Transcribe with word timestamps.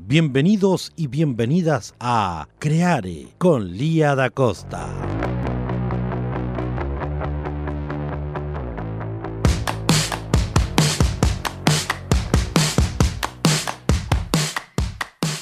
Bienvenidos 0.00 0.92
y 0.94 1.08
bienvenidas 1.08 1.92
a 1.98 2.46
Creare 2.60 3.34
con 3.36 3.72
Lía 3.72 4.14
da 4.14 4.30
Costa. 4.30 4.88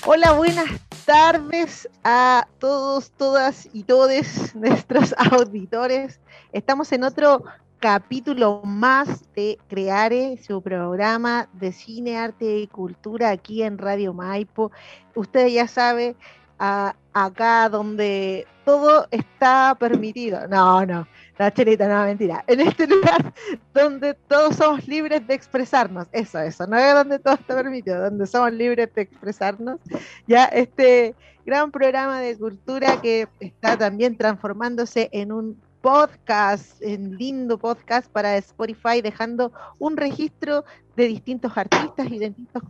Hola, 0.07 0.33
buenas 0.33 0.81
tardes 1.05 1.87
a 2.03 2.49
todos, 2.59 3.11
todas 3.13 3.69
y 3.75 3.83
todes 3.83 4.57
nuestros 4.57 5.15
auditores. 5.33 6.19
Estamos 6.53 6.91
en 6.93 7.05
otro 7.05 7.45
capítulo 7.79 8.63
más 8.65 9.33
de 9.35 9.59
Creare, 9.69 10.39
su 10.39 10.63
programa 10.63 11.49
de 11.53 11.73
cine, 11.73 12.17
arte 12.17 12.59
y 12.59 12.67
cultura 12.67 13.31
aquí 13.31 13.63
en 13.63 13.79
Radio 13.79 14.13
Maipo. 14.13 14.73
Ustedes 15.15 15.53
ya 15.53 15.69
saben, 15.69 16.17
acá 16.59 17.69
donde 17.69 18.47
todo 18.65 19.07
está 19.11 19.77
permitido. 19.79 20.49
No, 20.49 20.85
no, 20.87 21.07
la 21.39 21.53
chelita, 21.53 21.87
no, 21.87 22.05
mentira. 22.05 22.45
En 22.47 22.61
este 22.61 22.87
lugar 22.87 23.33
donde 23.75 24.15
todos 24.15 24.57
somos 24.57 24.87
libres 24.89 25.27
de 25.27 25.35
expresarnos. 25.35 26.09
Eso, 26.13 26.41
eso. 26.41 26.67
No 26.67 26.77
es 26.79 26.95
donde 26.95 27.19
todo 27.19 27.35
está 27.35 27.55
permitido, 27.55 28.03
donde 28.03 28.27
somos 28.27 28.53
libres 28.53 28.93
de 28.95 29.03
expresarnos. 29.03 29.81
Ya 30.27 30.47
este 30.47 31.15
gran 31.45 31.71
programa 31.71 32.21
de 32.21 32.37
cultura 32.37 33.01
que 33.01 33.29
está 33.39 33.77
también 33.79 34.17
transformándose 34.17 35.09
en 35.13 35.31
un 35.31 35.66
podcast, 35.81 36.81
en 36.83 37.17
lindo 37.17 37.59
podcast 37.59 38.11
para 38.11 38.37
Spotify, 38.37 39.01
dejando 39.03 39.53
un 39.79 39.97
registro 39.97 40.65
de 40.97 41.07
distintos 41.07 41.57
artistas 41.57 42.11
y 42.11 42.19
de 42.19 42.31
distintos, 42.31 42.63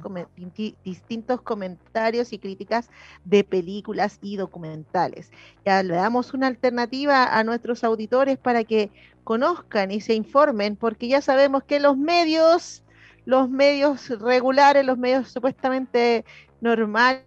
distintos 0.84 1.40
comentarios 1.42 2.32
y 2.32 2.38
críticas 2.38 2.90
de 3.24 3.44
películas 3.44 4.18
y 4.20 4.36
documentales. 4.36 5.30
Ya 5.64 5.82
le 5.82 5.94
damos 5.94 6.34
una 6.34 6.48
alternativa 6.48 7.24
a 7.24 7.44
nuestros 7.44 7.84
auditores 7.84 8.36
para 8.38 8.64
que 8.64 8.90
conozcan 9.24 9.90
y 9.90 10.00
se 10.00 10.14
informen, 10.14 10.76
porque 10.76 11.08
ya 11.08 11.20
sabemos 11.20 11.64
que 11.64 11.80
los 11.80 11.96
medios, 11.96 12.82
los 13.24 13.48
medios 13.48 14.08
regulares, 14.20 14.84
los 14.84 14.98
medios 14.98 15.28
supuestamente 15.28 16.24
normales, 16.60 17.22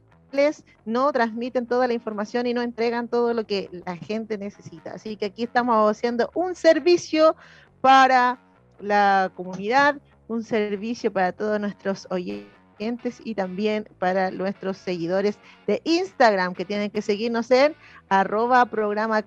no 0.86 1.12
transmiten 1.12 1.66
toda 1.68 1.88
la 1.88 1.94
información 1.94 2.46
y 2.48 2.54
no 2.54 2.62
entregan 2.62 3.08
todo 3.08 3.34
lo 3.34 3.46
que 3.46 3.70
la 3.86 3.96
gente 3.96 4.38
necesita. 4.38 4.94
Así 4.94 5.16
que 5.16 5.26
aquí 5.26 5.44
estamos 5.44 5.90
haciendo 5.90 6.30
un 6.34 6.56
servicio 6.56 7.36
para 7.82 8.40
la 8.80 9.32
comunidad, 9.36 9.98
un 10.28 10.44
servicio 10.44 11.12
para 11.12 11.32
todos 11.32 11.60
nuestros 11.60 12.08
oyentes 12.10 13.20
y 13.24 13.36
también 13.36 13.88
para 14.00 14.32
nuestros 14.32 14.78
seguidores 14.78 15.38
de 15.68 15.82
Instagram 15.84 16.54
que 16.54 16.66
tienen 16.66 16.92
que 16.92 17.02
seguirnos 17.02 17.52
en 17.52 17.76
arroba 18.08 18.66
programa 18.66 19.24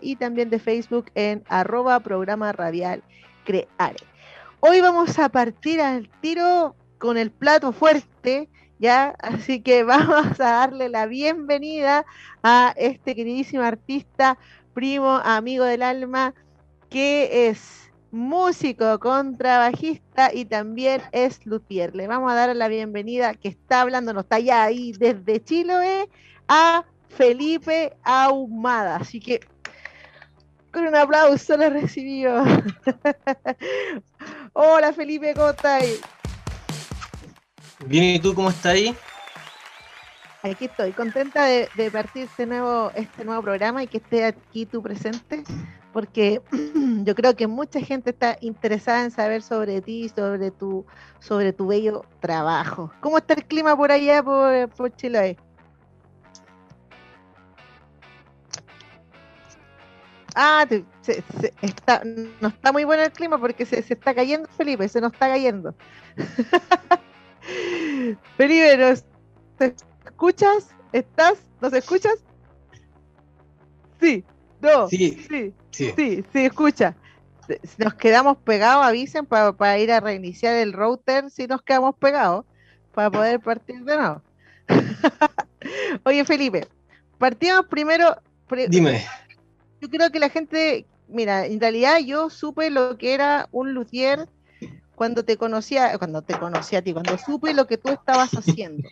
y 0.00 0.16
también 0.16 0.50
de 0.50 0.58
Facebook 0.58 1.10
en 1.14 1.44
arroba 1.48 2.00
programa 2.00 2.52
radial 2.52 3.02
creare. 3.44 3.96
Hoy 4.60 4.80
vamos 4.80 5.18
a 5.18 5.28
partir 5.28 5.80
al 5.82 6.08
tiro 6.20 6.74
con 6.98 7.18
el 7.18 7.30
plato 7.30 7.72
fuerte 7.72 8.48
¿ya? 8.84 9.16
Así 9.18 9.62
que 9.62 9.82
vamos 9.84 10.38
a 10.38 10.50
darle 10.60 10.90
la 10.90 11.06
bienvenida 11.06 12.04
a 12.42 12.74
este 12.76 13.14
queridísimo 13.14 13.62
artista, 13.62 14.36
primo, 14.74 15.22
amigo 15.24 15.64
del 15.64 15.82
alma, 15.82 16.34
que 16.90 17.48
es 17.48 17.90
músico, 18.10 19.00
contrabajista 19.00 20.32
y 20.34 20.44
también 20.44 21.00
es 21.12 21.46
luthier. 21.46 21.96
Le 21.96 22.06
vamos 22.06 22.30
a 22.30 22.34
dar 22.34 22.54
la 22.54 22.68
bienvenida 22.68 23.32
que 23.32 23.48
está 23.48 23.80
hablando, 23.80 24.12
no 24.12 24.20
está 24.20 24.38
ya 24.38 24.62
ahí 24.64 24.92
desde 24.92 25.42
Chiloé, 25.42 26.10
a 26.46 26.84
Felipe 27.08 27.96
Ahumada. 28.02 28.96
Así 28.96 29.18
que 29.18 29.40
con 30.70 30.86
un 30.86 30.94
aplauso 30.94 31.56
lo 31.56 31.70
recibió. 31.70 32.44
Hola 34.52 34.92
Felipe, 34.92 35.32
¿cómo? 35.32 35.54
Bien, 37.80 38.04
¿y 38.04 38.18
tú 38.18 38.34
cómo 38.34 38.50
estás 38.50 38.74
ahí? 38.74 38.96
Aquí 40.42 40.66
estoy, 40.66 40.92
contenta 40.92 41.46
de, 41.46 41.90
partir 41.90 42.24
este 42.24 42.44
nuevo, 42.46 42.92
este 42.94 43.24
nuevo 43.24 43.42
programa 43.42 43.82
y 43.82 43.86
que 43.86 43.96
esté 43.96 44.26
aquí 44.26 44.66
tú 44.66 44.82
presente, 44.82 45.42
porque 45.92 46.42
yo 47.04 47.14
creo 47.14 47.34
que 47.34 47.46
mucha 47.46 47.80
gente 47.80 48.10
está 48.10 48.36
interesada 48.42 49.04
en 49.04 49.10
saber 49.10 49.40
sobre 49.40 49.80
ti, 49.80 50.10
sobre 50.10 50.50
tu, 50.50 50.84
sobre 51.18 51.54
tu 51.54 51.68
bello 51.68 52.04
trabajo. 52.20 52.92
¿Cómo 53.00 53.18
está 53.18 53.34
el 53.34 53.44
clima 53.46 53.74
por 53.74 53.90
allá, 53.90 54.22
por, 54.22 54.68
por? 54.68 54.92
Ah, 60.34 60.66
está, 61.62 62.02
no 62.04 62.48
está 62.48 62.72
muy 62.72 62.84
bueno 62.84 63.02
el 63.02 63.12
clima 63.12 63.38
porque 63.38 63.64
se 63.64 63.78
está 63.78 64.14
cayendo, 64.14 64.48
Felipe, 64.58 64.88
se 64.88 65.00
nos 65.00 65.12
está 65.12 65.28
cayendo. 65.28 65.74
Felipe, 68.36 68.76
¿nos 68.76 69.04
escuchas? 70.04 70.68
¿Estás? 70.92 71.38
¿Nos 71.60 71.72
escuchas? 71.72 72.24
Sí, 74.00 74.24
no, 74.60 74.88
sí, 74.88 75.26
sí, 75.28 75.52
sí, 75.70 76.24
sí, 76.32 76.44
escucha. 76.44 76.96
Si 77.46 77.82
nos 77.82 77.94
quedamos 77.94 78.38
pegados, 78.38 78.84
avisen 78.84 79.26
para, 79.26 79.78
ir 79.78 79.92
a 79.92 80.00
reiniciar 80.00 80.54
el 80.56 80.72
router 80.72 81.30
si 81.30 81.46
nos 81.46 81.62
quedamos 81.62 81.94
pegados, 81.96 82.46
para 82.92 83.10
poder 83.10 83.40
partir 83.40 83.84
de 83.84 83.96
nuevo. 83.96 84.22
Oye, 86.04 86.24
Felipe, 86.24 86.66
partimos 87.18 87.66
primero. 87.66 88.16
Dime. 88.68 89.04
Yo 89.80 89.90
creo 89.90 90.10
que 90.10 90.18
la 90.18 90.30
gente, 90.30 90.86
mira, 91.08 91.44
en 91.44 91.60
realidad 91.60 91.98
yo 91.98 92.30
supe 92.30 92.70
lo 92.70 92.96
que 92.96 93.12
era 93.12 93.48
un 93.52 93.74
luthier 93.74 94.28
cuando 94.94 95.24
te 95.24 95.36
conocía, 95.36 95.96
cuando 95.98 96.22
te 96.22 96.38
conocí 96.38 96.76
a 96.76 96.82
ti, 96.82 96.92
cuando 96.92 97.16
supe 97.18 97.54
lo 97.54 97.66
que 97.66 97.78
tú 97.78 97.90
estabas 97.90 98.30
haciendo. 98.32 98.88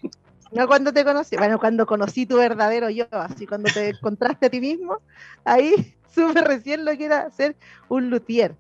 No 0.53 0.67
cuando 0.67 0.93
te 0.93 1.03
conocí, 1.03 1.37
bueno, 1.37 1.59
cuando 1.59 1.87
conocí 1.87 2.27
tu 2.27 2.37
verdadero 2.37 2.91
yo, 2.91 3.07
así 3.13 3.47
cuando 3.47 3.71
te 3.73 3.91
encontraste 3.91 4.47
a 4.47 4.51
ti 4.51 4.61
mismo, 4.61 4.99
ahí 5.45 5.97
supe 6.15 6.43
recién 6.43 6.85
lo 6.85 6.97
que 6.97 7.07
era 7.07 7.31
ser 7.31 7.57
un 7.89 8.11
luthier. 8.11 8.57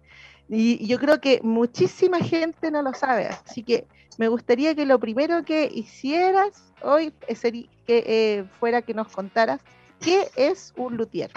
Y, 0.48 0.86
yo 0.86 0.98
creo 0.98 1.20
que 1.20 1.40
muchísima 1.42 2.18
gente 2.18 2.70
no 2.70 2.82
lo 2.82 2.94
sabe, 2.94 3.26
así 3.26 3.62
que 3.62 3.86
me 4.18 4.28
gustaría 4.28 4.74
que 4.74 4.86
lo 4.86 4.98
primero 4.98 5.44
que 5.44 5.70
hicieras 5.72 6.72
hoy 6.82 7.12
sería 7.34 7.68
que 7.86 8.04
eh, 8.06 8.44
fuera 8.58 8.82
que 8.82 8.94
nos 8.94 9.08
contaras 9.08 9.60
qué 10.00 10.30
es 10.36 10.72
un 10.76 10.96
luthier. 10.96 11.30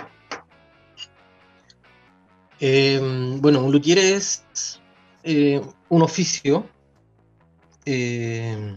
Eh, 2.59 3.37
bueno, 3.41 3.61
un 3.61 3.71
luthier 3.71 3.97
es 3.97 4.45
eh, 5.27 5.59
un 5.89 6.03
oficio 6.03 6.69
eh, 7.83 8.75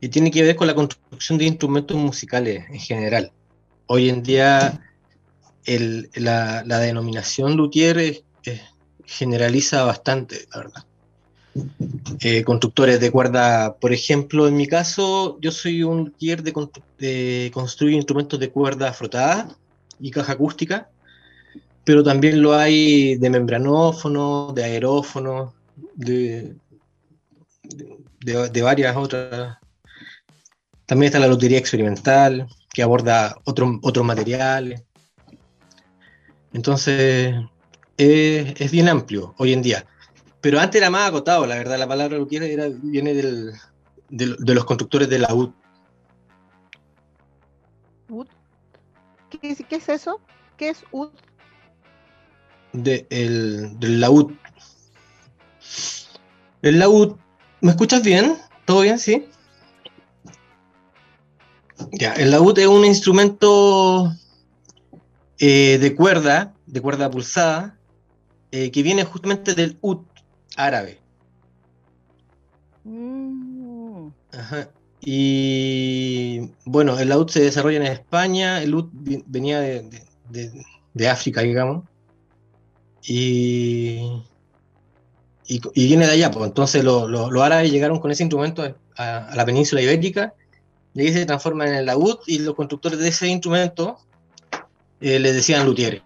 y 0.00 0.08
tiene 0.08 0.30
que 0.30 0.42
ver 0.42 0.56
con 0.56 0.68
la 0.68 0.74
construcción 0.74 1.36
de 1.36 1.44
instrumentos 1.44 1.94
musicales 1.98 2.64
en 2.70 2.78
general. 2.78 3.30
Hoy 3.86 4.08
en 4.08 4.22
día 4.22 4.80
la, 6.14 6.62
denominación 6.62 7.58
luthier 7.58 8.22
generaliza 9.04 9.84
bastante, 9.84 10.46
la 10.50 10.58
verdad. 10.60 10.84
Eh, 12.20 12.42
constructores 12.42 12.98
de 12.98 13.10
cuerda, 13.10 13.76
por 13.76 13.92
ejemplo, 13.92 14.48
en 14.48 14.56
mi 14.56 14.66
caso, 14.66 15.38
yo 15.42 15.50
soy 15.50 15.82
un 15.82 16.06
luthier 16.06 16.42
de, 16.42 16.54
de 16.98 17.50
construir 17.52 17.92
instrumentos 17.96 18.40
de 18.40 18.48
cuerda 18.48 18.94
frotada 18.94 19.54
y 20.00 20.10
caja 20.10 20.32
acústica, 20.32 20.88
pero 21.84 22.02
también 22.02 22.40
lo 22.40 22.54
hay 22.54 23.16
de 23.16 23.28
membranófono, 23.28 24.52
de 24.54 24.64
aerófono, 24.64 25.55
de, 25.94 26.56
de, 28.20 28.62
varias 28.62 28.96
otras. 28.96 29.58
También 30.86 31.08
está 31.08 31.18
la 31.18 31.26
lotería 31.26 31.58
experimental, 31.58 32.46
que 32.72 32.82
aborda 32.82 33.36
otros 33.44 34.04
materiales. 34.04 34.82
Entonces, 36.52 37.34
es, 37.96 38.70
bien 38.70 38.88
amplio 38.88 39.34
hoy 39.38 39.52
en 39.52 39.62
día. 39.62 39.86
Pero 40.40 40.60
antes 40.60 40.80
era 40.80 40.90
más 40.90 41.08
acotado, 41.08 41.46
la 41.46 41.56
verdad, 41.56 41.78
la 41.78 41.88
palabra 41.88 42.18
lotería 42.18 42.46
era, 42.46 42.68
viene 42.82 43.14
del, 43.14 43.52
de 44.08 44.54
los 44.54 44.64
constructores 44.64 45.08
de 45.08 45.18
la 45.18 45.34
UD. 45.34 45.50
¿Qué, 49.30 49.56
¿Qué, 49.68 49.76
es 49.76 49.88
eso? 49.88 50.20
¿Qué 50.56 50.68
es 50.70 50.84
ud? 50.92 51.10
De, 52.72 53.06
el, 53.10 53.78
del 53.78 54.00
laúd. 54.00 54.32
El 56.62 56.78
laúd, 56.78 57.16
¿me 57.60 57.70
escuchas 57.70 58.02
bien? 58.02 58.36
¿Todo 58.64 58.80
bien? 58.80 58.98
¿Sí? 58.98 59.26
Ya, 61.92 62.12
el 62.14 62.30
laúd 62.30 62.58
es 62.58 62.66
un 62.66 62.84
instrumento 62.84 64.12
eh, 65.38 65.78
de 65.78 65.94
cuerda, 65.94 66.54
de 66.66 66.80
cuerda 66.80 67.10
pulsada, 67.10 67.78
eh, 68.50 68.70
que 68.70 68.82
viene 68.82 69.04
justamente 69.04 69.54
del 69.54 69.78
ud 69.82 69.98
árabe. 70.56 70.98
Mm. 72.84 74.08
Ajá. 74.32 74.70
Y 75.00 76.50
bueno, 76.64 76.98
el 76.98 77.08
laúd 77.10 77.28
se 77.28 77.40
desarrolla 77.40 77.76
en 77.76 77.86
España, 77.86 78.62
el 78.62 78.70
laúd 78.72 78.88
venía 79.26 79.60
de, 79.60 81.08
África, 81.08 81.42
digamos, 81.42 81.84
y, 83.06 84.22
y, 85.46 85.86
viene 85.86 86.06
de 86.06 86.12
allá, 86.12 86.30
pues 86.30 86.46
entonces 86.46 86.82
los 86.84 87.42
árabes 87.42 87.70
llegaron 87.70 88.00
con 88.00 88.10
ese 88.10 88.22
instrumento 88.22 88.74
a, 88.96 89.30
la 89.34 89.44
península 89.44 89.82
ibérica, 89.82 90.34
y 90.94 91.02
ahí 91.02 91.12
se 91.12 91.26
transforma 91.26 91.66
en 91.66 91.74
el 91.74 91.86
laúd, 91.86 92.18
y 92.26 92.38
los 92.38 92.54
constructores 92.54 92.98
de 92.98 93.08
ese 93.08 93.28
instrumento 93.28 93.98
eh, 95.00 95.18
le 95.18 95.32
decían 95.32 95.66
luthieres. 95.66 96.02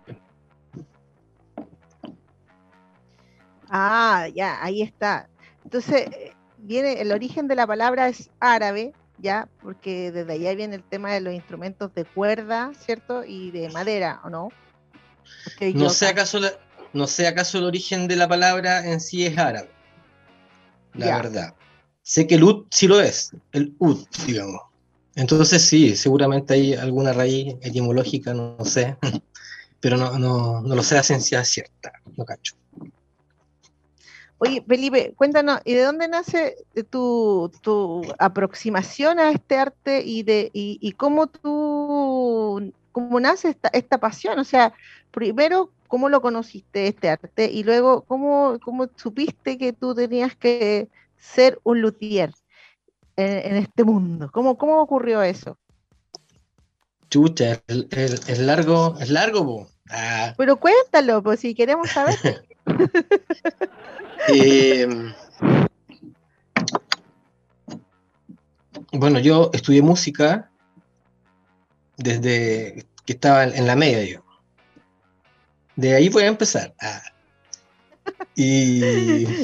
Ah, 3.68 4.26
ya, 4.34 4.62
ahí 4.62 4.82
está. 4.82 5.28
Entonces, 5.64 6.08
viene, 6.58 7.00
el 7.00 7.12
origen 7.12 7.46
de 7.46 7.54
la 7.54 7.66
palabra 7.66 8.08
es 8.08 8.30
árabe, 8.40 8.92
ya, 9.18 9.48
porque 9.62 10.10
desde 10.10 10.32
allá 10.32 10.54
viene 10.54 10.76
el 10.76 10.82
tema 10.82 11.12
de 11.12 11.20
los 11.20 11.32
instrumentos 11.32 11.94
de 11.94 12.04
cuerda, 12.04 12.72
¿cierto? 12.84 13.24
Y 13.24 13.52
de 13.52 13.70
madera, 13.70 14.20
¿o 14.24 14.30
no? 14.30 14.48
No 15.74 15.90
sé, 15.90 16.08
acaso 16.08 16.40
no 16.92 17.06
sé 17.06 17.26
acaso 17.26 17.58
el 17.58 17.64
origen 17.64 18.08
de 18.08 18.16
la 18.16 18.28
palabra 18.28 18.86
en 18.86 19.00
sí 19.00 19.26
es 19.26 19.36
árabe. 19.38 19.70
La 20.94 21.16
verdad. 21.16 21.54
Sé 22.02 22.26
que 22.26 22.34
el 22.34 22.44
ud 22.44 22.66
sí 22.70 22.88
lo 22.88 23.00
es, 23.00 23.32
el 23.52 23.74
ud, 23.78 24.04
digamos. 24.26 24.62
Entonces 25.14 25.62
sí, 25.62 25.96
seguramente 25.96 26.54
hay 26.54 26.74
alguna 26.74 27.12
raíz 27.12 27.54
etimológica, 27.62 28.32
no, 28.32 28.56
sé, 28.64 28.96
pero 29.80 29.96
no, 29.96 30.18
no, 30.18 30.60
no 30.60 30.74
lo 30.74 30.82
sé 30.82 30.98
a 30.98 31.02
ciencia 31.02 31.44
cierta, 31.44 31.92
no 32.16 32.24
cacho. 32.24 32.54
Oye, 34.42 34.64
Felipe, 34.66 35.12
cuéntanos, 35.16 35.60
¿y 35.66 35.74
de 35.74 35.82
dónde 35.82 36.08
nace 36.08 36.56
tu, 36.88 37.52
aproximación 38.18 39.18
a 39.18 39.32
este 39.32 39.56
arte 39.56 40.02
y 40.02 40.22
de 40.22 40.50
y, 40.54 40.92
cómo 40.92 41.26
tú 41.26 42.72
cómo 42.90 43.20
nace 43.20 43.50
esta, 43.50 43.68
esta, 43.68 43.98
pasión? 43.98 44.38
O 44.38 44.44
sea, 44.44 44.72
primero, 45.10 45.70
¿cómo 45.90 46.08
lo 46.08 46.22
conociste 46.22 46.86
este 46.86 47.10
arte? 47.10 47.50
Y 47.50 47.64
luego, 47.64 48.02
¿cómo, 48.02 48.58
cómo 48.62 48.88
supiste 48.94 49.58
que 49.58 49.72
tú 49.72 49.94
tenías 49.94 50.36
que 50.36 50.88
ser 51.16 51.58
un 51.64 51.82
luthier 51.82 52.32
en, 53.16 53.56
este 53.56 53.82
mundo? 53.84 54.30
¿Cómo, 54.32 54.56
¿Cómo 54.56 54.80
ocurrió 54.80 55.20
eso? 55.20 55.58
Chucha, 57.10 57.60
es 57.66 58.38
largo, 58.38 58.96
es 59.00 59.10
largo, 59.10 59.68
ah. 59.90 60.32
Pero 60.38 60.58
cuéntalo, 60.58 61.22
pues 61.24 61.40
si 61.40 61.54
queremos 61.54 61.90
saber. 61.90 62.16
Eh, 64.28 64.86
bueno, 68.92 69.18
yo 69.18 69.50
estudié 69.54 69.80
música 69.80 70.50
desde 71.96 72.86
que 73.06 73.12
estaba 73.14 73.44
en 73.44 73.66
la 73.66 73.74
media, 73.74 74.04
yo. 74.04 74.29
De 75.80 75.94
ahí 75.94 76.10
voy 76.10 76.24
a 76.24 76.26
empezar. 76.28 76.74
Ah. 76.80 77.02
Y. 78.36 78.82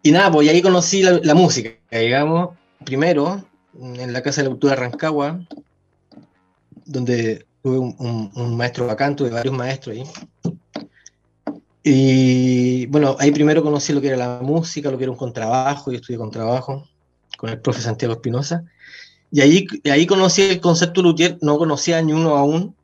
Y 0.00 0.12
nada, 0.12 0.30
pues 0.30 0.48
ahí 0.48 0.62
conocí 0.62 1.02
la, 1.02 1.34
música, 1.34 1.70
digamos, 1.90 2.56
primero 2.84 3.44
en 3.74 4.12
la 4.12 4.22
Casa 4.22 4.40
de 4.40 4.44
la 4.44 4.50
Cultura 4.50 4.74
de 4.74 4.80
Rancagua, 4.80 5.40
donde 6.86 7.44
tuve 7.62 7.78
un, 7.78 8.30
un 8.34 8.56
maestro 8.56 8.86
bacán, 8.86 9.16
tuve 9.16 9.28
varios 9.28 9.54
maestros 9.54 9.96
ahí. 9.96 10.04
Y 11.82 12.86
bueno, 12.86 13.16
ahí 13.18 13.32
primero 13.32 13.62
conocí 13.62 13.92
lo 13.92 14.00
que 14.00 14.08
era 14.08 14.16
la 14.16 14.38
música, 14.40 14.90
lo 14.90 14.96
que 14.96 15.04
era 15.04 15.12
un 15.12 15.18
contrabajo, 15.18 15.92
y 15.92 15.96
estudié 15.96 16.16
contrabajo 16.16 16.88
con 17.36 17.50
el 17.50 17.60
profe 17.60 17.82
Santiago 17.82 18.14
Espinosa. 18.14 18.64
Y 19.30 19.42
ahí, 19.42 19.66
ahí 19.90 20.06
conocí 20.06 20.42
el 20.42 20.60
concepto 20.60 21.02
luthier, 21.02 21.36
no 21.42 21.58
conocía 21.58 22.00
ni 22.00 22.14
uno 22.14 22.36
aún, 22.36 22.74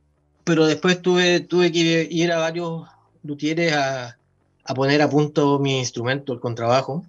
pero 0.44 0.66
después 0.66 1.00
tuve, 1.00 1.40
tuve 1.40 1.72
que 1.72 2.06
ir 2.10 2.32
a 2.32 2.38
varios 2.38 2.86
luthieres 3.22 3.72
a, 3.72 4.18
a 4.64 4.74
poner 4.74 5.02
a 5.02 5.10
punto 5.10 5.58
mi 5.58 5.78
instrumento, 5.78 6.32
el 6.32 6.40
contrabajo. 6.40 7.04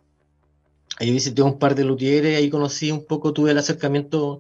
Ahí 0.98 1.12
visité 1.12 1.42
un 1.42 1.60
par 1.60 1.76
de 1.76 1.84
luthieres, 1.84 2.38
ahí 2.38 2.50
conocí 2.50 2.92
un 2.92 3.06
poco, 3.06 3.34
tuve 3.34 3.52
el 3.52 3.58
acercamiento, 3.58 4.40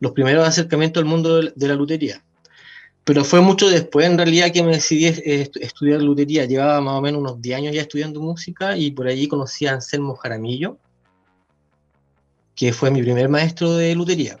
los 0.00 0.12
primeros 0.12 0.46
acercamientos 0.46 1.00
al 1.00 1.08
mundo 1.08 1.40
de 1.42 1.68
la 1.68 1.74
lutería. 1.74 2.22
Pero 3.04 3.24
fue 3.24 3.40
mucho 3.40 3.68
después, 3.68 4.06
en 4.06 4.18
realidad, 4.18 4.52
que 4.52 4.62
me 4.62 4.72
decidí 4.72 5.06
estudiar 5.06 6.02
lutería. 6.02 6.44
Llevaba 6.44 6.80
más 6.80 6.94
o 6.94 7.00
menos 7.00 7.20
unos 7.22 7.40
10 7.40 7.56
años 7.56 7.74
ya 7.74 7.80
estudiando 7.80 8.20
música 8.20 8.76
y 8.76 8.90
por 8.90 9.08
allí 9.08 9.26
conocí 9.26 9.66
a 9.66 9.72
Anselmo 9.72 10.14
Jaramillo, 10.14 10.76
que 12.54 12.72
fue 12.72 12.90
mi 12.90 13.02
primer 13.02 13.28
maestro 13.28 13.72
de 13.74 13.94
lutería. 13.94 14.38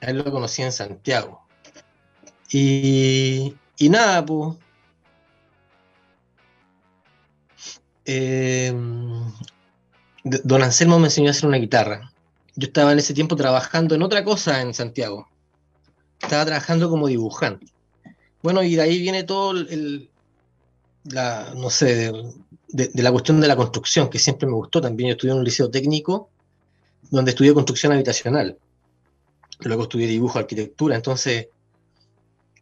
A 0.00 0.10
él 0.10 0.18
lo 0.18 0.30
conocí 0.30 0.62
en 0.62 0.70
Santiago. 0.70 1.47
Y, 2.50 3.54
y 3.76 3.88
nada, 3.88 4.24
pues. 4.24 4.56
Don 10.24 10.62
Anselmo 10.62 10.98
me 10.98 11.06
enseñó 11.06 11.28
a 11.28 11.30
hacer 11.30 11.46
una 11.46 11.58
guitarra. 11.58 12.12
Yo 12.56 12.66
estaba 12.66 12.92
en 12.92 12.98
ese 12.98 13.14
tiempo 13.14 13.36
trabajando 13.36 13.94
en 13.94 14.02
otra 14.02 14.24
cosa 14.24 14.60
en 14.62 14.74
Santiago. 14.74 15.28
Estaba 16.20 16.44
trabajando 16.44 16.90
como 16.90 17.06
dibujante. 17.06 17.66
Bueno, 18.42 18.62
y 18.62 18.76
de 18.76 18.82
ahí 18.82 18.98
viene 18.98 19.24
todo 19.24 19.52
el, 19.52 20.10
la, 21.04 21.52
no 21.54 21.70
sé, 21.70 22.12
de, 22.68 22.90
la 23.02 23.12
cuestión 23.12 23.40
de 23.40 23.48
la 23.48 23.56
construcción, 23.56 24.08
que 24.08 24.18
siempre 24.18 24.48
me 24.48 24.54
gustó 24.54 24.80
también. 24.80 25.08
Yo 25.08 25.12
estudié 25.12 25.32
en 25.32 25.38
un 25.38 25.44
liceo 25.44 25.70
técnico 25.70 26.30
donde 27.10 27.30
estudié 27.30 27.54
construcción 27.54 27.92
habitacional. 27.92 28.58
Luego 29.60 29.84
estudié 29.84 30.06
dibujo, 30.06 30.38
arquitectura. 30.38 30.96
Entonces, 30.96 31.48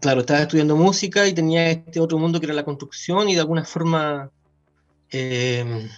claro, 0.01 0.21
estaba 0.21 0.41
estudiando 0.41 0.77
música 0.77 1.27
y 1.27 1.33
tenía 1.33 1.71
este 1.71 2.01
otro 2.01 2.19
mundo 2.19 2.41
que 2.41 2.47
era 2.47 2.55
la 2.55 2.65
construcción 2.65 3.29
y 3.29 3.35
de 3.35 3.41
alguna 3.41 3.65
forma 3.65 4.31
eh, 5.11 5.89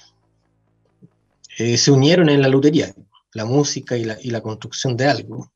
eh, 1.59 1.77
se 1.77 1.91
unieron 1.91 2.29
en 2.29 2.43
la 2.43 2.49
lutería, 2.49 2.95
la 3.33 3.45
música 3.45 3.97
y 3.97 4.05
la, 4.05 4.19
y 4.21 4.31
la 4.31 4.41
construcción 4.41 4.97
de 4.97 5.07
algo. 5.07 5.51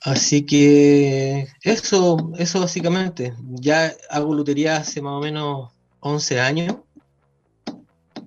Así 0.00 0.46
que 0.46 1.48
eso, 1.62 2.32
eso 2.38 2.60
básicamente. 2.60 3.34
Ya 3.40 3.92
hago 4.08 4.34
lutería 4.34 4.76
hace 4.76 5.02
más 5.02 5.14
o 5.14 5.20
menos 5.20 5.70
11 6.00 6.40
años. 6.40 6.76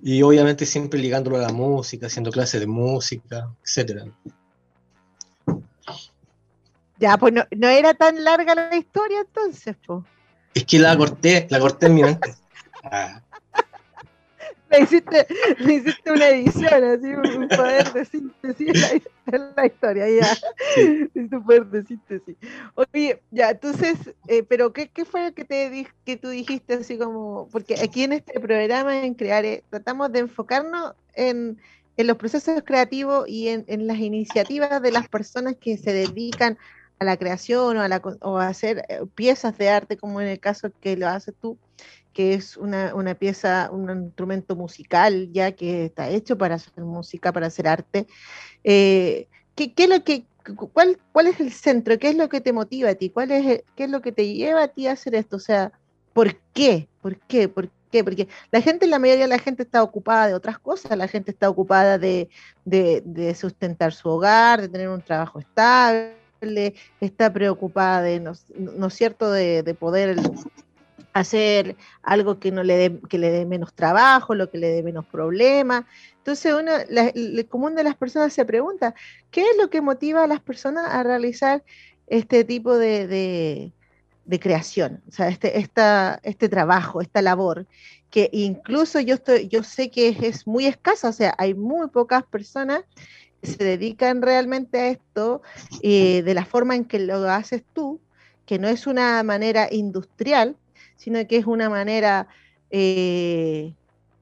Y 0.02 0.22
obviamente 0.22 0.66
siempre 0.66 1.00
ligándolo 1.00 1.36
a 1.38 1.42
la 1.42 1.52
música, 1.52 2.06
haciendo 2.06 2.30
clases 2.30 2.60
de 2.60 2.66
música, 2.66 3.54
etcétera. 3.64 4.04
Ya, 7.02 7.16
pues 7.16 7.34
no, 7.34 7.68
era 7.68 7.94
tan 7.94 8.22
larga 8.22 8.54
la 8.54 8.76
historia 8.76 9.20
entonces, 9.20 9.76
pues. 9.84 10.04
Es 10.54 10.64
que 10.64 10.78
la 10.78 10.96
corté, 10.96 11.48
la 11.50 11.58
corté 11.58 11.86
en 11.86 11.94
mi 11.94 12.02
mente. 12.02 12.34
Ah 12.84 13.22
le 14.72 14.80
hiciste, 14.80 15.26
hiciste 15.60 16.10
una 16.10 16.28
edición, 16.28 16.84
así 16.84 17.06
un, 17.06 17.48
poder 17.48 17.92
de 17.92 18.04
síntesis 18.04 19.02
en 19.26 19.54
la, 19.54 19.66
historia, 19.66 20.06
ya. 20.08 20.36
un 21.14 21.44
poder 21.44 21.66
de 21.66 21.82
síntesis. 21.84 22.36
Oye, 22.74 23.20
ya, 23.30 23.50
entonces, 23.50 23.96
eh, 24.28 24.42
pero 24.42 24.72
¿qué, 24.72 24.88
¿qué, 24.88 25.04
fue 25.04 25.26
lo 25.26 25.34
que, 25.34 25.44
te, 25.44 25.86
que 26.04 26.16
tú 26.16 26.28
dijiste 26.28 26.74
así 26.74 26.96
como, 26.96 27.48
porque 27.52 27.76
aquí 27.82 28.04
en 28.04 28.14
este 28.14 28.40
programa 28.40 29.04
en 29.04 29.14
Crear 29.14 29.44
tratamos 29.70 30.10
de 30.12 30.20
enfocarnos 30.20 30.94
en, 31.14 31.58
en 31.96 32.06
los 32.06 32.16
procesos 32.16 32.62
creativos 32.64 33.28
y 33.28 33.48
en, 33.48 33.64
en, 33.68 33.86
las 33.86 33.98
iniciativas 33.98 34.80
de 34.80 34.92
las 34.92 35.08
personas 35.08 35.56
que 35.56 35.76
se 35.76 35.92
dedican 35.92 36.54
a 36.54 36.58
la 37.04 37.16
creación 37.16 37.76
o 37.76 37.82
a, 37.82 38.42
a 38.44 38.48
hacer 38.48 38.84
eh, 38.88 39.00
piezas 39.14 39.56
de 39.58 39.68
arte, 39.68 39.96
como 39.96 40.20
en 40.20 40.28
el 40.28 40.40
caso 40.40 40.70
que 40.80 40.96
lo 40.96 41.08
haces 41.08 41.34
tú 41.40 41.58
que 42.12 42.34
es 42.34 42.56
una, 42.56 43.14
pieza, 43.14 43.70
un 43.72 43.90
instrumento 43.90 44.54
musical 44.54 45.30
ya 45.32 45.52
que 45.52 45.86
está 45.86 46.10
hecho 46.10 46.36
para 46.36 46.56
hacer 46.56 46.84
música, 46.84 47.32
para 47.32 47.46
hacer 47.46 47.66
arte. 47.66 48.06
Eh, 48.64 49.28
¿qué, 49.54 49.72
qué 49.72 49.88
lo 49.88 50.04
que, 50.04 50.24
cuál, 50.72 50.98
¿Cuál 51.12 51.28
es 51.28 51.40
el 51.40 51.52
centro? 51.52 51.98
¿Qué 51.98 52.10
es 52.10 52.16
lo 52.16 52.28
que 52.28 52.40
te 52.40 52.52
motiva 52.52 52.90
a 52.90 52.94
ti? 52.94 53.10
¿Cuál 53.10 53.30
es, 53.30 53.64
¿Qué 53.76 53.84
es 53.84 53.90
lo 53.90 54.02
que 54.02 54.12
te 54.12 54.34
lleva 54.34 54.64
a 54.64 54.68
ti 54.68 54.86
a 54.86 54.92
hacer 54.92 55.14
esto? 55.14 55.36
O 55.36 55.40
sea, 55.40 55.72
¿por 56.12 56.36
qué? 56.52 56.88
¿Por 57.00 57.16
qué? 57.18 57.48
¿Por 57.48 57.70
qué? 57.90 58.04
Porque 58.04 58.28
la 58.50 58.60
gente, 58.60 58.86
la 58.86 58.98
mayoría 58.98 59.24
de 59.24 59.30
la 59.30 59.38
gente 59.38 59.62
está 59.62 59.82
ocupada 59.82 60.26
de 60.28 60.34
otras 60.34 60.58
cosas, 60.58 60.96
la 60.96 61.08
gente 61.08 61.30
está 61.30 61.48
ocupada 61.48 61.98
de, 61.98 62.28
sustentar 63.34 63.92
su 63.92 64.08
hogar, 64.08 64.60
de 64.60 64.68
tener 64.68 64.88
un 64.88 65.02
trabajo 65.02 65.38
estable, 65.38 66.16
está 67.00 67.32
preocupada 67.32 68.02
de, 68.02 68.20
¿no, 68.20 68.32
es 68.86 68.94
cierto?, 68.94 69.30
de, 69.30 69.76
poder 69.78 70.16
hacer 71.12 71.76
algo 72.02 72.38
que 72.38 72.50
no 72.50 72.62
le 72.62 72.76
dé, 72.76 73.00
que 73.08 73.18
le 73.18 73.30
dé 73.30 73.44
menos 73.44 73.74
trabajo, 73.74 74.34
lo 74.34 74.50
que 74.50 74.58
le 74.58 74.68
dé 74.68 74.82
menos 74.82 75.04
problemas. 75.06 75.84
Entonces, 76.18 76.54
uno, 76.54 76.72
el 76.88 77.46
común 77.48 77.74
de 77.74 77.84
las 77.84 77.96
personas 77.96 78.32
se 78.32 78.44
pregunta, 78.44 78.94
¿qué 79.30 79.42
es 79.42 79.56
lo 79.58 79.70
que 79.70 79.80
motiva 79.80 80.24
a 80.24 80.26
las 80.26 80.40
personas 80.40 80.86
a 80.88 81.02
realizar 81.02 81.62
este 82.06 82.44
tipo 82.44 82.76
de, 82.78 83.72
creación? 84.40 85.02
O 85.08 85.12
sea, 85.12 85.28
este, 85.28 85.58
esta, 85.58 86.20
este 86.22 86.48
trabajo, 86.48 87.00
esta 87.00 87.22
labor, 87.22 87.66
que 88.12 88.28
incluso 88.32 89.00
yo, 89.00 89.14
estoy, 89.14 89.48
yo 89.48 89.62
sé 89.62 89.90
que 89.90 90.16
es, 90.20 90.46
muy 90.46 90.66
escasa, 90.66 91.08
o 91.08 91.12
sea, 91.12 91.34
hay 91.38 91.54
muy 91.54 91.88
pocas 91.88 92.22
personas 92.24 92.84
se 93.42 93.64
dedican 93.64 94.22
realmente 94.22 94.78
a 94.78 94.88
esto 94.88 95.42
eh, 95.82 96.22
de 96.22 96.34
la 96.34 96.44
forma 96.44 96.76
en 96.76 96.84
que 96.84 97.00
lo 97.00 97.28
haces 97.28 97.64
tú, 97.72 98.00
que 98.46 98.58
no 98.58 98.68
es 98.68 98.86
una 98.86 99.22
manera 99.22 99.68
industrial, 99.70 100.56
sino 100.96 101.26
que 101.26 101.36
es 101.36 101.46
una 101.46 101.68
manera 101.68 102.28
eh, 102.70 103.74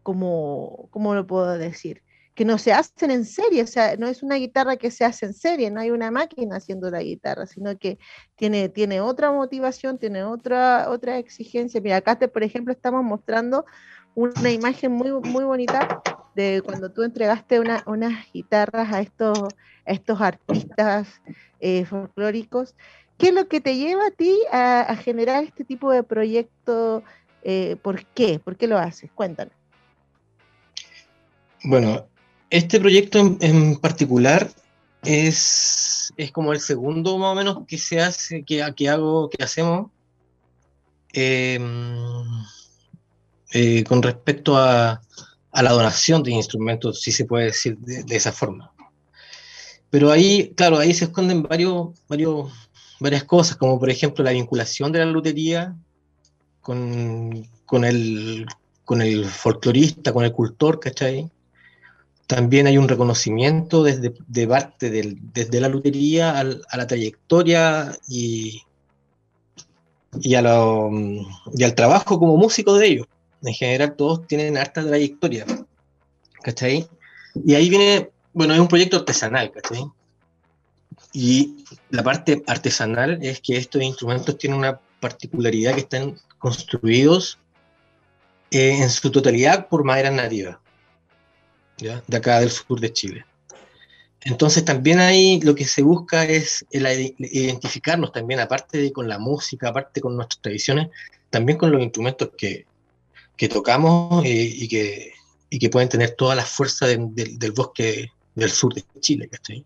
como, 0.02 0.88
¿cómo 0.90 1.14
lo 1.14 1.26
puedo 1.26 1.58
decir? 1.58 2.02
Que 2.34 2.44
no 2.46 2.56
se 2.56 2.72
hacen 2.72 3.10
en 3.10 3.26
serie, 3.26 3.62
o 3.62 3.66
sea, 3.66 3.96
no 3.96 4.06
es 4.06 4.22
una 4.22 4.36
guitarra 4.36 4.76
que 4.76 4.90
se 4.90 5.04
hace 5.04 5.26
en 5.26 5.34
serie, 5.34 5.70
no 5.70 5.80
hay 5.80 5.90
una 5.90 6.10
máquina 6.10 6.56
haciendo 6.56 6.90
la 6.90 7.02
guitarra, 7.02 7.46
sino 7.46 7.76
que 7.76 7.98
tiene, 8.36 8.70
tiene 8.70 9.02
otra 9.02 9.30
motivación, 9.30 9.98
tiene 9.98 10.24
otra, 10.24 10.88
otra 10.88 11.18
exigencia. 11.18 11.80
Mira, 11.82 11.96
acá, 11.96 12.18
te, 12.18 12.28
por 12.28 12.42
ejemplo, 12.42 12.72
estamos 12.72 13.04
mostrando 13.04 13.66
una 14.14 14.50
imagen 14.50 14.92
muy, 14.92 15.12
muy 15.12 15.44
bonita 15.44 16.02
de 16.34 16.62
cuando 16.64 16.90
tú 16.90 17.02
entregaste 17.02 17.60
unas 17.60 18.32
guitarras 18.32 18.92
a 18.92 19.00
estos, 19.00 19.38
estos 19.84 20.20
artistas 20.20 21.08
eh, 21.60 21.84
folclóricos. 21.84 22.74
¿Qué 23.18 23.28
es 23.28 23.34
lo 23.34 23.48
que 23.48 23.60
te 23.60 23.76
lleva 23.76 24.06
a 24.06 24.10
ti 24.10 24.34
a, 24.50 24.96
generar 24.96 25.44
este 25.44 25.64
tipo 25.64 25.92
de 25.92 26.02
proyecto? 26.02 27.02
Eh, 27.42 27.76
¿Por 27.82 28.06
qué? 28.06 28.38
¿Por 28.38 28.56
qué 28.56 28.66
lo 28.66 28.78
haces? 28.78 29.10
Cuéntanos. 29.14 29.54
Bueno, 31.64 32.06
este 32.48 32.80
proyecto 32.80 33.18
en, 33.40 33.76
particular 33.76 34.50
es, 35.02 36.12
es, 36.16 36.32
como 36.32 36.52
el 36.52 36.60
segundo 36.60 37.18
más 37.18 37.32
o 37.32 37.34
menos 37.34 37.66
que 37.66 37.76
se 37.76 38.00
hace, 38.00 38.42
que, 38.42 38.64
que 38.74 38.88
hago, 38.88 39.28
que 39.28 39.44
hacemos 39.44 39.90
em, 41.12 42.24
eh, 43.52 43.84
con 43.84 44.02
respecto 44.02 44.56
a, 44.56 45.02
la 45.52 45.70
donación 45.70 46.22
de 46.22 46.32
instrumentos, 46.32 47.00
si 47.00 47.12
se 47.12 47.24
puede 47.24 47.46
decir 47.46 47.76
de, 47.78 48.16
esa 48.16 48.32
forma. 48.32 48.72
Pero 49.90 50.10
ahí, 50.10 50.52
claro, 50.56 50.78
ahí 50.78 50.94
se 50.94 51.06
esconden 51.06 51.42
varios, 51.42 51.88
varios, 52.08 52.52
varias 53.00 53.24
cosas, 53.24 53.56
como 53.56 53.78
por 53.78 53.90
ejemplo 53.90 54.24
la 54.24 54.30
vinculación 54.30 54.92
de 54.92 55.00
la 55.00 55.06
lutería 55.06 55.74
con, 56.60 57.48
con, 57.66 57.84
el, 57.84 58.46
con 58.84 59.02
el 59.02 59.24
folclorista, 59.24 60.12
con 60.12 60.24
el 60.24 60.32
cultor, 60.32 60.78
¿cachai? 60.78 61.30
También 62.28 62.68
hay 62.68 62.78
un 62.78 62.88
reconocimiento 62.88 63.82
desde 63.82 64.14
de 64.28 64.46
parte 64.46 64.88
desde 64.88 65.60
la 65.60 65.68
lutería 65.68 66.38
a 66.38 66.76
la 66.76 66.86
trayectoria 66.86 67.98
y, 68.06 68.62
y, 70.20 70.34
a 70.34 70.42
lo, 70.42 70.90
y, 71.52 71.64
al 71.64 71.74
trabajo 71.74 72.20
como 72.20 72.36
músico 72.36 72.74
de 72.74 72.86
ellos. 72.86 73.06
En 73.42 73.54
general 73.54 73.96
todos 73.96 74.26
tienen 74.26 74.56
harta 74.56 74.86
trayectoria. 74.86 75.46
¿Cachai? 76.42 76.88
Y 77.44 77.54
ahí 77.54 77.68
viene, 77.68 78.10
bueno, 78.32 78.54
es 78.54 78.60
un 78.60 78.68
proyecto 78.68 78.96
artesanal, 78.96 79.50
¿cachai? 79.52 79.84
Y 81.12 81.64
la 81.90 82.02
parte 82.02 82.42
artesanal 82.46 83.18
es 83.22 83.40
que 83.40 83.56
estos 83.56 83.82
instrumentos 83.82 84.38
tienen 84.38 84.58
una 84.58 84.80
particularidad 85.00 85.74
que 85.74 85.80
están 85.80 86.16
construidos 86.38 87.38
eh, 88.50 88.82
en 88.82 88.90
su 88.90 89.10
totalidad 89.10 89.68
por 89.68 89.84
madera 89.84 90.10
nativa 90.10 90.60
de 92.06 92.16
acá 92.16 92.40
del 92.40 92.50
sur 92.50 92.80
de 92.80 92.92
Chile. 92.92 93.24
Entonces 94.22 94.64
también 94.64 94.98
ahí 94.98 95.40
lo 95.40 95.54
que 95.54 95.64
se 95.64 95.82
busca 95.82 96.24
es 96.24 96.66
el 96.70 97.14
identificarnos 97.18 98.12
también, 98.12 98.40
aparte 98.40 98.78
de 98.78 98.92
con 98.92 99.08
la 99.08 99.18
música, 99.18 99.68
aparte 99.68 100.00
con 100.00 100.14
nuestras 100.14 100.42
tradiciones, 100.42 100.88
también 101.30 101.56
con 101.56 101.70
los 101.72 101.80
instrumentos 101.80 102.30
que, 102.36 102.66
que 103.40 103.48
tocamos 103.48 104.22
eh, 104.26 104.52
y, 104.54 104.68
que, 104.68 105.14
y, 105.48 105.58
que, 105.58 105.70
pueden 105.70 105.88
tener 105.88 106.10
toda 106.10 106.34
la 106.34 106.44
fuerza 106.44 106.86
del 106.86 107.52
bosque 107.52 108.10
del 108.34 108.50
sur 108.50 108.74
de 108.74 108.84
Chile. 109.00 109.30
¿cachai? 109.30 109.64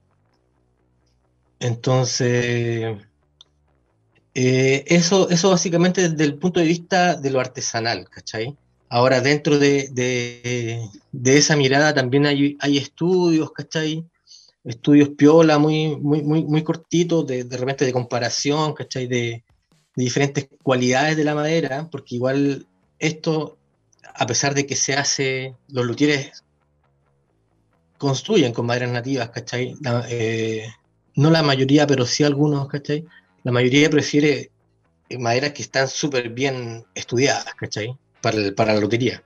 Entonces, 1.58 2.96
eh, 4.32 4.84
eso, 4.86 5.28
eso 5.28 5.50
básicamente 5.50 6.08
desde 6.08 6.22
el 6.22 6.38
punto 6.38 6.60
de 6.60 6.66
vista 6.66 7.16
de 7.16 7.30
lo 7.30 7.40
artesanal, 7.40 8.08
¿cachai? 8.08 8.56
Ahora, 8.88 9.20
dentro 9.20 9.58
de, 9.58 10.88
esa 11.24 11.56
mirada 11.56 11.92
también 11.92 12.26
hay, 12.26 12.78
estudios, 12.78 13.50
¿cachai? 13.50 14.04
Estudios 14.62 15.08
piola 15.18 15.58
muy, 15.58 15.96
muy, 15.96 16.22
muy, 16.22 16.44
muy 16.44 16.62
cortitos, 16.62 17.26
de, 17.26 17.42
de 17.42 17.56
repente 17.56 17.84
de 17.84 17.92
comparación, 17.92 18.72
¿cachai? 18.72 19.08
De, 19.08 19.42
diferentes 19.96 20.48
cualidades 20.62 21.16
de 21.16 21.24
la 21.24 21.34
madera, 21.34 21.88
porque 21.90 22.14
igual 22.14 22.68
esto, 23.00 23.58
a 24.14 24.26
pesar 24.26 24.54
de 24.54 24.66
que 24.66 24.76
se 24.76 24.94
hace, 24.94 25.56
los 25.68 25.84
luthieres 25.84 26.44
construyen 27.98 28.52
con 28.52 28.66
maderas 28.66 28.90
nativas, 28.90 29.30
¿cachai? 29.30 29.76
Eh, 30.08 30.66
no 31.16 31.30
la 31.30 31.42
mayoría, 31.42 31.86
pero 31.86 32.06
sí 32.06 32.24
algunos, 32.24 32.68
¿cachai? 32.68 33.04
La 33.42 33.52
mayoría 33.52 33.90
prefiere 33.90 34.50
maderas 35.18 35.52
que 35.52 35.62
están 35.62 35.88
súper 35.88 36.30
bien 36.30 36.84
estudiadas, 36.94 37.54
¿cachai? 37.54 37.96
para, 38.54 38.74
la 38.74 38.80
lotería. 38.80 39.22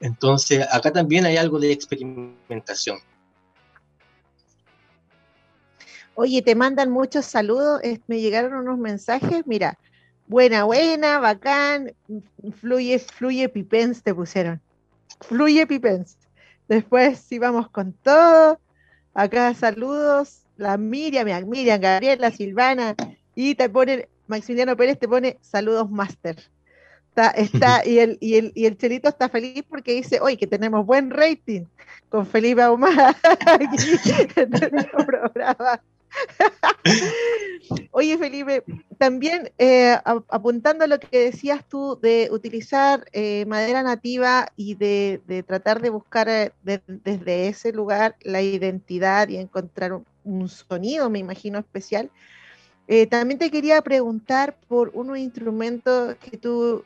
Entonces, 0.00 0.66
acá 0.70 0.92
también 0.92 1.24
hay 1.24 1.36
algo 1.36 1.58
de 1.58 1.72
experimentación. 1.72 2.98
Oye, 6.14 6.42
te 6.42 6.54
mandan 6.54 6.90
muchos 6.90 7.24
saludos, 7.24 7.80
me 8.06 8.20
llegaron 8.20 8.54
unos 8.54 8.78
mensajes, 8.78 9.46
mira, 9.46 9.78
buena, 10.26 10.64
buena, 10.64 11.18
bacán, 11.18 11.94
fluye, 12.60 12.98
fluye 12.98 13.48
pipens 13.48 14.02
te 14.02 14.14
pusieron, 14.14 14.60
fluye 15.20 15.66
pipens. 15.66 16.18
Después 16.68 17.18
sí 17.18 17.38
vamos 17.38 17.68
con 17.68 17.92
todo, 17.92 18.58
acá 19.12 19.52
saludos, 19.54 20.42
la 20.56 20.76
Miriam, 20.78 21.26
Miriam, 21.46 21.80
Gabriela, 21.80 22.30
Silvana, 22.30 22.94
y 23.34 23.54
te 23.54 23.68
pone, 23.68 24.08
Maximiliano 24.26 24.76
Pérez 24.76 24.98
te 24.98 25.08
pone 25.08 25.38
saludos 25.40 25.90
master. 25.90 26.36
Está, 27.08 27.30
está, 27.30 27.82
y, 27.86 27.98
el, 27.98 28.18
y, 28.20 28.36
el, 28.36 28.52
y 28.54 28.66
el 28.66 28.76
Chelito 28.76 29.08
está 29.08 29.28
feliz 29.28 29.62
porque 29.68 29.92
dice, 29.92 30.20
oye, 30.20 30.36
que 30.36 30.46
tenemos 30.46 30.86
buen 30.86 31.10
rating 31.10 31.66
con 32.08 32.26
Felipe 32.26 32.62
Ahumada 32.62 33.16
en 34.36 34.50
nuestro 34.50 35.06
programa. 35.06 35.80
Oye, 37.90 38.18
Felipe, 38.18 38.62
también 38.98 39.50
eh, 39.58 39.96
apuntando 40.04 40.84
a 40.84 40.86
lo 40.86 40.98
que 41.00 41.18
decías 41.18 41.66
tú 41.68 41.98
de 42.00 42.28
utilizar 42.30 43.06
eh, 43.12 43.44
madera 43.46 43.82
nativa 43.82 44.52
y 44.56 44.74
de, 44.74 45.44
tratar 45.46 45.80
de 45.80 45.90
buscar 45.90 46.28
eh, 46.28 46.52
desde 46.62 47.48
ese 47.48 47.72
lugar 47.72 48.16
la 48.22 48.42
identidad 48.42 49.28
y 49.28 49.36
encontrar 49.36 50.00
un, 50.24 50.48
sonido, 50.48 51.08
me 51.10 51.18
imagino, 51.18 51.58
especial. 51.58 52.10
También 53.08 53.38
te 53.38 53.50
quería 53.50 53.80
preguntar 53.80 54.58
por 54.68 54.90
unos 54.92 55.16
instrumentos 55.16 56.16
que 56.16 56.36
tú 56.36 56.84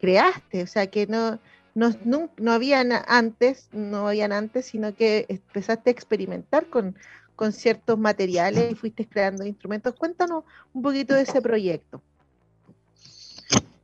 creaste, 0.00 0.62
o 0.62 0.66
sea, 0.68 0.86
que 0.86 1.08
no, 1.08 1.40
no, 1.74 1.90
no, 2.36 2.52
habían 2.52 2.92
antes, 2.92 3.68
no 3.72 4.06
habían 4.06 4.32
antes, 4.32 4.66
sino 4.66 4.94
que 4.94 5.26
empezaste 5.28 5.90
a 5.90 5.92
experimentar 5.92 6.66
con, 6.66 6.94
con 7.38 7.52
ciertos 7.52 7.96
materiales 7.96 8.72
y 8.72 8.74
fuiste 8.74 9.06
creando 9.06 9.46
instrumentos. 9.46 9.94
Cuéntanos 9.94 10.42
un 10.74 10.82
poquito 10.82 11.14
de 11.14 11.22
ese 11.22 11.40
proyecto. 11.40 12.02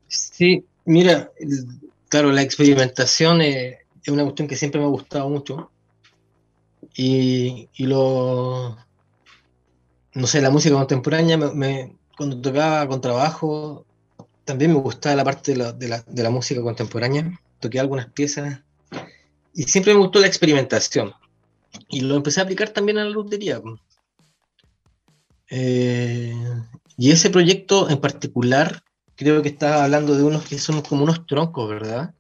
Sí, 0.08 0.64
mira, 0.84 1.30
claro, 2.08 2.32
la 2.32 2.42
experimentación 2.42 3.40
es, 3.42 3.76
una 4.08 4.24
cuestión 4.24 4.48
que 4.48 4.56
siempre 4.56 4.80
me 4.80 4.86
ha 4.86 4.90
gustado 4.90 5.28
mucho. 5.28 5.70
Y, 6.96 7.68
lo, 7.78 8.76
no 10.14 10.26
sé, 10.26 10.40
la 10.40 10.50
música 10.50 10.74
contemporánea, 10.74 11.36
me, 11.36 11.94
cuando 12.16 12.40
tocaba 12.40 12.88
con 12.88 13.00
trabajo, 13.00 13.86
también 14.44 14.72
me 14.72 14.80
gustaba 14.80 15.14
la 15.14 15.24
parte 15.24 15.54
de 15.54 16.22
la, 16.22 16.30
música 16.30 16.60
contemporánea, 16.60 17.40
toqué 17.60 17.78
algunas 17.78 18.10
piezas 18.10 18.62
y 19.54 19.62
siempre 19.62 19.94
me 19.94 20.00
gustó 20.00 20.18
la 20.18 20.26
experimentación. 20.26 21.14
Y 21.94 22.00
lo 22.00 22.16
empecé 22.16 22.40
a 22.40 22.42
aplicar 22.42 22.70
también 22.70 22.98
a 22.98 23.04
la 23.04 23.10
lutería. 23.10 23.62
Eh, 25.48 26.34
y 26.96 27.12
ese 27.12 27.30
proyecto 27.30 27.88
en 27.88 28.00
particular 28.00 28.82
creo 29.14 29.42
que 29.42 29.50
estás 29.50 29.80
hablando 29.80 30.16
de 30.16 30.24
unos 30.24 30.44
que 30.44 30.58
son 30.58 30.82
como 30.82 31.04
unos 31.04 31.24
troncos, 31.24 31.68
¿verdad? 31.68 32.12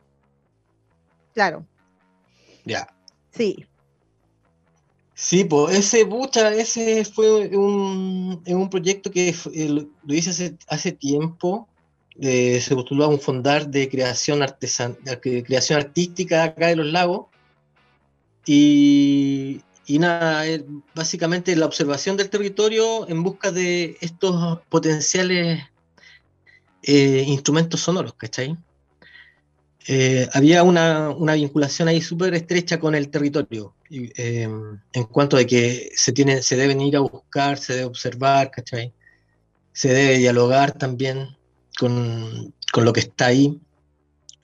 Claro. 1.34 1.66
Ya. 2.64 2.86
Sí. 3.32 3.66
Sí, 5.14 5.42
pues 5.42 5.76
ese, 5.76 6.06
pucha, 6.06 6.54
ese 6.54 7.04
fue 7.04 7.56
un, 7.56 8.40
un 8.46 8.70
proyecto 8.70 9.10
que 9.10 9.34
eh, 9.52 9.68
lo, 9.68 10.14
hice 10.14 10.30
hace, 10.30 10.56
hace 10.68 10.92
tiempo. 10.92 11.68
Eh, 12.20 12.60
se 12.60 12.76
postuló 12.76 13.06
a 13.06 13.08
un 13.08 13.18
fondar 13.18 13.68
de 13.68 13.88
creación, 13.88 14.40
artesan, 14.40 14.96
creación 15.20 15.80
artística 15.80 16.44
acá 16.44 16.68
de 16.68 16.76
los 16.76 16.86
lagos. 16.86 17.26
Y, 18.46 19.62
nada, 19.88 20.44
básicamente 20.94 21.56
la 21.56 21.66
observación 21.66 22.16
del 22.16 22.30
territorio 22.30 23.08
en 23.08 23.22
busca 23.22 23.50
de 23.52 23.96
estos 24.00 24.60
potenciales 24.68 25.62
eh, 26.82 27.24
instrumentos 27.26 27.80
sonoros, 27.80 28.14
¿cachai? 28.14 28.56
Eh, 29.86 30.26
había 30.32 30.62
una, 30.62 31.34
vinculación 31.34 31.88
ahí 31.88 32.00
súper 32.00 32.34
estrecha 32.34 32.80
con 32.80 32.94
el 32.94 33.10
territorio, 33.10 33.74
eh, 33.90 34.48
en 34.92 35.04
cuanto 35.04 35.36
a 35.36 35.44
que 35.44 35.90
se, 35.94 36.12
tiene, 36.12 36.42
se 36.42 36.56
deben 36.56 36.80
ir 36.80 36.96
a 36.96 37.00
buscar, 37.00 37.58
se 37.58 37.74
debe 37.74 37.84
observar, 37.84 38.50
¿cachai? 38.50 38.94
Se 39.72 39.88
debe 39.92 40.18
dialogar 40.18 40.72
también 40.72 41.36
con, 41.78 42.54
con 42.72 42.84
lo 42.86 42.94
que 42.94 43.00
está 43.00 43.26
ahí, 43.26 43.60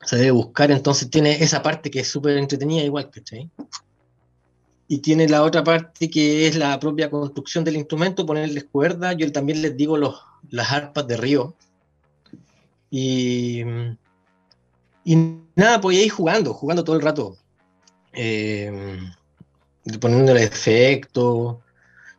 se 0.04 0.16
debe 0.16 0.30
buscar, 0.32 0.70
entonces 0.70 1.08
tiene 1.08 1.42
esa 1.42 1.62
parte 1.62 1.90
que 1.90 2.00
es 2.00 2.08
súper 2.08 2.36
entretenida 2.36 2.82
igual, 2.82 3.10
¿cachai? 3.10 3.50
Y 4.92 4.98
tiene 4.98 5.28
la 5.28 5.44
otra 5.44 5.62
parte 5.62 6.10
que 6.10 6.48
es 6.48 6.56
la 6.56 6.80
propia 6.80 7.08
construcción 7.08 7.62
del 7.62 7.76
instrumento, 7.76 8.26
ponerles 8.26 8.64
cuerda, 8.64 9.12
yo 9.12 9.30
también 9.30 9.62
les 9.62 9.76
digo 9.76 9.96
las 9.96 10.72
arpas 10.72 11.06
de 11.06 11.16
río. 11.16 11.54
Y, 12.90 13.62
nada, 15.54 15.80
pues 15.80 15.96
ahí 15.96 16.08
jugando, 16.08 16.52
jugando 16.52 16.82
todo 16.82 16.96
el 16.96 17.02
rato. 17.02 17.36
Eh, 18.12 18.98
poniéndole 20.00 20.42
efecto. 20.42 21.60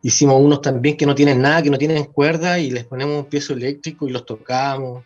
Hicimos 0.01 0.41
unos 0.41 0.61
también 0.61 0.95
que 0.95 1.05
no 1.05 1.13
tienen 1.13 1.41
nada, 1.41 1.61
que 1.61 1.69
no 1.69 1.77
tienen 1.77 2.05
cuerda, 2.05 2.57
y 2.57 2.71
les 2.71 2.85
ponemos 2.85 3.17
un 3.17 3.29
piezo 3.29 3.51
eléctrico 3.51 4.07
y 4.07 4.11
los 4.11 4.25
tocamos. 4.25 5.03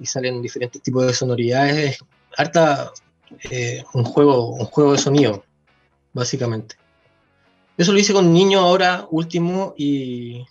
Y 0.00 0.06
salen 0.06 0.42
diferentes 0.42 0.82
tipos 0.82 1.06
de 1.06 1.14
sonoridades. 1.14 2.00
Harta 2.36 2.90
eh, 3.50 3.84
un 3.94 4.02
juego, 4.02 4.48
un 4.48 4.64
juego 4.64 4.90
de 4.90 4.98
sonido, 4.98 5.44
básicamente. 6.12 6.74
Eso 7.78 7.92
lo 7.92 7.98
hice 8.00 8.12
con 8.12 8.32
niños 8.32 8.60
ahora 8.60 9.06
último 9.08 9.72
y, 9.76 10.44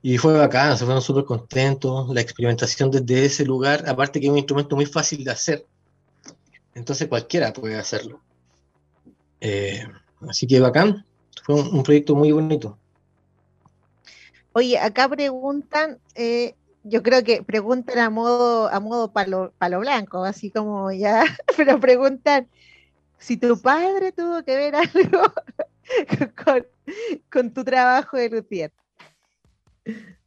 y 0.00 0.16
fue 0.16 0.32
bacán, 0.32 0.78
se 0.78 0.86
fueron 0.86 1.02
súper 1.02 1.24
contentos. 1.24 2.08
La 2.08 2.22
experimentación 2.22 2.90
desde 2.90 3.26
ese 3.26 3.44
lugar, 3.44 3.84
aparte 3.86 4.18
que 4.18 4.24
es 4.24 4.32
un 4.32 4.38
instrumento 4.38 4.76
muy 4.76 4.86
fácil 4.86 5.22
de 5.22 5.30
hacer, 5.30 5.66
entonces 6.74 7.08
cualquiera 7.08 7.52
puede 7.52 7.76
hacerlo. 7.76 8.22
Eh, 9.42 9.86
así 10.26 10.46
que 10.46 10.58
bacán, 10.58 11.04
fue 11.44 11.56
un, 11.56 11.82
proyecto 11.82 12.14
muy 12.14 12.32
bonito. 12.32 12.78
Oye, 14.54 14.78
acá 14.78 15.10
preguntan, 15.10 15.98
eh, 16.14 16.54
yo 16.82 17.02
creo 17.02 17.24
que 17.24 17.42
preguntan 17.42 17.98
a 17.98 18.08
modo, 18.08 18.68
a 18.72 18.80
modo 18.80 19.12
palo, 19.12 19.52
palo 19.58 19.80
blanco, 19.80 20.24
así 20.24 20.50
como 20.50 20.90
ya, 20.92 21.24
pero 21.58 21.78
preguntan 21.78 22.48
si 23.18 23.36
tu 23.36 23.60
padre 23.60 24.12
tuvo 24.12 24.42
que 24.44 24.56
ver 24.56 24.76
algo 24.76 25.20
con, 27.30 27.52
tu 27.52 27.64
trabajo 27.64 28.16
de 28.16 28.30
luthier? 28.30 28.72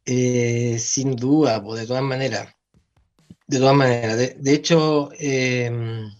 Eh, 0.04 0.76
sin 0.78 1.16
duda, 1.16 1.60
de 1.60 1.86
todas 1.86 2.02
maneras. 2.02 2.48
De 3.46 3.58
todas 3.58 3.74
maneras. 3.74 4.16
De, 4.16 4.54
hecho, 4.54 5.10
em, 5.18 6.10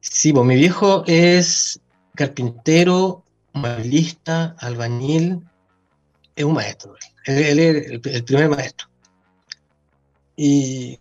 sí, 0.00 0.32
mi 0.32 0.54
viejo 0.56 1.04
es 1.06 1.80
carpintero, 2.14 3.24
mueblista, 3.52 4.56
albañil, 4.58 5.40
es 6.34 6.44
un 6.44 6.54
maestro. 6.54 6.94
Él, 7.26 7.58
es 7.58 7.90
el, 7.90 8.24
primer 8.24 8.48
maestro. 8.48 8.88
Y, 10.36 10.98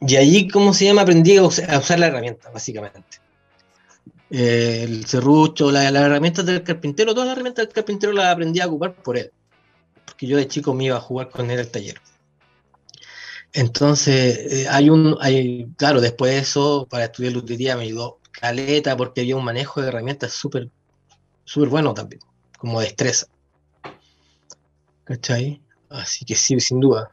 y 0.00 0.16
allí, 0.16 0.48
¿cómo 0.48 0.74
se 0.74 0.84
llama? 0.84 1.02
Aprendí 1.02 1.36
a 1.36 1.42
usar 1.42 1.98
la 1.98 2.06
herramienta, 2.06 2.50
básicamente 2.50 3.27
el 4.30 5.06
serrucho, 5.06 5.70
las 5.70 5.92
herramientas 5.92 6.44
del 6.44 6.62
carpintero, 6.62 7.12
todas 7.12 7.28
las 7.28 7.36
herramientas 7.36 7.66
del 7.66 7.74
carpintero 7.74 8.12
las 8.12 8.26
aprendí 8.26 8.60
a 8.60 8.66
ocupar 8.66 8.94
por 8.94 9.16
él. 9.16 9.32
Porque 10.04 10.26
yo 10.26 10.36
de 10.36 10.48
chico 10.48 10.74
me 10.74 10.84
iba 10.84 10.96
a 10.96 11.00
jugar 11.00 11.30
con 11.30 11.50
él 11.50 11.58
al 11.58 11.68
taller. 11.68 12.00
Entonces, 13.52 14.52
eh, 14.52 14.66
hay 14.68 14.90
un, 14.90 15.16
hay, 15.20 15.68
claro, 15.76 16.00
después 16.00 16.32
de 16.32 16.38
eso, 16.38 16.86
para 16.90 17.04
estudiar 17.04 17.32
lutería 17.32 17.76
me 17.76 17.84
ayudó 17.84 18.18
caleta 18.30 18.96
porque 18.96 19.22
había 19.22 19.36
un 19.36 19.44
manejo 19.44 19.80
de 19.80 19.88
herramientas 19.88 20.32
súper, 20.32 20.68
súper 21.44 21.68
bueno 21.68 21.94
también, 21.94 22.20
como 22.58 22.80
destreza. 22.80 23.26
¿Cachai? 25.04 25.62
Así 25.88 26.24
que 26.24 26.34
sí, 26.34 26.60
sin 26.60 26.80
duda. 26.80 27.10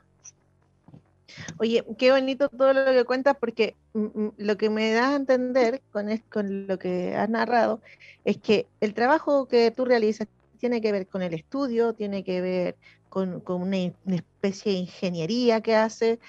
Oye, 1.58 1.84
qué 1.98 2.12
bonito 2.12 2.50
todo 2.50 2.74
lo 2.74 2.92
que 2.92 3.06
cuentas 3.06 3.38
porque 3.40 3.76
lo 3.94 4.58
que 4.58 4.70
me 4.70 4.92
da 4.92 5.12
a 5.12 5.16
entender 5.16 5.82
con, 5.92 6.08
con 6.32 6.68
lo 6.68 6.80
que 6.80 7.16
has 7.16 7.30
narrado 7.30 7.82
es 8.24 8.38
que 8.38 8.68
el 8.82 8.94
trabajo 8.94 9.48
que 9.48 9.72
tú 9.72 9.86
realizas 9.86 10.28
tiene 10.58 10.82
que 10.82 10.92
ver 10.92 11.08
con 11.08 11.22
el 11.22 11.34
estudio, 11.34 11.94
tiene 11.94 12.24
que 12.24 12.42
ver 12.42 12.76
con, 13.16 13.42
una, 13.48 13.78
especie 13.78 14.74
de 14.74 14.80
ingeniería 14.80 15.62
que 15.62 15.74
hace, 15.74 16.20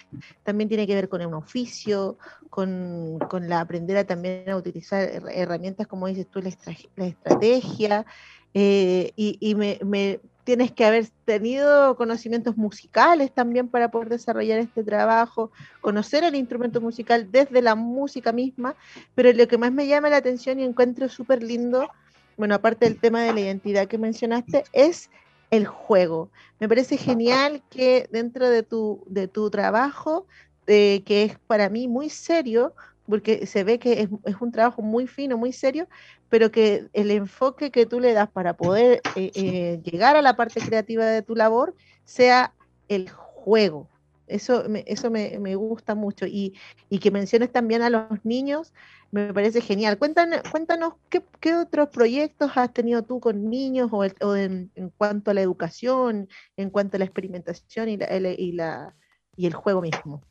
también 0.44 0.68
tiene 0.68 0.86
que 0.86 0.94
ver 0.94 1.08
con 1.08 1.24
un 1.26 1.34
oficio, 1.34 2.16
con, 2.48 3.18
la 3.48 3.60
aprender 3.60 3.96
a 3.96 4.04
también 4.04 4.48
a 4.48 4.56
utilizar 4.56 5.02
herramientas, 5.32 5.88
como 5.88 6.06
dices 6.06 6.28
tú, 6.30 6.40
la, 6.40 7.06
estrategia. 7.06 8.06
Eh, 8.54 9.10
y, 9.16 9.54
me, 9.56 10.20
tienes 10.46 10.70
que 10.70 10.84
haber 10.84 11.08
tenido 11.24 11.96
conocimientos 11.96 12.56
musicales 12.56 13.32
también 13.32 13.66
para 13.66 13.90
poder 13.90 14.08
desarrollar 14.10 14.60
este 14.60 14.84
trabajo, 14.84 15.50
conocer 15.80 16.22
el 16.22 16.36
instrumento 16.36 16.80
musical 16.80 17.32
desde 17.32 17.60
la 17.62 17.74
música 17.74 18.30
misma, 18.30 18.76
pero 19.16 19.32
lo 19.32 19.48
que 19.48 19.58
más 19.58 19.72
me 19.72 19.88
llama 19.88 20.08
la 20.08 20.18
atención 20.18 20.60
y 20.60 20.64
encuentro 20.64 21.08
súper 21.08 21.42
lindo, 21.42 21.90
bueno, 22.36 22.54
aparte 22.54 22.84
del 22.84 23.00
tema 23.00 23.22
de 23.22 23.34
la 23.34 23.40
identidad 23.40 23.88
que 23.88 23.98
mencionaste, 23.98 24.62
es 24.72 25.10
el 25.50 25.66
juego. 25.66 26.30
Me 26.60 26.68
parece 26.68 26.96
genial 26.96 27.60
que 27.68 28.08
dentro 28.12 28.48
de 28.48 28.62
tu, 28.62 29.02
de 29.08 29.26
tu 29.26 29.50
trabajo, 29.50 30.28
eh, 30.68 31.02
que 31.04 31.24
es 31.24 31.38
para 31.48 31.68
mí 31.70 31.88
muy 31.88 32.08
serio, 32.08 32.72
porque 33.08 33.46
se 33.46 33.64
ve 33.64 33.78
que 33.78 34.08
es, 34.24 34.36
un 34.40 34.52
trabajo 34.52 34.82
muy 34.82 35.06
fino, 35.06 35.36
muy 35.38 35.52
serio, 35.52 35.88
pero 36.28 36.50
que 36.50 36.88
el 36.92 37.10
enfoque 37.10 37.70
que 37.70 37.86
tú 37.86 38.00
le 38.00 38.12
das 38.12 38.30
para 38.30 38.56
poder 38.56 39.00
eh, 39.14 39.30
eh, 39.34 39.80
llegar 39.84 40.16
a 40.16 40.22
la 40.22 40.36
parte 40.36 40.60
creativa 40.60 41.06
de 41.06 41.22
tu 41.22 41.34
labor 41.34 41.74
sea 42.04 42.52
el 42.88 43.08
juego. 43.10 43.88
Eso 44.26 44.64
me, 44.68 44.84
eso 44.88 45.10
me, 45.10 45.54
gusta 45.54 45.94
mucho. 45.94 46.26
Y, 46.26 46.54
que 47.00 47.10
menciones 47.10 47.52
también 47.52 47.82
a 47.82 47.90
los 47.90 48.24
niños, 48.24 48.72
me 49.12 49.32
parece 49.32 49.60
genial. 49.60 49.98
Cuéntanos, 49.98 50.40
cuéntanos 50.50 50.94
qué, 51.08 51.54
otros 51.54 51.88
proyectos 51.90 52.50
has 52.56 52.72
tenido 52.72 53.02
tú 53.02 53.20
con 53.20 53.48
niños 53.48 53.90
o, 53.92 54.04
en, 54.36 54.72
cuanto 54.98 55.30
a 55.30 55.34
la 55.34 55.42
educación, 55.42 56.28
en 56.56 56.70
cuanto 56.70 56.96
a 56.96 56.98
la 56.98 57.04
experimentación 57.04 57.88
y, 57.88 57.98
y, 58.38 58.52
la, 58.52 58.96
y 59.36 59.46
el 59.46 59.54
juego 59.54 59.80
mismo. 59.80 60.22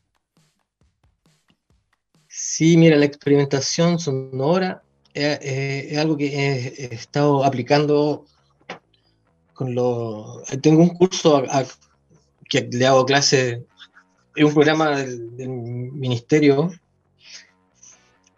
Sí, 2.38 2.76
mira, 2.76 2.98
la 2.98 3.06
experimentación 3.06 3.98
sonora 3.98 4.82
eh, 5.14 5.38
eh, 5.40 5.88
es, 5.90 5.98
algo 5.98 6.18
que 6.18 6.26
he, 6.26 6.94
estado 6.94 7.42
aplicando 7.42 8.26
con 9.54 9.74
lo... 9.74 10.42
Tengo 10.60 10.82
un 10.82 10.90
curso 10.90 11.42
que 12.46 12.68
le 12.70 12.86
hago 12.86 13.06
clase, 13.06 13.64
es 14.34 14.44
un 14.44 14.52
programa 14.52 14.98
del, 14.98 15.48
ministerio 15.48 16.70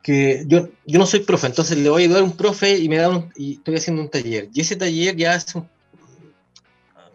que 0.01 0.45
yo, 0.47 0.69
yo 0.87 0.99
no 1.01 1.05
soy 1.05 1.21
profe, 1.21 1.49
entonces 1.49 1.77
le 1.77 1.91
voy 1.91 2.03
a 2.03 2.05
ayudar 2.05 2.23
a 2.23 2.27
un 2.27 2.37
profe 2.37 2.79
y 2.79 2.89
me 2.89 2.99
da 2.99 3.09
un, 3.09 3.33
y 3.35 3.55
estoy 3.55 3.75
haciendo 3.75 4.01
un 4.01 4.11
taller. 4.11 4.49
Y 4.55 4.61
ese 4.61 4.77
taller 4.77 5.17
ya 5.17 5.35
hace 5.35 5.61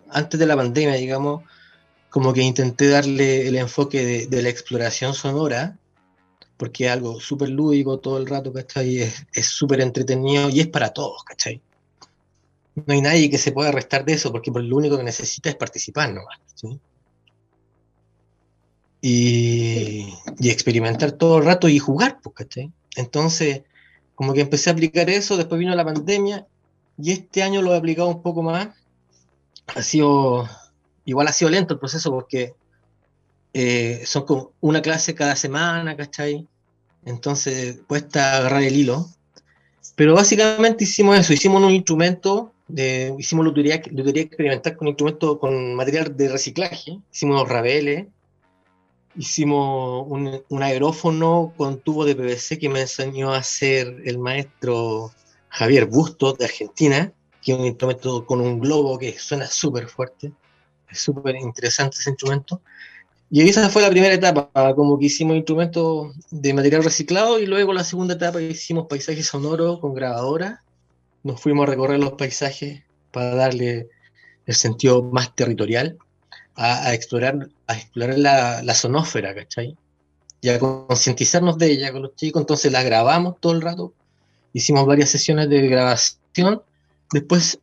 antes 0.09 0.37
de 0.37 0.45
la 0.45 0.57
pandemia, 0.57 0.95
digamos, 0.95 1.45
como 2.09 2.33
que 2.33 2.41
intenté 2.41 2.89
darle 2.89 3.47
el 3.47 3.55
enfoque 3.55 4.27
de 4.27 4.41
la 4.41 4.49
exploración 4.49 5.13
sonora 5.13 5.77
porque 6.63 6.85
es 6.85 6.91
algo 6.91 7.19
súper 7.19 7.49
lúdico 7.49 7.99
todo 7.99 8.17
el 8.17 8.25
rato, 8.25 8.53
¿cachai? 8.53 8.99
Es 9.33 9.47
súper 9.47 9.81
entretenido 9.81 10.49
y 10.49 10.61
es 10.61 10.67
para 10.67 10.93
todos, 10.93 11.21
¿cachai? 11.25 11.61
No 12.73 12.93
hay 12.93 13.01
nadie 13.01 13.29
que 13.29 13.37
se 13.37 13.51
pueda 13.51 13.69
restar 13.69 14.05
de 14.05 14.13
eso, 14.13 14.31
porque 14.31 14.49
lo 14.49 14.77
único 14.77 14.95
que 14.95 15.03
necesita 15.03 15.49
es 15.49 15.57
participar 15.57 16.13
nomás. 16.13 16.39
Y, 19.01 20.07
y, 20.39 20.49
experimentar 20.49 21.11
todo 21.11 21.39
el 21.39 21.43
rato 21.43 21.67
y 21.67 21.79
jugar, 21.79 22.21
pues, 22.23 22.33
¿cachai? 22.33 22.71
Entonces, 22.95 23.63
como 24.15 24.31
que 24.33 24.39
empecé 24.39 24.69
a 24.69 24.73
aplicar 24.73 25.09
eso, 25.09 25.35
después 25.35 25.59
vino 25.59 25.75
la 25.75 25.83
pandemia, 25.83 26.47
y 26.97 27.11
este 27.11 27.43
año 27.43 27.61
lo 27.61 27.73
he 27.73 27.77
aplicado 27.77 28.07
un 28.07 28.21
poco 28.21 28.41
más. 28.41 28.69
Ha 29.75 29.83
sido, 29.83 30.47
igual 31.03 31.27
ha 31.27 31.33
sido 31.33 31.51
lento 31.51 31.73
el 31.73 31.81
proceso 31.81 32.09
porque 32.09 32.55
eh, 33.53 34.03
son 34.05 34.25
como 34.25 34.53
una 34.61 34.81
clase 34.81 35.13
cada 35.13 35.35
semana, 35.35 35.97
¿cachai? 35.97 36.47
Entonces 37.05 37.81
cuesta 37.87 38.37
agarrar 38.37 38.63
el 38.63 38.75
hilo. 38.75 39.07
Pero 39.95 40.15
básicamente 40.15 40.85
hicimos 40.85 41.19
eso, 41.19 41.33
hicimos 41.33 41.61
un 41.61 41.71
instrumento, 41.71 42.53
de, 42.67 43.13
hicimos 43.19 43.45
lutería, 43.45 43.81
lutería 43.91 44.23
experimental 44.23 44.75
con 44.75 44.87
instrumentos 44.87 45.37
con 45.37 45.75
material 45.75 46.17
de 46.17 46.29
reciclaje, 46.29 46.99
hicimos 47.11 47.41
unos 47.41 47.49
rabeles, 47.49 48.07
hicimos 49.15 50.05
un, 50.07 50.41
un, 50.49 50.63
aerófono 50.63 51.53
con 51.55 51.79
tubo 51.79 52.05
de 52.05 52.15
PVC 52.15 52.57
que 52.57 52.69
me 52.69 52.81
enseñó 52.81 53.33
a 53.33 53.37
hacer 53.37 54.01
el 54.05 54.17
maestro 54.17 55.11
Javier 55.49 55.85
Bustos 55.85 56.37
de 56.39 56.45
Argentina, 56.45 57.13
que 57.43 57.51
es 57.51 57.59
un 57.59 57.65
instrumento 57.65 58.25
con 58.25 58.41
un 58.41 58.59
globo 58.59 58.97
que 58.97 59.17
suena 59.19 59.45
súper 59.45 59.87
fuerte, 59.87 60.31
es 60.89 60.99
súper 60.99 61.35
interesante 61.35 61.97
ese 61.99 62.09
instrumento. 62.09 62.61
Y 63.35 63.41
esa 63.49 63.67
fue 63.71 63.81
la 63.81 63.89
primera 63.89 64.13
etapa, 64.13 64.51
como 64.75 64.99
que 64.99 65.07
hicimos 65.07 65.35
instrumentos 65.35 66.13
de 66.29 66.53
material 66.53 66.83
reciclado 66.83 67.39
y 67.39 67.47
luego 67.47 67.73
la 67.73 67.83
segunda 67.83 68.13
etapa 68.13 68.39
hicimos 68.39 68.85
paisajes 68.85 69.25
sonoros 69.25 69.79
con 69.79 69.95
grabadora. 69.95 70.61
Nos 71.23 71.41
fuimos 71.41 71.63
a 71.63 71.71
recorrer 71.71 71.99
los 71.99 72.11
paisajes 72.11 72.83
para 73.11 73.33
darle 73.33 73.89
el 74.45 74.53
sentido 74.53 75.01
más 75.01 75.33
territorial, 75.33 75.97
a, 76.53 76.93
explorar, 76.93 77.49
a 77.65 77.75
explorar 77.75 78.19
la, 78.19 78.61
la 78.61 78.75
sonósfera, 78.75 79.33
¿cachai? 79.33 79.75
Y 80.39 80.49
a 80.49 80.59
concientizarnos 80.59 81.57
de 81.57 81.71
ella 81.71 81.91
con 81.91 82.03
los 82.03 82.15
chicos, 82.15 82.39
entonces 82.39 82.71
la 82.71 82.83
grabamos 82.83 83.39
todo 83.39 83.53
el 83.53 83.63
rato, 83.63 83.95
hicimos 84.53 84.85
varias 84.85 85.09
sesiones 85.09 85.49
de 85.49 85.67
grabación 85.67 86.61
Después 87.13 87.59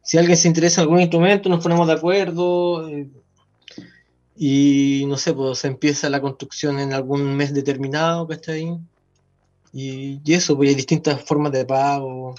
si 0.02 0.18
alguien 0.18 0.38
se 0.38 0.48
interesa 0.48 0.82
en 0.82 0.86
algún 0.86 1.02
instrumento, 1.02 1.50
nos 1.50 1.62
ponemos 1.62 1.88
de 1.88 1.94
acuerdo 1.94 2.90
y 4.44 5.06
no 5.06 5.18
sé, 5.18 5.36
pues 5.36 5.64
empieza 5.66 6.10
la 6.10 6.20
construcción 6.20 6.80
en 6.80 6.94
algún 6.94 7.36
mes 7.36 7.54
determinado, 7.54 8.28
está 8.32 8.54
ahí. 8.54 8.76
Y, 9.72 10.20
eso, 10.34 10.58
pues 10.58 10.70
hay 10.70 10.76
distintas 10.76 11.24
formas 11.24 11.52
de 11.52 11.64
pago. 11.64 12.34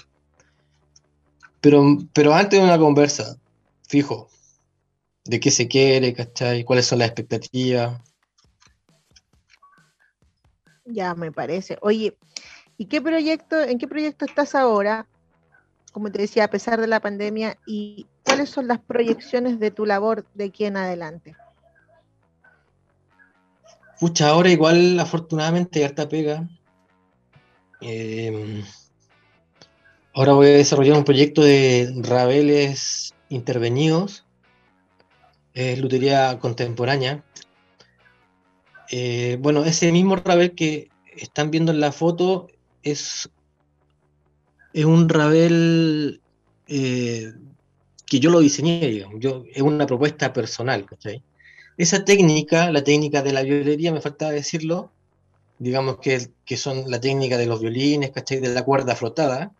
Pero, 1.61 1.81
pero 2.11 2.33
antes 2.33 2.59
de 2.59 2.65
una 2.65 2.77
conversa, 2.77 3.37
fijo, 3.87 4.27
de 5.23 5.39
qué 5.39 5.49
se 5.49 5.69
quiere, 5.69 6.13
¿cachai? 6.13 6.65
¿Cuáles 6.65 6.87
son 6.87 6.99
las 6.99 7.07
expectativas? 7.07 8.01
Ya 10.83 11.15
me 11.15 11.31
parece. 11.31 11.77
Oye, 11.79 12.17
¿y 12.75 12.87
qué 12.87 13.01
proyecto, 13.01 13.61
en 13.61 13.77
qué 13.77 13.87
proyecto 13.87 14.25
estás 14.25 14.55
ahora? 14.55 15.07
Como 15.93 16.11
te 16.11 16.19
decía, 16.19 16.43
a 16.43 16.49
pesar 16.49 16.81
de 16.81 16.87
la 16.87 16.99
pandemia, 16.99 17.57
¿y 17.65 18.07
cuáles 18.23 18.49
son 18.49 18.67
las 18.67 18.79
proyecciones 18.79 19.57
de 19.57 19.71
tu 19.71 19.85
labor 19.85 20.25
de 20.33 20.43
aquí 20.43 20.65
en 20.65 20.75
adelante? 20.75 21.37
Pucha, 24.03 24.27
ahora 24.27 24.51
igual 24.51 24.99
afortunadamente 24.99 25.79
hay 25.79 25.85
harta 25.85 26.09
pega. 26.09 26.49
Em, 27.79 28.61
ahora 30.13 30.33
voy 30.33 30.47
a 30.47 30.57
desarrollar 30.57 30.97
un 30.97 31.05
proyecto 31.05 31.41
de 31.41 31.89
rabeles 32.01 33.15
intervenidos. 33.29 34.25
Es 35.53 35.79
lutería 35.79 36.37
contemporánea. 36.37 37.23
Eh, 38.91 39.37
bueno, 39.39 39.63
ese 39.63 39.89
mismo 39.93 40.17
rabel 40.17 40.53
que 40.53 40.89
están 41.15 41.49
viendo 41.49 41.71
en 41.71 41.79
la 41.79 41.93
foto 41.93 42.49
es, 42.81 43.29
es 44.73 44.83
un 44.83 45.07
rabel 45.07 46.19
eh, 46.67 47.31
que 48.05 48.19
yo 48.19 48.31
lo 48.31 48.41
diseñé, 48.41 49.05
Yo, 49.17 49.45
es 49.49 49.61
una 49.61 49.85
propuesta 49.85 50.33
personal, 50.33 50.85
¿cachai? 50.85 51.23
Esa 51.77 52.05
técnica, 52.05 52.71
la 52.71 52.83
técnica 52.83 53.21
de 53.21 53.33
la 53.33 53.41
violería, 53.41 53.91
me 53.91 54.01
faltaba 54.01 54.31
decirlo, 54.31 54.91
digamos 55.59 55.97
que, 55.97 56.29
que 56.45 56.57
son 56.57 56.89
la 56.89 56.99
técnica 56.99 57.37
de 57.37 57.45
los 57.45 57.61
violines, 57.61 58.11
¿cachai? 58.11 58.39
De 58.39 58.53
la 58.53 58.63
cuerda 58.63 58.95
frotada, 58.95 59.51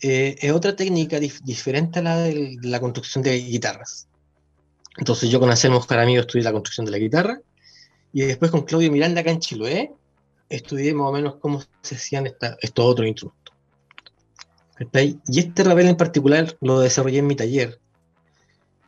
eh, 0.00 0.36
es 0.40 0.52
otra 0.52 0.76
técnica 0.76 1.18
diferente 1.18 2.00
a 2.00 2.02
la 2.02 2.18
de 2.18 2.58
la 2.62 2.80
construcción 2.80 3.22
de 3.22 3.38
guitarras. 3.38 4.06
Entonces 4.98 5.30
yo 5.30 5.40
con 5.40 5.50
Anselmo 5.50 5.80
Jaramillo 5.80 6.20
estudié 6.20 6.44
la 6.44 6.52
construcción 6.52 6.84
de 6.84 6.92
la 6.92 6.98
guitarra 6.98 7.40
y 8.12 8.20
después 8.22 8.50
con 8.50 8.62
Claudio 8.62 8.92
Miranda 8.92 9.22
acá 9.22 9.30
en 9.30 9.40
Chiloé 9.40 9.92
estudié 10.48 10.94
más 10.94 11.08
o 11.08 11.12
menos 11.12 11.36
cómo 11.36 11.62
se 11.82 11.94
hacían 11.96 12.26
estos 12.26 12.84
otros 12.84 13.08
instrumentos. 13.08 13.54
Y 15.26 15.38
este 15.38 15.64
rabel 15.64 15.88
en 15.88 15.96
particular 15.96 16.56
lo 16.60 16.80
desarrollé 16.80 17.18
en 17.18 17.26
mi 17.26 17.36
taller. 17.36 17.80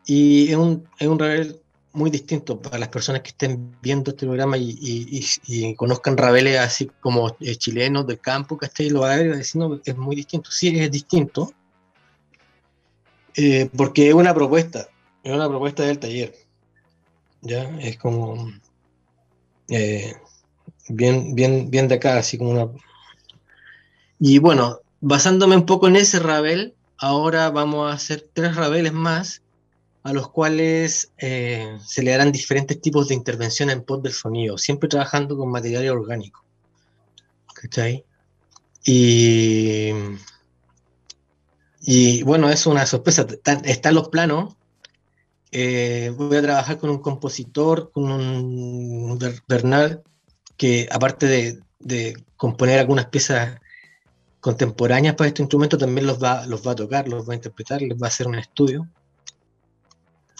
Y 0.04 0.50
es 0.50 0.56
un, 0.56 0.88
es 0.98 1.08
un 1.08 1.18
rabel 1.18 1.60
muy 1.96 2.10
distinto 2.10 2.60
para 2.60 2.78
las 2.78 2.90
personas 2.90 3.22
que 3.22 3.30
estén 3.30 3.74
viendo 3.80 4.10
este 4.10 4.26
programa 4.26 4.56
y, 4.58 5.74
conozcan 5.76 6.16
Rabeles 6.16 6.58
así 6.58 6.90
como 7.00 7.34
eh, 7.40 7.56
chilenos 7.56 8.06
del 8.06 8.20
campo, 8.20 8.58
¿cachai? 8.58 8.90
Lo 8.90 9.00
va 9.00 9.14
a 9.14 9.16
ver 9.16 9.36
diciendo 9.36 9.80
es 9.84 9.96
muy 9.96 10.14
distinto. 10.14 10.50
Sí, 10.50 10.78
es 10.78 10.90
distinto, 10.90 11.52
eh, 13.34 13.70
porque 13.74 14.08
es 14.08 14.14
una 14.14 14.34
propuesta, 14.34 14.88
es 15.22 15.32
una 15.32 15.48
propuesta 15.48 15.84
del 15.84 15.98
taller. 15.98 16.34
¿Ya? 17.40 17.62
Es 17.80 17.96
como 17.96 18.50
eh, 19.68 20.14
bien, 20.88 21.34
bien, 21.34 21.70
bien 21.70 21.88
de 21.88 21.94
acá, 21.94 22.18
así 22.18 22.36
como 22.36 22.50
una. 22.50 22.68
Y 24.18 24.38
bueno, 24.38 24.80
basándome 25.00 25.56
un 25.56 25.66
poco 25.66 25.88
en 25.88 25.96
ese 25.96 26.18
Rabel, 26.18 26.74
ahora 26.98 27.50
vamos 27.50 27.90
a 27.90 27.94
hacer 27.94 28.28
tres 28.34 28.54
Rabeles 28.54 28.92
más 28.92 29.42
a 30.06 30.12
los 30.12 30.30
cuales 30.30 31.10
eh, 31.18 31.78
se 31.84 32.00
le 32.00 32.12
darán 32.12 32.30
diferentes 32.30 32.80
tipos 32.80 33.08
de 33.08 33.14
intervención 33.14 33.70
en 33.70 33.82
pos 33.82 34.00
del 34.04 34.12
sonido, 34.12 34.56
siempre 34.56 34.88
trabajando 34.88 35.36
con 35.36 35.50
material 35.50 35.88
orgánico. 35.88 36.44
¿Cachai? 37.52 38.04
Y, 38.84 39.90
y 41.80 42.22
bueno, 42.22 42.48
es 42.50 42.66
una 42.66 42.86
sorpresa. 42.86 43.26
Están, 43.64 43.94
los 43.96 44.08
planos, 44.08 44.54
eh, 45.50 46.12
voy 46.16 46.36
a 46.36 46.42
trabajar 46.42 46.78
con 46.78 46.90
un 46.90 46.98
compositor, 46.98 47.90
con 47.90 48.04
un 48.12 49.18
Bernal, 49.48 50.04
que 50.56 50.88
aparte 50.88 51.26
de, 51.26 51.60
de, 51.80 52.24
componer 52.36 52.78
algunas 52.78 53.06
piezas 53.06 53.58
contemporáneas 54.38 55.16
para 55.16 55.26
este 55.26 55.42
instrumento, 55.42 55.76
también 55.76 56.06
los 56.06 56.22
va, 56.22 56.46
los 56.46 56.64
va 56.64 56.72
a 56.72 56.76
tocar, 56.76 57.08
los 57.08 57.28
va 57.28 57.32
a 57.32 57.36
interpretar, 57.36 57.82
les 57.82 58.00
va 58.00 58.06
a 58.06 58.08
hacer 58.08 58.28
un 58.28 58.36
estudio. 58.36 58.86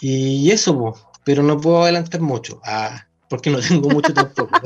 Y 0.01 0.51
eso, 0.51 0.95
pero 1.23 1.43
no 1.43 1.59
puedo 1.59 1.83
adelantar 1.83 2.21
mucho, 2.21 2.61
ah, 2.65 3.05
porque 3.29 3.49
no 3.49 3.59
tengo 3.59 3.89
mucho 3.89 4.13
tampoco. 4.13 4.51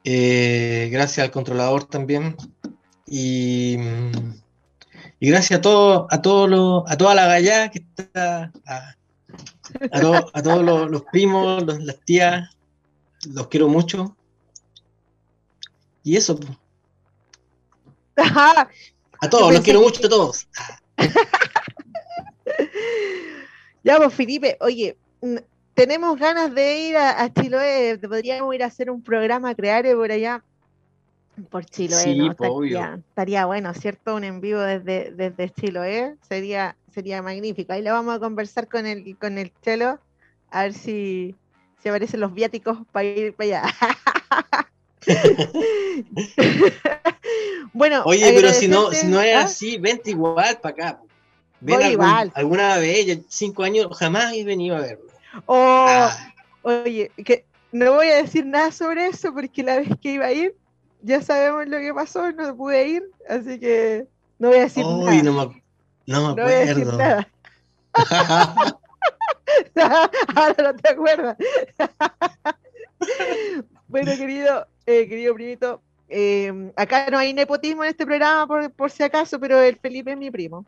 Eh, 0.04 0.88
gracias 0.90 1.24
al 1.24 1.30
controlador 1.30 1.84
también. 1.84 2.37
Y, 3.06 3.76
gracias 5.20 5.58
a 5.58 5.62
todo, 5.62 6.06
a 6.11 6.22
todo 6.22 6.84
a 6.88 6.96
toda 6.96 7.14
la 7.14 7.26
gallá 7.26 7.70
que 7.70 7.78
está, 7.78 8.52
a, 8.66 8.94
a, 9.92 10.42
todos 10.42 10.90
los, 10.90 11.02
primos, 11.11 11.64
las 11.64 12.00
tías, 12.04 12.56
los 13.26 13.48
quiero 13.48 13.68
mucho. 13.68 14.16
Y 16.02 16.16
eso. 16.16 16.38
a 18.16 18.68
todos, 19.30 19.52
los 19.52 19.62
quiero 19.62 19.80
mucho 19.80 20.06
a 20.06 20.08
todos. 20.08 20.48
ya, 23.84 23.98
pues 23.98 24.14
Felipe, 24.14 24.56
oye, 24.61 24.96
tenemos 25.78 26.18
ganas 26.18 26.52
de 26.52 26.88
ir 26.88 26.96
a, 26.96 27.32
Chiloé, 27.32 27.98
podríamos 27.98 28.52
ir 28.52 28.64
a 28.64 28.66
hacer 28.66 28.90
un 28.90 29.00
programa, 29.00 29.54
crear 29.54 29.84
por 29.94 30.10
allá, 30.10 30.42
por 31.50 31.64
Chiloé, 31.66 32.16
¿no? 32.16 32.32
estaría, 32.32 33.46
bueno, 33.46 33.72
¿cierto? 33.74 34.16
Un 34.16 34.24
en 34.24 34.40
vivo 34.40 34.58
desde, 34.58 35.12
desde 35.12 35.50
Chiloé, 35.50 36.16
sería, 36.28 36.74
sería 36.92 37.22
magnífico. 37.22 37.72
Ahí 37.72 37.82
lo 37.82 37.92
vamos 37.92 38.16
a 38.16 38.18
conversar 38.18 38.66
con 38.66 38.86
el, 38.86 39.16
con 39.18 39.38
el 39.38 39.52
Chelo, 39.62 40.00
a 40.50 40.64
ver 40.64 40.74
si, 40.74 41.36
si 41.80 41.88
aparecen 41.88 42.18
los 42.18 42.34
viáticos 42.34 42.78
para 42.90 43.06
ir 43.06 43.34
para 43.34 43.60
allá. 43.60 43.74
bueno, 47.72 48.02
oye, 48.04 48.32
pero 48.34 48.52
si 48.52 48.66
no, 48.66 48.90
si 48.90 49.06
no 49.06 49.20
es 49.20 49.36
¿ah? 49.36 49.42
así, 49.42 49.78
vente 49.78 50.10
igual 50.10 50.58
para 50.60 50.72
acá. 50.72 51.00
Ven 51.60 51.92
igual. 51.92 52.32
alguna 52.34 52.78
vez, 52.78 53.20
cinco 53.28 53.62
años, 53.62 53.96
jamás 53.96 54.34
he 54.34 54.42
venido 54.42 54.76
a 54.76 54.80
verlo. 54.80 55.08
Oh, 55.46 55.86
ah. 55.88 56.32
Oye, 56.62 57.10
que 57.24 57.44
no 57.72 57.94
voy 57.94 58.08
a 58.08 58.16
decir 58.16 58.46
nada 58.46 58.72
sobre 58.72 59.06
eso 59.06 59.32
porque 59.32 59.62
la 59.62 59.76
vez 59.76 59.88
que 60.00 60.12
iba 60.12 60.26
a 60.26 60.32
ir, 60.32 60.54
ya 61.02 61.22
sabemos 61.22 61.66
lo 61.66 61.78
que 61.78 61.94
pasó, 61.94 62.32
no 62.32 62.56
pude 62.56 62.88
ir, 62.88 63.04
así 63.28 63.58
que 63.58 64.06
no 64.38 64.48
voy 64.48 64.58
a 64.58 64.62
decir 64.62 64.84
nada. 64.84 64.96
No 64.96 65.04
me, 65.04 65.22
no 66.06 66.34
me 66.34 66.42
acuerdo. 66.42 66.98
nada. 66.98 67.28
Ahora 70.34 70.62
no 70.62 70.76
te 70.76 70.90
acuerdas. 70.90 71.36
bueno, 73.88 74.16
querido, 74.16 74.66
eh, 74.86 75.08
querido 75.08 75.34
primito, 75.34 75.82
eh, 76.08 76.72
acá 76.76 77.10
no 77.10 77.18
hay 77.18 77.34
nepotismo 77.34 77.84
en 77.84 77.90
este 77.90 78.06
programa 78.06 78.46
por, 78.46 78.70
por 78.72 78.90
si 78.90 79.02
acaso, 79.02 79.38
pero 79.38 79.60
el 79.60 79.76
Felipe 79.76 80.12
es 80.12 80.18
mi 80.18 80.30
primo. 80.30 80.64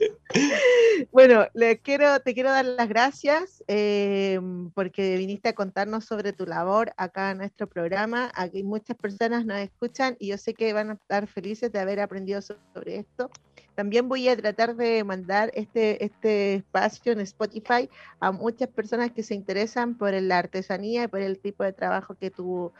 bueno, 1.12 1.46
te 1.54 1.78
quiero 1.80 2.50
dar 2.50 2.64
las 2.64 2.88
gracias 2.88 3.62
eh, 3.68 4.40
porque 4.74 5.16
viniste 5.16 5.50
a 5.50 5.54
contarnos 5.54 6.04
sobre 6.04 6.32
tu 6.32 6.46
labor 6.46 6.92
acá 6.96 7.32
en 7.32 7.38
nuestro 7.38 7.66
programa. 7.68 8.30
Aquí 8.34 8.62
muchas 8.62 8.96
personas 8.96 9.44
nos 9.44 9.58
escuchan 9.58 10.16
y 10.18 10.28
yo 10.28 10.38
sé 10.38 10.54
que 10.54 10.72
van 10.72 10.90
a 10.90 10.94
estar 10.94 11.26
felices 11.26 11.72
de 11.72 11.78
haber 11.78 12.00
aprendido 12.00 12.40
sobre 12.42 12.96
esto. 12.96 13.30
También 13.74 14.08
voy 14.08 14.28
a 14.28 14.36
tratar 14.36 14.76
de 14.76 15.04
mandar 15.04 15.50
este, 15.54 16.04
este 16.04 16.56
espacio 16.56 17.12
en 17.12 17.20
Spotify 17.20 17.88
a 18.18 18.30
muchas 18.30 18.68
personas 18.68 19.10
que 19.12 19.22
se 19.22 19.34
interesan 19.34 19.96
por 19.96 20.12
la 20.12 20.38
artesanía 20.38 21.04
y 21.04 21.08
por 21.08 21.20
el 21.20 21.38
tipo 21.38 21.64
de 21.64 21.72
trabajo 21.72 22.14
que 22.14 22.30
tú 22.30 22.72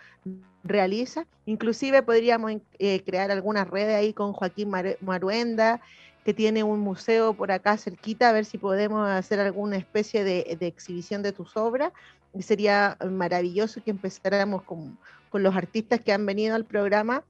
realizas. 0.62 1.26
Inclusive 1.46 2.02
podríamos 2.02 2.52
eh, 2.78 3.02
crear 3.04 3.30
alguna 3.30 3.64
red 3.64 3.88
ahí 3.94 4.12
con 4.12 4.32
Joaquín 4.32 4.70
Maruenda 5.00 5.80
que 6.24 6.34
tiene 6.34 6.62
un 6.62 6.80
museo 6.80 7.34
por 7.34 7.50
acá 7.52 7.76
cerquita, 7.76 8.28
a 8.28 8.32
ver 8.32 8.44
si 8.44 8.58
podemos 8.58 9.08
hacer 9.08 9.40
alguna 9.40 9.76
especie 9.76 10.24
de, 10.24 10.56
exhibición 10.60 11.22
de 11.22 11.32
tus 11.32 11.56
obras. 11.56 11.92
Y 12.34 12.42
sería 12.42 12.96
maravilloso 13.10 13.82
que 13.82 13.90
empezáramos 13.90 14.62
con, 14.62 14.98
los 15.32 15.56
artistas 15.56 16.00
que 16.00 16.12
han 16.12 16.26
venido 16.26 16.54
al 16.54 16.64
programa 16.64 17.24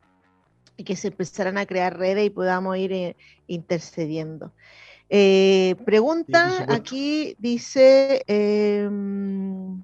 y 0.76 0.84
que 0.84 0.96
se 0.96 1.08
empezaran 1.08 1.58
a 1.58 1.66
crear 1.66 1.98
redes 1.98 2.26
y 2.26 2.30
podamos 2.30 2.76
ir 2.76 2.92
eh, 2.92 3.16
intercediendo. 3.46 4.52
Eh, 5.10 5.76
pregunta 5.84 6.66
aquí, 6.68 7.36
dice, 7.38 8.24
em, 8.26 9.82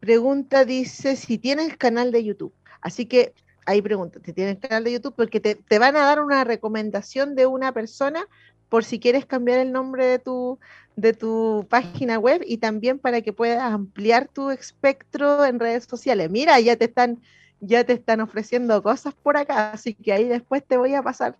pregunta, 0.00 0.64
dice, 0.64 1.16
si 1.16 1.38
tienes 1.38 1.76
canal 1.76 2.12
de 2.12 2.24
YouTube. 2.24 2.54
Así 2.80 3.06
que 3.06 3.34
ahí 3.66 3.82
pregunta, 3.82 4.20
¿te 4.20 4.32
tienes 4.32 4.58
canal 4.58 4.84
de 4.84 4.92
YouTube? 4.92 5.14
Porque 5.16 5.40
te, 5.40 5.78
van 5.78 5.96
a 5.96 6.00
dar 6.00 6.20
una 6.20 6.44
recomendación 6.44 7.34
de 7.34 7.46
una 7.46 7.72
persona 7.72 8.26
por 8.68 8.84
si 8.84 8.98
quieres 8.98 9.26
cambiar 9.26 9.58
el 9.58 9.72
nombre 9.72 10.06
de 10.06 10.18
tu, 10.18 10.58
de 10.96 11.12
tu 11.12 11.66
página 11.68 12.18
web 12.18 12.42
y 12.46 12.58
también 12.58 12.98
para 12.98 13.20
que 13.20 13.32
puedas 13.32 13.62
ampliar 13.62 14.28
tu 14.28 14.50
espectro 14.50 15.44
en 15.44 15.60
redes 15.60 15.84
sociales. 15.84 16.30
Mira, 16.30 16.58
ya 16.60 16.76
te 16.76 16.86
están, 16.86 17.20
ya 17.60 17.84
te 17.84 17.92
están 17.92 18.20
ofreciendo 18.20 18.82
cosas 18.82 19.14
por 19.14 19.36
acá, 19.36 19.72
así 19.72 19.94
que 19.94 20.12
ahí 20.12 20.24
después 20.24 20.64
te 20.66 20.76
voy 20.76 20.94
a 20.94 21.02
pasar, 21.02 21.36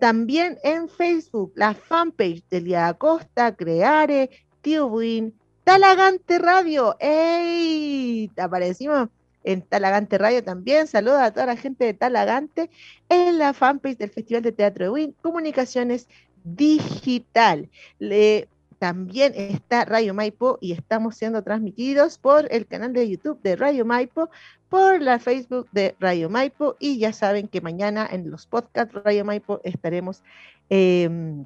También 0.00 0.58
en 0.62 0.88
Facebook, 0.88 1.52
la 1.56 1.74
fanpage 1.74 2.42
de 2.48 2.62
Lía 2.62 2.88
Acosta, 2.88 3.54
Creare, 3.54 4.30
Tío 4.62 4.88
Buin, 4.88 5.34
Talagante 5.62 6.38
Radio. 6.38 6.96
¡Ey! 7.00 8.30
Aparecimos 8.38 9.10
en 9.44 9.60
Talagante 9.60 10.16
Radio 10.16 10.42
también. 10.42 10.86
Saludos 10.86 11.20
a 11.20 11.32
toda 11.32 11.44
la 11.44 11.56
gente 11.56 11.84
de 11.84 11.92
Talagante 11.92 12.70
en 13.10 13.36
la 13.36 13.52
fanpage 13.52 13.98
del 13.98 14.08
Festival 14.08 14.42
de 14.42 14.52
Teatro 14.52 14.86
de 14.86 14.90
Win, 14.90 15.14
Comunicaciones 15.20 16.08
Digital. 16.44 17.68
Le 17.98 18.48
también 18.80 19.34
está 19.36 19.84
Radio 19.84 20.14
Maipo 20.14 20.56
y 20.58 20.72
estamos 20.72 21.14
siendo 21.14 21.42
transmitidos 21.42 22.16
por 22.16 22.50
el 22.50 22.66
canal 22.66 22.94
de 22.94 23.10
YouTube 23.10 23.38
de 23.42 23.54
Radio 23.54 23.84
Maipo, 23.84 24.30
por 24.70 25.02
la 25.02 25.18
Facebook 25.18 25.68
de 25.70 25.94
Radio 26.00 26.30
Maipo 26.30 26.76
y 26.78 26.98
ya 26.98 27.12
saben 27.12 27.46
que 27.46 27.60
mañana 27.60 28.08
en 28.10 28.30
los 28.30 28.46
podcasts 28.46 28.94
Radio 29.04 29.22
Maipo 29.26 29.60
estaremos, 29.64 30.22
em, 30.70 31.44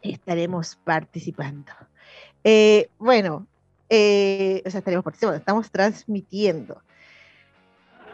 estaremos 0.00 0.76
participando. 0.84 1.70
Eh, 2.42 2.88
bueno, 2.98 3.46
eh, 3.90 4.62
o 4.64 4.70
sea, 4.70 4.78
estaremos 4.78 5.04
participando, 5.04 5.36
estamos 5.36 5.70
transmitiendo. 5.70 6.80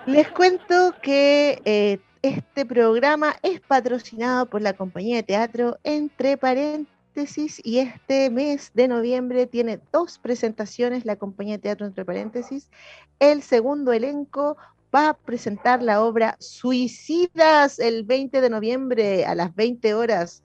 Les 0.06 0.28
cuento 0.32 0.92
que 1.00 1.62
eh, 1.64 2.00
este 2.22 2.66
programa 2.66 3.36
es 3.42 3.60
patrocinado 3.60 4.46
por 4.46 4.60
la 4.60 4.72
compañía 4.72 5.18
de 5.18 5.22
teatro 5.22 5.78
Entre 5.84 6.36
Paréntesis 6.36 6.93
y 7.62 7.78
este 7.78 8.28
mes 8.28 8.72
de 8.74 8.88
noviembre 8.88 9.46
tiene 9.46 9.80
dos 9.92 10.18
presentaciones 10.18 11.04
la 11.04 11.14
compañía 11.14 11.54
de 11.54 11.62
teatro 11.62 11.86
entre 11.86 12.04
paréntesis. 12.04 12.68
El 13.20 13.42
segundo 13.42 13.92
elenco 13.92 14.56
va 14.92 15.10
a 15.10 15.14
presentar 15.14 15.80
la 15.80 16.02
obra 16.02 16.36
Suicidas 16.40 17.78
el 17.78 18.02
20 18.02 18.40
de 18.40 18.50
noviembre 18.50 19.26
a 19.26 19.36
las 19.36 19.54
20 19.54 19.94
horas 19.94 20.42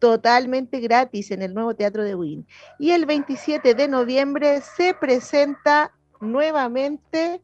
totalmente 0.00 0.80
gratis 0.80 1.30
en 1.30 1.42
el 1.42 1.54
nuevo 1.54 1.74
Teatro 1.74 2.02
de 2.02 2.16
Win. 2.16 2.44
Y 2.80 2.90
el 2.90 3.06
27 3.06 3.74
de 3.74 3.86
noviembre 3.86 4.62
se 4.62 4.94
presenta 4.94 5.92
nuevamente, 6.20 7.40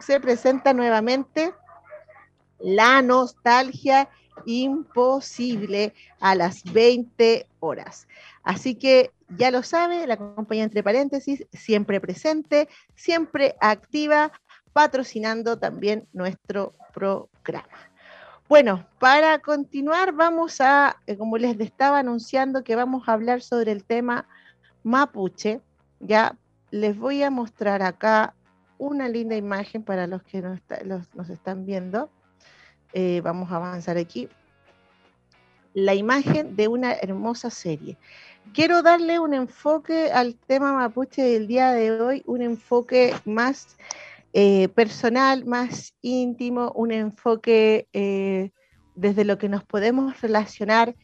se 0.00 0.20
presenta 0.20 0.74
nuevamente 0.74 1.54
La 2.58 3.00
Nostalgia 3.00 4.10
imposible 4.46 5.94
a 6.20 6.34
las 6.34 6.64
20 6.64 7.46
horas. 7.60 8.08
Así 8.42 8.74
que 8.74 9.10
ya 9.36 9.50
lo 9.50 9.62
sabe, 9.62 10.06
la 10.06 10.16
compañía 10.16 10.64
entre 10.64 10.82
paréntesis, 10.82 11.46
siempre 11.52 12.00
presente, 12.00 12.68
siempre 12.94 13.56
activa, 13.60 14.32
patrocinando 14.72 15.58
también 15.58 16.06
nuestro 16.12 16.72
programa. 16.92 17.68
Bueno, 18.48 18.86
para 18.98 19.38
continuar 19.38 20.12
vamos 20.12 20.60
a, 20.60 20.96
eh, 21.06 21.16
como 21.16 21.38
les 21.38 21.58
estaba 21.60 22.00
anunciando, 22.00 22.64
que 22.64 22.76
vamos 22.76 23.08
a 23.08 23.14
hablar 23.14 23.40
sobre 23.40 23.72
el 23.72 23.84
tema 23.84 24.26
mapuche. 24.82 25.60
Ya 26.00 26.36
les 26.70 26.98
voy 26.98 27.22
a 27.22 27.30
mostrar 27.30 27.82
acá 27.82 28.34
una 28.78 29.08
linda 29.08 29.36
imagen 29.36 29.82
para 29.84 30.06
los 30.06 30.22
que 30.24 30.42
nos, 30.42 30.60
nos 31.14 31.30
están 31.30 31.64
viendo. 31.64 32.10
Eh, 32.92 33.20
vamos 33.22 33.50
a 33.50 33.56
avanzar 33.56 33.96
aquí, 33.96 34.28
la 35.74 35.94
imagen 35.94 36.56
de 36.56 36.68
una 36.68 36.92
hermosa 36.92 37.50
serie. 37.50 37.96
Quiero 38.52 38.82
darle 38.82 39.18
un 39.18 39.32
enfoque 39.32 40.10
al 40.12 40.34
tema 40.34 40.72
mapuche 40.72 41.22
del 41.22 41.46
día 41.46 41.72
de 41.72 41.90
hoy, 42.00 42.22
un 42.26 42.42
enfoque 42.42 43.14
más 43.24 43.76
eh, 44.34 44.68
personal, 44.68 45.44
más 45.46 45.94
íntimo, 46.02 46.72
un 46.74 46.92
enfoque 46.92 47.88
eh, 47.92 48.50
desde 48.94 49.24
lo 49.24 49.38
que 49.38 49.48
nos 49.48 49.64
podemos 49.64 50.20
relacionar 50.20 50.94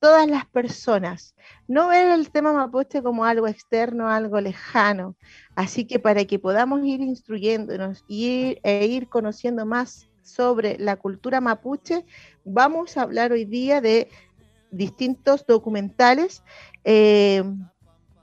todas 0.00 0.28
las 0.28 0.46
personas. 0.46 1.34
No 1.66 1.88
ver 1.88 2.10
el 2.12 2.30
tema 2.30 2.52
mapuche 2.52 3.02
como 3.02 3.24
algo 3.24 3.48
externo, 3.48 4.08
algo 4.08 4.40
lejano. 4.40 5.16
Así 5.56 5.84
que 5.84 5.98
para 5.98 6.24
que 6.24 6.38
podamos 6.38 6.84
ir 6.84 7.00
instruyéndonos 7.00 8.04
y, 8.08 8.58
e 8.62 8.86
ir 8.86 9.08
conociendo 9.08 9.66
más 9.66 10.08
sobre 10.28 10.78
la 10.78 10.96
cultura 10.96 11.40
mapuche, 11.40 12.04
vamos 12.44 12.96
a 12.96 13.02
hablar 13.02 13.32
hoy 13.32 13.44
día 13.44 13.80
de 13.80 14.08
distintos 14.70 15.46
documentales, 15.46 16.42
eh, 16.84 17.42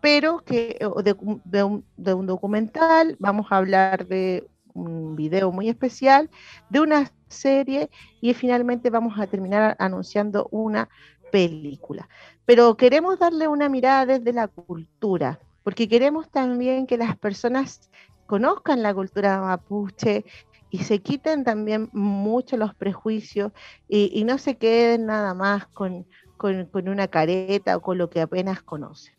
pero 0.01 0.39
que 0.45 0.77
de, 1.03 1.63
un, 1.63 1.83
documental, 2.27 3.15
vamos 3.19 3.47
a 3.49 3.57
hablar 3.57 4.07
de 4.07 4.47
un 4.73 5.15
video 5.15 5.51
muy 5.51 5.69
especial, 5.69 6.29
de 6.69 6.81
una 6.81 7.11
serie 7.27 7.89
y 8.21 8.33
finalmente 8.33 8.89
vamos 8.89 9.19
a 9.19 9.25
terminar 9.25 9.75
anunciando 9.79 10.47
una 10.51 10.89
película. 11.31 12.07
Pero 12.45 12.77
queremos 12.77 13.17
darle 13.17 13.47
una 13.47 13.67
mirada 13.67 14.05
desde 14.05 14.31
la 14.31 14.47
cultura, 14.47 15.39
porque 15.63 15.87
queremos 15.87 16.29
también 16.29 16.85
que 16.85 16.97
las 16.97 17.17
personas 17.17 17.89
conozcan 18.27 18.83
la 18.83 18.93
cultura 18.93 19.39
mapuche, 19.39 20.25
y 20.75 20.79
se 20.79 20.99
quiten 20.99 21.45
también 21.45 21.87
mucho 21.93 22.57
los 22.57 22.75
prejuicios 22.75 23.53
y, 23.87 24.25
no 24.25 24.37
se 24.37 24.57
queden 24.57 25.05
nada 25.05 25.33
más 25.33 25.67
con, 25.67 26.05
una 26.73 27.07
careta 27.07 27.77
o 27.77 27.81
con 27.81 27.97
lo 27.97 28.09
que 28.09 28.19
apenas 28.19 28.61
conocen. 28.61 29.15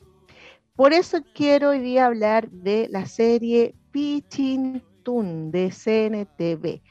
Por 0.74 0.92
eso 0.92 1.20
quiero 1.34 1.70
hoy 1.70 1.78
día 1.78 2.04
hablar 2.04 2.50
de 2.50 2.88
la 2.90 3.06
serie 3.06 3.74
Pichintún 3.90 5.50
de 5.50 5.70
CNTV. 5.70 6.82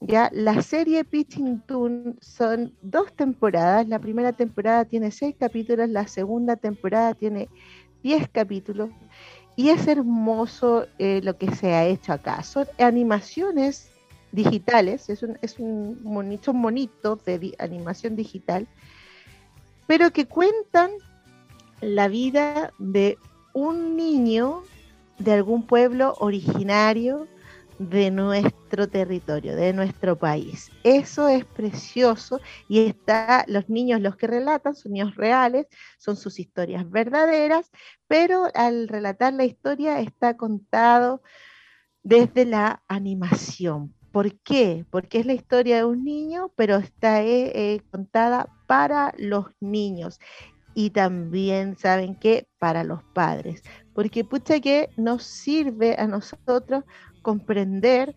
Ya, 0.00 0.30
la 0.32 0.62
serie 0.62 1.04
Pichintún 1.04 2.16
son 2.22 2.72
dos 2.80 3.12
temporadas. 3.12 3.86
La 3.86 3.98
primera 3.98 4.32
temporada 4.32 4.86
tiene 4.86 5.10
seis 5.10 5.36
capítulos, 5.38 5.90
la 5.90 6.08
segunda 6.08 6.56
temporada 6.56 7.12
tiene 7.12 7.50
diez 8.02 8.26
capítulos. 8.30 8.88
Y 9.56 9.68
es 9.68 9.86
hermoso 9.86 10.86
eh, 10.98 11.20
lo 11.22 11.36
que 11.36 11.54
se 11.54 11.74
ha 11.74 11.84
hecho 11.84 12.14
acá. 12.14 12.42
Son 12.42 12.66
animaciones 12.78 13.90
digitales, 14.32 15.08
es 15.08 15.22
un, 15.58 16.00
monitos 16.02 17.24
de 17.24 17.54
animación 17.58 18.16
digital, 18.16 18.66
pero 19.86 20.12
que 20.12 20.26
cuentan 20.26 20.90
la 21.80 22.08
vida 22.08 22.72
de 22.78 23.18
un 23.52 23.96
niño 23.96 24.62
de 25.18 25.32
algún 25.32 25.66
pueblo 25.66 26.14
originario 26.18 27.26
de 27.78 28.10
nuestro 28.10 28.88
territorio, 28.88 29.54
de 29.54 29.72
nuestro 29.72 30.16
país. 30.18 30.70
Eso 30.82 31.28
es 31.28 31.44
precioso 31.44 32.40
y 32.68 32.86
está, 32.86 33.44
los 33.48 33.68
niños 33.68 34.00
los 34.00 34.16
que 34.16 34.26
relatan 34.26 34.74
son 34.74 34.92
niños 34.92 35.14
reales, 35.14 35.66
son 35.98 36.16
sus 36.16 36.38
historias 36.38 36.88
verdaderas, 36.90 37.70
pero 38.08 38.48
al 38.54 38.88
relatar 38.88 39.34
la 39.34 39.44
historia 39.44 40.00
está 40.00 40.36
contado 40.36 41.22
desde 42.02 42.44
la 42.44 42.82
animación. 42.88 43.95
¿Por 44.16 44.40
qué? 44.40 44.86
Porque 44.88 45.18
es 45.18 45.26
la 45.26 45.34
historia 45.34 45.76
de 45.76 45.84
un 45.84 46.02
niño, 46.02 46.50
pero 46.56 46.76
está 46.76 47.22
eh, 47.22 47.52
eh, 47.54 47.82
contada 47.90 48.48
para 48.66 49.12
los 49.18 49.44
niños 49.60 50.20
y 50.74 50.88
también, 50.88 51.76
¿saben 51.76 52.14
qué? 52.18 52.48
Para 52.58 52.82
los 52.82 53.02
padres. 53.12 53.62
Porque 53.92 54.24
pucha 54.24 54.58
que 54.60 54.88
nos 54.96 55.22
sirve 55.22 55.96
a 55.98 56.06
nosotros 56.06 56.84
comprender 57.20 58.16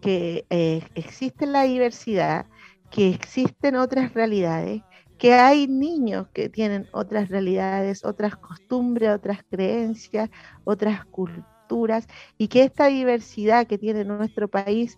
que 0.00 0.46
eh, 0.50 0.84
existe 0.94 1.46
la 1.46 1.64
diversidad, 1.64 2.46
que 2.92 3.08
existen 3.08 3.74
otras 3.74 4.14
realidades, 4.14 4.82
que 5.18 5.34
hay 5.34 5.66
niños 5.66 6.28
que 6.32 6.48
tienen 6.48 6.86
otras 6.92 7.28
realidades, 7.28 8.04
otras 8.04 8.36
costumbres, 8.36 9.10
otras 9.16 9.40
creencias, 9.50 10.30
otras 10.62 11.04
culturas, 11.06 12.06
y 12.38 12.46
que 12.46 12.62
esta 12.62 12.86
diversidad 12.86 13.66
que 13.66 13.78
tiene 13.78 14.04
nuestro 14.04 14.46
país 14.46 14.96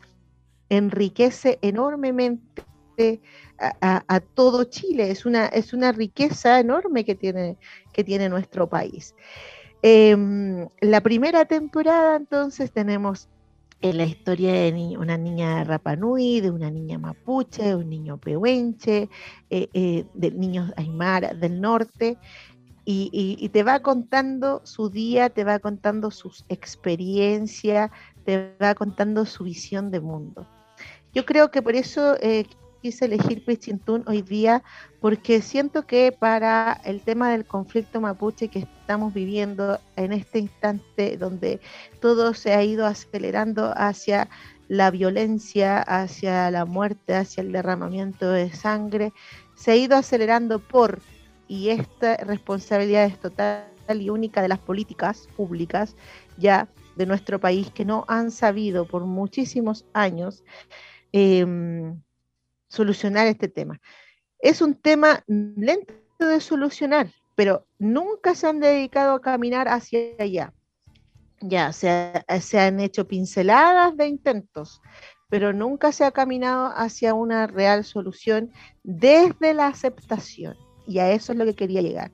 enriquece 0.76 1.58
enormemente 1.62 3.20
a, 3.80 4.20
todo 4.34 4.64
Chile. 4.64 5.10
Es 5.10 5.26
una, 5.26 5.46
es 5.46 5.72
una 5.72 5.92
riqueza 5.92 6.60
enorme 6.60 7.04
que 7.04 7.14
tiene, 7.14 7.58
que 7.92 8.04
tiene 8.04 8.28
nuestro 8.28 8.68
país. 8.68 9.14
Em, 9.82 10.68
la 10.80 11.00
primera 11.00 11.44
temporada, 11.44 12.16
entonces, 12.16 12.72
tenemos 12.72 13.28
en 13.82 13.98
la 13.98 14.04
historia 14.04 14.52
de 14.52 14.96
una 14.96 15.18
niña 15.18 15.56
de 15.56 15.64
Rapanui, 15.64 16.40
de 16.40 16.50
una 16.50 16.70
niña 16.70 16.98
mapuche, 16.98 17.64
de 17.64 17.74
un 17.74 17.90
niño 17.90 18.16
pehuenche, 18.16 19.08
eh, 19.50 19.68
eh, 19.74 20.04
de 20.14 20.30
niños 20.30 20.72
aymara 20.76 21.34
del 21.34 21.60
norte, 21.60 22.16
y, 22.84 23.48
te 23.50 23.62
va 23.62 23.80
contando 23.80 24.60
su 24.64 24.90
día, 24.90 25.30
te 25.30 25.44
va 25.44 25.58
contando 25.58 26.10
sus 26.10 26.44
experiencias, 26.48 27.90
te 28.24 28.56
va 28.60 28.74
contando 28.74 29.24
su 29.24 29.44
visión 29.44 29.90
de 29.90 30.00
mundo. 30.00 30.46
Yo 31.14 31.26
creo 31.26 31.50
que 31.50 31.60
por 31.60 31.74
eso 31.74 32.16
eh, 32.20 32.46
quise 32.80 33.04
elegir 33.04 33.44
Pichintún 33.44 34.02
hoy 34.06 34.22
día 34.22 34.62
porque 35.00 35.42
siento 35.42 35.86
que 35.86 36.10
para 36.10 36.80
el 36.84 37.02
tema 37.02 37.30
del 37.30 37.44
conflicto 37.44 38.00
mapuche 38.00 38.48
que 38.48 38.60
estamos 38.60 39.12
viviendo 39.12 39.78
en 39.96 40.12
este 40.12 40.40
instante 40.40 41.16
donde 41.16 41.60
todo 42.00 42.34
se 42.34 42.54
ha 42.54 42.64
ido 42.64 42.86
acelerando 42.86 43.72
hacia 43.76 44.28
la 44.68 44.90
violencia, 44.90 45.78
hacia 45.80 46.50
la 46.50 46.64
muerte, 46.64 47.14
hacia 47.14 47.42
el 47.42 47.52
derramamiento 47.52 48.30
de 48.30 48.50
sangre, 48.50 49.12
se 49.54 49.72
ha 49.72 49.76
ido 49.76 49.96
acelerando 49.96 50.60
por, 50.60 51.02
y 51.46 51.68
esta 51.68 52.16
responsabilidad 52.16 53.04
es 53.04 53.20
total 53.20 53.66
y 53.90 54.08
única 54.08 54.40
de 54.40 54.48
las 54.48 54.60
políticas 54.60 55.28
públicas 55.36 55.94
ya 56.38 56.68
de 56.96 57.04
nuestro 57.04 57.38
país 57.38 57.70
que 57.70 57.84
no 57.84 58.06
han 58.08 58.30
sabido 58.30 58.86
por 58.86 59.04
muchísimos 59.04 59.84
años 59.92 60.42
eh, 61.12 61.46
solucionar 62.68 63.26
este 63.26 63.48
tema. 63.48 63.80
Es 64.38 64.60
un 64.62 64.74
tema 64.74 65.22
lento 65.26 65.94
de 66.18 66.40
solucionar, 66.40 67.10
pero 67.34 67.66
nunca 67.78 68.34
se 68.34 68.46
han 68.46 68.60
dedicado 68.60 69.14
a 69.14 69.20
caminar 69.20 69.68
hacia 69.68 70.00
allá. 70.18 70.52
Ya, 71.40 71.72
se, 71.72 72.24
se 72.40 72.58
han 72.58 72.80
hecho 72.80 73.06
pinceladas 73.06 73.96
de 73.96 74.06
intentos, 74.06 74.80
pero 75.28 75.52
nunca 75.52 75.92
se 75.92 76.04
ha 76.04 76.10
caminado 76.10 76.72
hacia 76.74 77.14
una 77.14 77.46
real 77.46 77.84
solución 77.84 78.50
desde 78.82 79.54
la 79.54 79.66
aceptación. 79.68 80.56
Y 80.86 80.98
a 80.98 81.10
eso 81.10 81.32
es 81.32 81.38
lo 81.38 81.44
que 81.44 81.54
quería 81.54 81.82
llegar. 81.82 82.12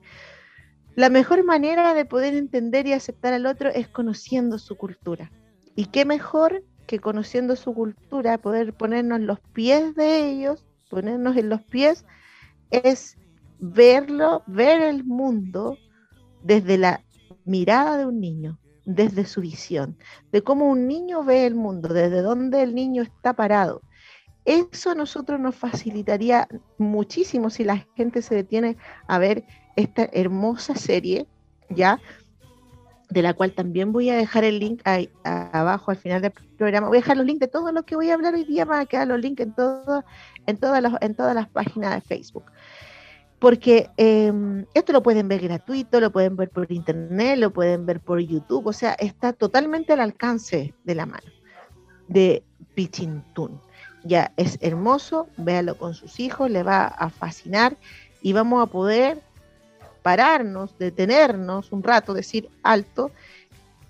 La 0.95 1.09
mejor 1.09 1.43
manera 1.43 1.93
de 1.93 2.05
poder 2.05 2.33
entender 2.33 2.85
y 2.87 2.93
aceptar 2.93 3.33
al 3.33 3.45
otro 3.45 3.69
es 3.69 3.87
conociendo 3.87 4.59
su 4.59 4.75
cultura. 4.75 5.31
Y 5.75 5.85
qué 5.85 6.05
mejor 6.05 6.63
que 6.89 6.97
conociendo 6.99 7.55
su 7.55 7.75
cultura, 7.75 8.39
poder 8.39 8.73
ponernos 8.73 9.19
los 9.19 9.39
pies 9.53 9.93
de 9.93 10.27
ellos, 10.27 10.65
ponernos 10.89 11.37
en 11.37 11.47
los 11.47 11.61
pies, 11.61 12.03
es 12.71 13.15
verlo, 13.59 14.41
ver 14.47 14.81
el 14.81 15.03
mundo 15.03 15.77
desde 16.41 16.79
la 16.79 17.03
mirada 17.45 17.95
de 17.95 18.07
un 18.07 18.19
niño, 18.19 18.57
desde 18.85 19.25
su 19.25 19.41
visión, 19.41 19.99
de 20.31 20.41
cómo 20.41 20.67
un 20.67 20.87
niño 20.87 21.23
ve 21.23 21.45
el 21.45 21.53
mundo, 21.53 21.89
desde 21.89 22.23
dónde 22.23 22.63
el 22.63 22.73
niño 22.73 23.03
está 23.03 23.33
parado. 23.33 23.83
Eso 24.45 24.89
a 24.89 24.95
nosotros 24.95 25.39
nos 25.39 25.53
facilitaría 25.53 26.47
muchísimo 26.79 27.51
si 27.51 27.65
la 27.65 27.85
gente 27.95 28.23
se 28.23 28.33
detiene 28.33 28.77
a 29.07 29.19
ver 29.19 29.43
esta 29.75 30.09
hermosa 30.11 30.73
serie, 30.73 31.27
¿ya? 31.69 32.01
De 33.09 33.21
la 33.21 33.33
cual 33.33 33.53
también 33.53 33.91
voy 33.91 34.09
a 34.09 34.15
dejar 34.15 34.43
el 34.43 34.59
link 34.59 34.81
ahí, 34.85 35.09
abajo 35.23 35.91
al 35.91 35.97
final 35.97 36.21
del 36.21 36.31
programa. 36.57 36.87
Voy 36.87 36.97
a 36.97 37.01
dejar 37.01 37.17
los 37.17 37.25
links 37.25 37.39
de 37.39 37.47
todo 37.47 37.71
lo 37.71 37.83
que 37.83 37.95
voy 37.95 38.09
a 38.09 38.13
hablar 38.13 38.35
hoy 38.35 38.43
día, 38.43 38.65
van 38.65 38.81
a 38.81 38.85
quedar 38.85 39.07
los 39.07 39.19
links 39.19 39.41
en, 39.41 39.53
todo, 39.53 40.03
en, 40.45 40.57
todas, 40.57 40.81
las, 40.81 40.93
en 41.01 41.15
todas 41.15 41.33
las 41.33 41.49
páginas 41.49 41.95
de 41.95 42.01
Facebook. 42.01 42.45
Porque 43.39 43.89
em, 43.97 44.65
esto 44.73 44.91
lo 44.91 45.01
pueden 45.01 45.27
ver 45.27 45.41
gratuito, 45.41 45.99
lo 45.99 46.11
pueden 46.11 46.35
ver 46.35 46.49
por 46.49 46.71
internet, 46.71 47.39
lo 47.39 47.51
pueden 47.51 47.85
ver 47.85 47.99
por 48.01 48.19
YouTube, 48.19 48.67
o 48.67 48.73
sea, 48.73 48.93
está 48.93 49.33
totalmente 49.33 49.93
al 49.93 50.01
alcance 50.01 50.73
de 50.83 50.95
la 50.95 51.05
mano 51.05 51.31
de 52.09 52.43
Pichintún. 52.75 53.61
Ya 54.03 54.33
es 54.37 54.57
hermoso, 54.61 55.27
véalo 55.37 55.77
con 55.77 55.93
sus 55.93 56.19
hijos, 56.19 56.51
le 56.51 56.63
va 56.63 56.85
a 56.85 57.09
fascinar 57.09 57.77
y 58.21 58.33
vamos 58.33 58.61
a 58.61 58.71
poder 58.71 59.21
pararnos, 60.01 60.77
detenernos 60.77 61.71
un 61.71 61.83
rato, 61.83 62.13
decir 62.13 62.49
alto, 62.63 63.11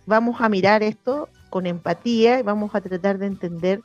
vamos 0.05 0.41
a 0.41 0.49
mirar 0.49 0.83
esto 0.83 1.29
con 1.49 1.65
empatía 1.65 2.39
y 2.39 2.43
vamos 2.43 2.73
a 2.75 2.81
tratar 2.81 3.17
de 3.17 3.27
entender 3.27 3.81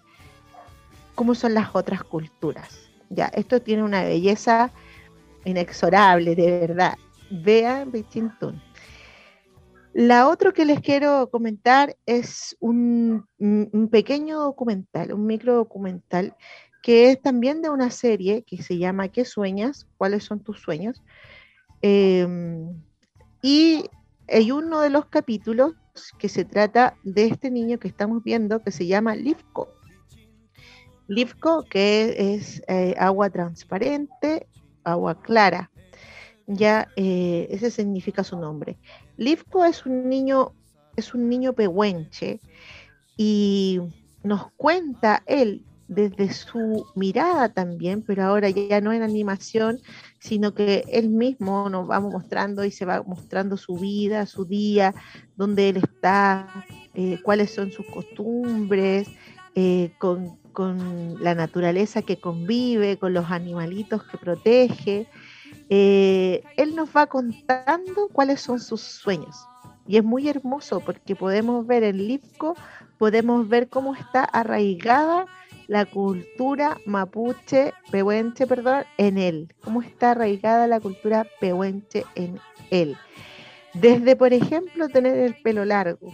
cómo 1.15 1.35
son 1.35 1.55
las 1.55 1.75
otras 1.75 2.03
culturas. 2.03 2.91
Ya, 3.11 3.27
esto 3.27 3.61
tiene 3.61 3.83
una 3.83 4.03
belleza 4.03 4.71
inexorable, 5.45 6.35
de 6.35 6.61
verdad. 6.61 6.95
Vean 7.31 7.93
Bichintún. 7.93 8.61
La 9.93 10.29
otra 10.29 10.51
que 10.51 10.65
les 10.65 10.81
quiero 10.81 11.31
comentar 11.31 11.97
es 12.05 12.57
un, 12.59 13.29
un, 13.39 13.89
pequeño 13.93 14.41
documental, 14.41 15.13
un 15.13 15.25
micro 15.25 15.55
documental, 15.55 16.35
que 16.83 17.11
es 17.11 17.23
también 17.23 17.63
de 17.63 17.71
una 17.71 17.91
serie 17.91 18.43
que 18.43 18.61
se 18.61 18.77
llama 18.77 19.09
¿Qué 19.09 19.25
sueñas? 19.25 19.87
¿Cuáles 19.97 20.25
son 20.25 20.41
tus 20.41 20.61
sueños? 20.61 21.01
Em, 21.87 22.83
y 23.43 23.91
hay 24.27 24.53
uno 24.53 24.81
de 24.81 24.89
los 24.89 25.05
capítulos 25.05 25.75
que 26.19 26.31
se 26.31 26.47
trata 26.47 26.97
de 27.03 27.27
este 27.27 27.51
niño 27.51 27.79
que 27.79 27.89
estamos 27.89 28.25
viendo 28.25 28.63
que 28.63 28.71
se 28.71 28.87
llama 28.87 29.15
Livko. 29.15 29.69
Livko, 31.09 31.63
que 31.69 32.37
es 32.37 32.63
eh, 32.69 32.95
agua 32.99 33.29
transparente, 33.29 34.47
agua 34.83 35.21
clara. 35.21 35.71
Ya 36.47 36.89
eh, 36.97 37.49
ese 37.51 37.71
significa 37.71 38.25
su 38.25 38.39
nombre. 38.39 38.79
Livko 39.19 39.67
es 39.67 39.85
un 39.85 40.09
niño, 40.09 40.55
es 40.97 41.13
un 41.13 41.29
niño 41.29 41.53
pehuenche 41.53 42.41
y 43.19 43.79
nos 44.23 44.51
cuenta 44.53 45.23
él 45.27 45.67
desde 45.89 46.33
su 46.33 46.87
mirada 46.95 47.49
también, 47.49 48.03
pero 48.03 48.25
ahora 48.25 48.49
ya 48.51 48.81
no 48.81 48.93
en 48.93 49.03
animación, 49.03 49.81
sino 50.19 50.55
que 50.55 50.85
él 50.89 51.11
mismo 51.11 51.69
nos 51.69 51.89
va 51.89 52.01
mostrando 52.01 52.65
y 52.65 52.71
se 52.71 52.85
va 52.85 53.03
mostrando 53.03 53.57
su 53.57 53.75
vida, 53.77 54.27
su 54.27 54.45
día, 54.45 54.95
dónde 55.37 55.69
él 55.69 55.77
está, 55.79 56.65
eh, 56.95 57.19
cuáles 57.23 57.51
son 57.51 57.71
sus 57.71 57.87
costumbres, 57.87 59.09
eh, 59.55 59.93
con, 59.99 60.43
la 61.21 61.35
naturaleza 61.35 62.03
que 62.03 62.21
convive, 62.21 62.97
con 62.97 63.13
los 63.13 63.29
animalitos 63.33 64.05
que 64.05 64.19
protege. 64.19 65.09
Eh, 65.69 66.45
él 66.57 66.77
nos 66.77 66.91
va 66.97 67.09
contando 67.09 68.09
cuáles 68.13 68.41
son 68.41 68.61
sus 68.61 68.81
sueños. 68.81 69.35
Y 69.89 69.97
es 69.97 70.05
muy 70.05 70.29
hermoso 70.29 70.79
porque 70.79 71.17
podemos 71.17 71.67
ver 71.67 71.83
en 71.83 72.07
Lipco, 72.07 72.55
podemos 72.99 73.49
ver 73.49 73.69
cómo 73.69 73.97
está 73.97 74.23
arraigada 74.23 75.27
la 75.67 75.87
cultura 75.87 76.79
mapuche, 76.87 77.73
pehuenche, 77.91 78.47
perdón, 78.47 78.85
en 78.99 79.19
él. 79.19 79.53
¿Cómo 79.63 79.83
está 79.83 80.13
arraigada 80.13 80.67
la 80.67 80.81
cultura 80.81 81.27
pehuenche 81.41 82.05
en 82.15 82.39
él? 82.71 82.97
Desde, 83.75 84.17
por 84.17 84.33
ejemplo, 84.33 84.89
tener 84.89 85.19
el 85.19 85.35
pelo 85.43 85.65
largo, 85.65 86.13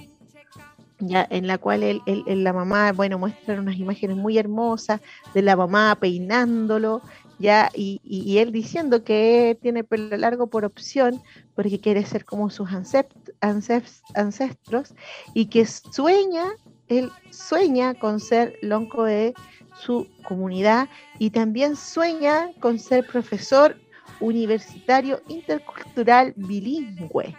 ya 0.98 1.26
en 1.30 1.46
la 1.46 1.59
cual 1.59 1.82
él, 1.82 2.03
la 2.26 2.53
mamá, 2.53 2.92
bueno, 2.92 3.18
muestran 3.18 3.61
unas 3.61 3.76
imágenes 3.76 4.16
muy 4.16 4.38
hermosas 4.38 5.01
de 5.34 5.42
la 5.42 5.57
mamá 5.57 5.96
peinándolo, 6.01 7.03
ya, 7.38 7.70
y, 7.74 8.01
y, 8.05 8.38
él 8.38 8.53
diciendo 8.53 9.03
que 9.03 9.59
tiene 9.62 9.82
pelo 9.82 10.14
largo 10.18 10.48
por 10.48 10.66
opción, 10.66 11.22
porque 11.55 11.80
quiere 11.80 12.05
ser 12.05 12.26
como 12.26 12.51
sus 12.51 12.68
ancestros, 12.70 14.94
y 15.32 15.46
que 15.46 15.64
sueña, 15.64 16.44
él 16.91 17.11
sueña 17.30 17.95
con 17.95 18.20
ser 18.20 18.59
lonco 18.61 19.05
de 19.05 19.34
su 19.80 20.07
comunidad 20.24 20.88
y 21.18 21.30
también 21.30 21.76
sueña 21.76 22.51
con 22.61 22.78
ser 22.78 23.07
profesor 23.07 23.76
universitario 24.20 25.22
intercultural 25.28 26.34
bilingüe. 26.36 27.34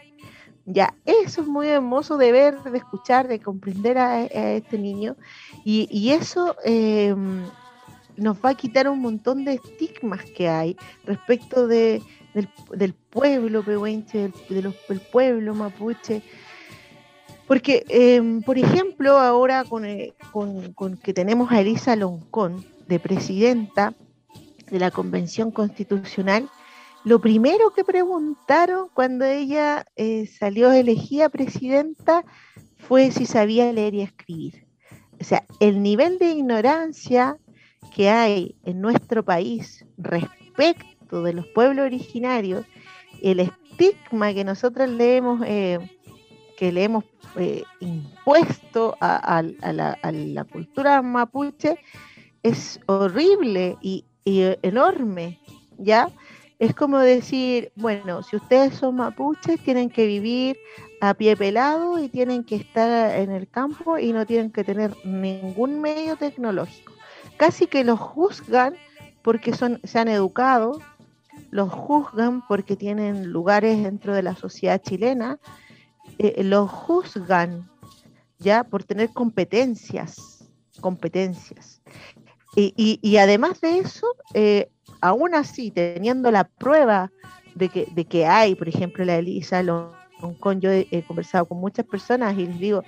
Ya, 0.66 0.94
eso 1.06 1.42
es 1.42 1.48
muy 1.48 1.68
hermoso 1.68 2.18
de 2.18 2.32
ver, 2.32 2.62
de 2.64 2.78
escuchar, 2.78 3.28
de 3.28 3.40
comprender 3.40 3.98
a, 3.98 4.24
este 4.24 4.78
niño. 4.78 5.16
Y, 5.66 6.12
eso 6.12 6.56
em, 6.64 7.44
nos 8.16 8.38
va 8.38 8.52
a 8.52 8.56
quitar 8.56 8.88
un 8.88 9.00
montón 9.02 9.44
de 9.44 9.56
estigmas 9.56 10.24
que 10.38 10.48
hay 10.48 10.78
respecto 11.04 11.68
de, 11.68 12.02
del, 12.74 12.94
pueblo 12.94 13.64
pehuenche, 13.64 14.32
del, 14.50 14.74
pueblo 15.12 15.56
mapuche. 15.56 16.22
Porque, 17.52 17.84
em, 17.90 18.42
por 18.42 18.58
ejemplo, 18.58 19.18
ahora 19.18 19.66
eh, 19.84 20.14
con, 20.32 20.96
que 20.96 21.14
tenemos 21.14 21.52
a 21.52 21.60
Elisa 21.60 21.98
Loncón 21.98 22.64
de 22.88 22.98
presidenta 22.98 23.94
de 24.70 24.80
la 24.80 24.90
Convención 24.90 25.52
Constitucional, 25.52 26.50
lo 27.04 27.20
primero 27.20 27.72
que 27.72 27.84
preguntaron 27.84 28.88
cuando 28.94 29.26
ella 29.26 29.86
eh, 29.98 30.28
salió 30.28 30.72
elegida 30.72 31.28
presidenta 31.28 32.24
fue 32.78 33.12
si 33.12 33.26
sabía 33.26 33.70
leer 33.74 33.96
y 33.96 34.02
escribir. 34.04 34.66
O 35.20 35.26
sea, 35.26 35.44
el 35.60 35.84
nivel 35.84 36.20
de 36.20 36.32
ignorancia 36.32 37.36
que 37.94 38.08
hay 38.08 38.56
en 38.64 38.80
nuestro 38.80 39.26
país 39.26 39.86
respecto 39.98 41.22
de 41.22 41.34
los 41.34 41.48
pueblos 41.48 41.86
originarios, 41.86 42.66
el 43.22 43.42
estigma 43.42 44.34
que 44.34 44.46
nosotros 44.46 44.90
le 44.90 45.18
hemos, 45.18 45.42
eh, 45.46 45.80
que 46.56 46.72
le 46.72 46.86
hemos 46.86 47.04
eh, 47.38 47.64
impuesto 47.80 48.98
a, 49.00 49.44
la, 49.44 50.44
cultura 50.52 51.02
mapuche 51.02 51.78
es 52.44 52.80
horrible 52.88 53.78
y, 53.82 54.06
y 54.26 54.42
enorme, 54.62 55.40
¿ya? 55.78 56.10
Es 56.60 56.76
como 56.76 57.00
decir, 57.00 57.72
bueno, 57.76 58.22
si 58.22 58.36
ustedes 58.36 58.76
son 58.76 58.96
mapuches, 58.98 59.60
tienen 59.64 59.90
que 59.90 60.06
vivir 60.06 60.58
a 61.02 61.16
pie 61.16 61.36
pelado 61.36 61.98
y 61.98 62.08
tienen 62.08 62.44
que 62.44 62.56
estar 62.56 63.20
en 63.20 63.32
el 63.32 63.48
campo 63.48 63.98
y 63.98 64.14
no 64.14 64.28
tienen 64.28 64.52
que 64.52 64.64
tener 64.64 64.96
ningún 65.04 65.82
medio 65.82 66.16
tecnológico. 66.18 66.94
Casi 67.38 67.66
que 67.66 67.84
los 67.84 68.00
juzgan 68.00 68.76
porque 69.24 69.56
son, 69.56 69.80
se 69.84 69.98
han 69.98 70.08
educado, 70.08 70.80
los 71.50 71.72
juzgan 71.72 72.46
porque 72.48 72.76
tienen 72.76 73.32
lugares 73.32 73.84
dentro 73.84 74.14
de 74.14 74.22
la 74.22 74.36
sociedad 74.36 74.80
chilena, 74.80 75.40
eh, 76.18 76.44
los 76.44 76.70
juzgan 76.70 77.70
ya 78.40 78.64
por 78.64 78.84
tener 78.84 79.10
competencias, 79.12 80.50
competencias. 80.80 81.82
Y, 82.56 83.16
además 83.18 83.62
de 83.62 83.80
eso, 83.80 84.08
eh, 84.34 84.70
aún 85.00 85.36
así, 85.36 85.72
teniendo 85.72 86.32
la 86.32 86.44
prueba 86.44 87.12
de 87.56 87.70
que, 87.70 87.88
de 87.94 88.06
que 88.06 88.26
hay, 88.26 88.56
por 88.56 88.68
ejemplo, 88.68 89.06
la 89.06 89.16
Elisa 89.16 89.64
Loncón, 89.64 90.60
yo 90.60 90.70
he, 90.70 91.04
conversado 91.08 91.46
con 91.46 91.60
muchas 91.60 91.86
personas 91.86 92.38
y 92.38 92.48
les 92.48 92.60
digo, 92.60 92.84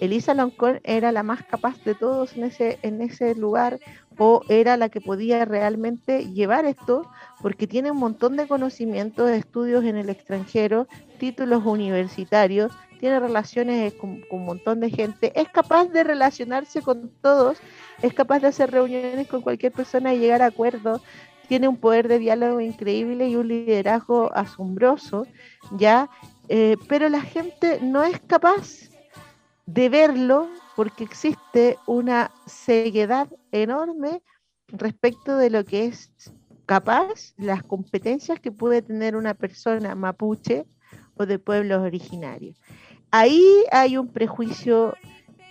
Elisa 0.00 0.34
Loncón 0.34 0.80
era 0.82 1.12
la 1.12 1.22
más 1.22 1.44
capaz 1.44 1.82
de 1.84 1.94
todos 1.94 2.36
en 2.36 2.44
ese, 2.44 2.78
en 2.82 3.00
ese 3.00 3.36
lugar 3.36 3.78
o 4.18 4.42
era 4.48 4.76
la 4.76 4.88
que 4.88 5.00
podía 5.00 5.44
realmente 5.44 6.32
llevar 6.32 6.64
esto 6.64 7.10
porque 7.42 7.66
tiene 7.66 7.90
un 7.90 7.98
montón 7.98 8.36
de 8.36 8.46
conocimientos, 8.46 9.30
estudios 9.30 9.84
en 9.84 9.96
el 9.96 10.08
extranjero, 10.08 10.86
títulos 11.18 11.64
universitarios, 11.64 12.72
tiene 13.00 13.20
relaciones 13.20 13.92
con, 13.94 14.20
con, 14.22 14.40
un 14.40 14.46
montón 14.46 14.80
de 14.80 14.90
gente, 14.90 15.32
es 15.38 15.48
capaz 15.48 15.86
de 15.86 16.04
relacionarse 16.04 16.80
con 16.82 17.10
todos, 17.20 17.58
es 18.02 18.14
capaz 18.14 18.40
de 18.40 18.48
hacer 18.48 18.70
reuniones 18.70 19.28
con 19.28 19.42
cualquier 19.42 19.72
persona 19.72 20.14
y 20.14 20.18
llegar 20.18 20.42
a 20.42 20.46
acuerdos, 20.46 21.02
tiene 21.48 21.68
un 21.68 21.76
poder 21.76 22.08
de 22.08 22.18
diálogo 22.18 22.60
increíble 22.60 23.28
y 23.28 23.36
un 23.36 23.48
liderazgo 23.48 24.34
asombroso, 24.34 25.26
¿ya? 25.76 26.08
Eh, 26.48 26.76
pero 26.88 27.08
la 27.08 27.20
gente 27.20 27.78
no 27.82 28.02
es 28.02 28.20
capaz 28.20 28.90
de 29.66 29.88
verlo 29.88 30.48
porque 30.76 31.04
existe 31.04 31.78
una 31.86 32.32
ceguedad 32.46 33.28
enorme 33.52 34.22
respecto 34.68 35.36
de 35.36 35.50
lo 35.50 35.64
que 35.64 35.86
es 35.86 36.10
capaz, 36.66 37.34
las 37.36 37.62
competencias 37.62 38.40
que 38.40 38.50
puede 38.50 38.82
tener 38.82 39.16
una 39.16 39.34
persona 39.34 39.94
mapuche 39.94 40.66
o 41.16 41.26
de 41.26 41.38
pueblos 41.38 41.82
originarios. 41.82 42.60
Ahí 43.10 43.64
hay 43.70 43.96
un 43.96 44.08
prejuicio 44.08 44.94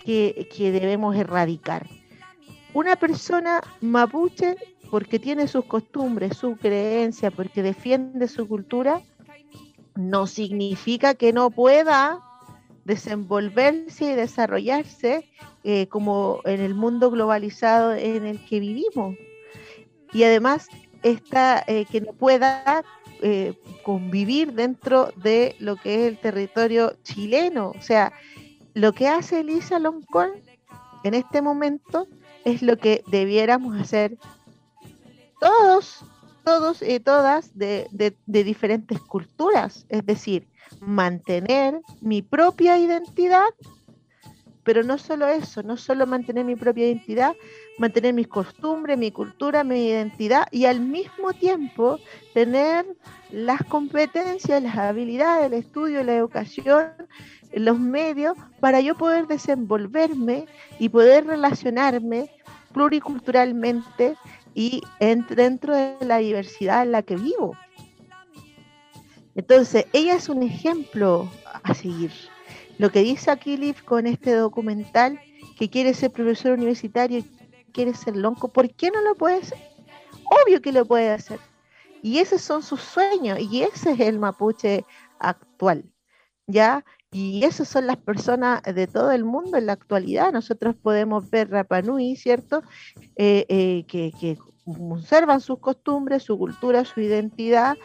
que, 0.04 0.48
que 0.54 0.70
debemos 0.70 1.16
erradicar. 1.16 1.88
Una 2.74 2.96
persona 2.96 3.62
mapuche 3.80 4.56
porque 4.90 5.18
tiene 5.18 5.48
sus 5.48 5.64
costumbres, 5.64 6.36
su 6.36 6.56
creencia, 6.56 7.30
porque 7.30 7.62
defiende 7.62 8.28
su 8.28 8.46
cultura, 8.46 9.00
no 9.94 10.26
significa 10.26 11.14
que 11.14 11.32
no 11.32 11.50
pueda 11.50 12.20
desenvolverse 12.84 14.12
y 14.12 14.14
desarrollarse 14.14 15.30
eh, 15.62 15.86
como 15.88 16.40
en 16.44 16.60
el 16.60 16.74
mundo 16.74 17.10
globalizado 17.10 17.94
en 17.94 18.26
el 18.26 18.44
que 18.44 18.60
vivimos. 18.60 19.16
Y 20.12 20.24
además 20.24 20.68
está 21.02 21.62
eh, 21.66 21.86
que 21.90 22.00
no 22.00 22.12
pueda 22.12 22.84
eh, 23.22 23.54
convivir 23.82 24.52
dentro 24.52 25.12
de 25.16 25.56
lo 25.58 25.76
que 25.76 25.94
es 25.94 26.12
el 26.12 26.18
territorio 26.18 26.96
chileno. 27.02 27.72
O 27.76 27.82
sea, 27.82 28.12
lo 28.74 28.92
que 28.92 29.08
hace 29.08 29.40
Elisa 29.40 29.78
Loncón 29.78 30.32
en 31.04 31.14
este 31.14 31.42
momento 31.42 32.08
es 32.44 32.62
lo 32.62 32.76
que 32.76 33.02
debiéramos 33.06 33.80
hacer 33.80 34.18
todos, 35.40 36.04
todos 36.44 36.82
y 36.82 37.00
todas 37.00 37.56
de, 37.56 37.88
diferentes 38.26 39.00
culturas, 39.00 39.86
es 39.88 40.04
decir, 40.04 40.48
mantener 40.86 41.80
mi 42.00 42.22
propia 42.22 42.78
identidad, 42.78 43.48
pero 44.62 44.82
no 44.82 44.98
solo 44.98 45.26
eso, 45.26 45.62
no 45.62 45.76
solo 45.76 46.06
mantener 46.06 46.44
mi 46.44 46.56
propia 46.56 46.86
identidad, 46.86 47.34
mantener 47.78 48.14
mis 48.14 48.28
costumbres, 48.28 48.98
mi 48.98 49.10
cultura, 49.10 49.62
mi 49.62 49.88
identidad 49.88 50.46
y 50.50 50.64
al 50.64 50.80
mismo 50.80 51.32
tiempo 51.32 51.98
tener 52.32 52.86
las 53.30 53.62
competencias, 53.64 54.62
las 54.62 54.76
habilidades, 54.76 55.46
el 55.46 55.54
estudio, 55.54 56.02
la 56.02 56.16
educación, 56.16 56.92
los 57.52 57.78
medios 57.78 58.36
para 58.60 58.80
yo 58.80 58.96
poder 58.96 59.26
desenvolverme 59.26 60.46
y 60.78 60.88
poder 60.88 61.26
relacionarme 61.26 62.30
pluriculturalmente 62.72 64.16
y 64.54 64.82
dentro 65.00 65.74
de 65.74 65.96
la 66.00 66.18
diversidad 66.18 66.82
en 66.82 66.92
la 66.92 67.02
que 67.02 67.16
vivo. 67.16 67.56
Entonces, 69.34 69.86
ella 69.92 70.14
es 70.14 70.28
un 70.28 70.42
ejemplo 70.42 71.30
a 71.62 71.74
seguir. 71.74 72.12
Lo 72.78 72.90
que 72.90 73.00
dice 73.00 73.30
aquí 73.30 73.56
Liv 73.56 73.84
con 73.84 74.06
este 74.06 74.34
documental, 74.34 75.20
que 75.58 75.70
quiere 75.70 75.94
ser 75.94 76.10
profesor 76.10 76.52
universitario, 76.52 77.24
quiere 77.72 77.94
ser 77.94 78.16
lonco, 78.16 78.48
¿por 78.48 78.72
qué 78.74 78.90
no 78.90 79.00
lo 79.02 79.14
puede 79.14 79.36
hacer? 79.36 79.58
Obvio 80.24 80.60
que 80.60 80.72
lo 80.72 80.84
puede 80.84 81.10
hacer. 81.10 81.38
Y 82.02 82.18
esos 82.18 82.42
son 82.42 82.62
sus 82.62 82.80
sueños, 82.80 83.38
y 83.40 83.62
ese 83.62 83.92
es 83.92 84.00
el 84.00 84.18
mapuche 84.18 84.84
actual. 85.18 85.84
¿Ya? 86.46 86.84
Y 87.10 87.44
esas 87.44 87.68
son 87.68 87.86
las 87.86 87.96
personas 87.96 88.60
de 88.62 88.86
todo 88.88 89.12
el 89.12 89.24
mundo 89.24 89.56
en 89.56 89.66
la 89.66 89.72
actualidad. 89.74 90.32
Nosotros 90.32 90.74
podemos 90.74 91.30
ver 91.30 91.48
Rapanui, 91.48 92.16
¿cierto? 92.16 92.62
Eh, 93.16 93.46
eh, 93.48 93.84
que, 93.86 94.36
conservan 94.64 95.40
sus 95.40 95.58
costumbres, 95.60 96.22
su 96.22 96.36
cultura, 96.36 96.84
su 96.84 97.00
identidad 97.00 97.76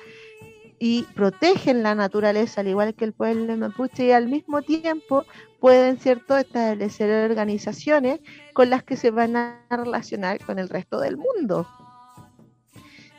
y 0.80 1.04
protegen 1.14 1.84
la 1.84 1.94
naturaleza, 1.94 2.62
al 2.62 2.70
igual 2.70 2.96
que 2.96 3.04
el 3.04 3.14
pueblo 3.14 3.56
mapuche, 3.58 4.06
y 4.06 4.12
al 4.12 4.28
mismo 4.28 4.62
tiempo 4.62 5.26
pueden, 5.60 6.00
¿cierto?, 6.00 6.38
establecer 6.38 7.30
organizaciones 7.30 8.22
con 8.54 8.70
las 8.70 8.84
que 8.84 8.96
se 8.96 9.12
van 9.12 9.36
a 9.36 9.62
relacionar 9.70 10.40
con 10.44 10.58
el 10.58 10.70
resto 10.70 11.00
del 11.00 11.18
mundo. 11.18 11.68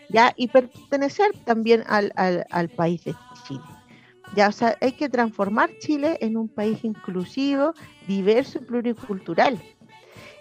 ¿Ya? 0.08 0.32
Y 0.36 0.48
pertenecer 0.48 1.30
también 1.44 1.84
al, 1.86 2.12
al, 2.16 2.68
país 2.70 3.04
de 3.04 3.14
Chile. 3.46 3.60
Ya, 4.34 4.48
o 4.48 4.52
sea, 4.52 4.76
hay 4.80 4.92
que 4.92 5.08
transformar 5.08 5.70
Chile 5.78 6.18
en 6.20 6.36
un 6.36 6.48
país 6.48 6.82
inclusivo, 6.82 7.74
diverso 8.08 8.58
y 8.58 8.64
pluricultural. 8.64 9.60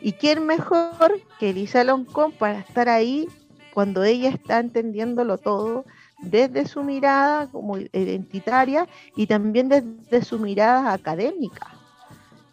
¿Y 0.01 0.13
quién 0.13 0.45
mejor 0.45 1.22
que 1.39 1.51
Elisa 1.51 1.84
Loncón 1.84 2.32
para 2.32 2.59
estar 2.59 2.89
ahí 2.89 3.28
cuando 3.74 4.03
ella 4.03 4.30
está 4.30 4.59
entendiéndolo 4.59 5.38
todo 5.38 5.86
desde 6.22 6.67
su 6.67 6.84
mirada 6.84 7.47
como 7.47 7.78
identitaria 7.78 8.88
y 9.15 9.28
también 9.28 9.70
desde 9.70 10.24
su 10.24 10.39
mirada 10.39 10.93
académica? 10.93 11.67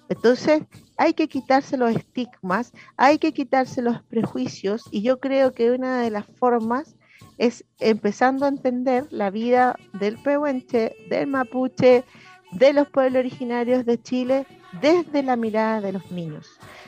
Entonces, 0.08 0.62
hay 0.96 1.14
que 1.14 1.28
quitarse 1.28 1.76
los 1.76 1.94
estigmas, 1.94 2.72
hay 2.96 3.18
que 3.18 3.32
quitarse 3.32 3.82
los 3.82 4.02
prejuicios 4.02 4.84
y 4.90 5.02
yo 5.02 5.18
creo 5.20 5.52
que 5.52 5.70
una 5.70 6.00
de 6.00 6.10
las 6.10 6.26
formas 6.26 6.94
es 7.38 7.64
empezando 7.80 8.46
a 8.46 8.48
entender 8.48 9.06
la 9.10 9.30
vida 9.30 9.76
del 9.92 10.16
pehuenche, 10.18 10.94
del 11.10 11.26
mapuche, 11.26 12.04
de 12.52 12.72
los 12.72 12.88
pueblos 12.88 13.20
originarios 13.20 13.84
de 13.84 14.00
Chile 14.00 14.46
desde 14.80 15.22
la 15.22 15.36
mirada 15.36 15.80
de 15.80 15.92
los 15.92 16.10
niños. 16.10 16.46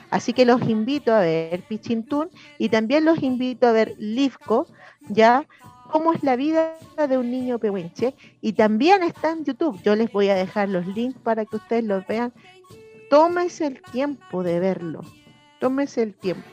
Así 0.09 0.33
que 0.33 0.45
los 0.45 0.67
invito 0.67 1.13
a 1.13 1.19
ver 1.19 1.61
Pichintún 1.67 2.29
y 2.57 2.69
también 2.69 3.05
los 3.05 3.21
invito 3.21 3.67
a 3.67 3.71
ver 3.71 3.95
Lifco, 3.99 4.67
ya 5.09 5.45
cómo 5.89 6.13
es 6.13 6.23
la 6.23 6.35
vida 6.35 6.77
de 6.95 7.17
un 7.17 7.31
niño 7.31 7.59
pehuenche 7.59 8.15
y 8.41 8.53
también 8.53 9.03
está 9.03 9.31
en 9.31 9.43
YouTube. 9.43 9.81
Yo 9.83 9.95
les 9.95 10.11
voy 10.11 10.29
a 10.29 10.35
dejar 10.35 10.69
los 10.69 10.85
links 10.87 11.19
para 11.19 11.45
que 11.45 11.55
ustedes 11.55 11.83
los 11.83 12.05
vean. 12.07 12.33
Tómese 13.09 13.65
el 13.65 13.81
tiempo 13.81 14.43
de 14.43 14.59
verlo. 14.59 15.01
Tómese 15.59 16.03
el 16.03 16.13
tiempo. 16.13 16.47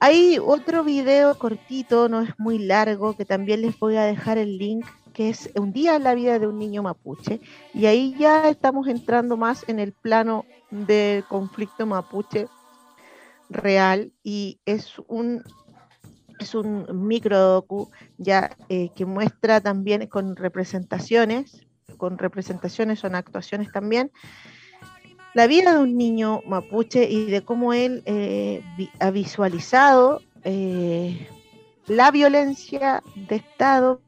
Hay 0.00 0.38
otro 0.38 0.84
video 0.84 1.38
cortito, 1.38 2.08
no 2.08 2.22
es 2.22 2.30
muy 2.38 2.58
largo, 2.58 3.16
que 3.16 3.24
también 3.24 3.62
les 3.62 3.78
voy 3.78 3.96
a 3.96 4.02
dejar 4.02 4.38
el 4.38 4.58
link, 4.58 4.84
que 5.12 5.30
es 5.30 5.50
Un 5.54 5.72
día 5.72 5.96
en 5.96 6.02
la 6.02 6.14
vida 6.14 6.38
de 6.38 6.46
un 6.46 6.58
niño 6.58 6.82
mapuche. 6.82 7.40
Y 7.72 7.86
ahí 7.86 8.14
ya 8.18 8.48
estamos 8.48 8.88
entrando 8.88 9.36
más 9.36 9.64
en 9.68 9.78
el 9.78 9.92
plano 9.92 10.44
del 10.70 11.24
conflicto 11.24 11.86
mapuche 11.86 12.48
real 13.48 14.12
y 14.22 14.58
es 14.64 14.98
un 15.06 15.44
es 16.38 16.54
un 16.54 17.06
micro 17.06 17.66
ya 18.18 18.56
eh, 18.68 18.90
que 18.94 19.06
muestra 19.06 19.60
también 19.60 20.06
con 20.06 20.36
representaciones, 20.36 21.66
con 21.96 22.18
representaciones 22.18 23.00
son 23.00 23.14
actuaciones 23.14 23.70
también, 23.72 24.10
la 25.34 25.48
vida 25.48 25.74
de 25.74 25.80
un 25.80 25.96
niño 25.96 26.42
mapuche 26.46 27.10
y 27.10 27.26
de 27.26 27.42
cómo 27.42 27.72
él 27.72 28.02
eh, 28.06 28.62
ha 29.00 29.10
visualizado 29.10 30.22
eh, 30.44 31.28
la 31.88 32.10
violencia 32.12 33.02
de 33.16 33.36
Estado 33.36 34.00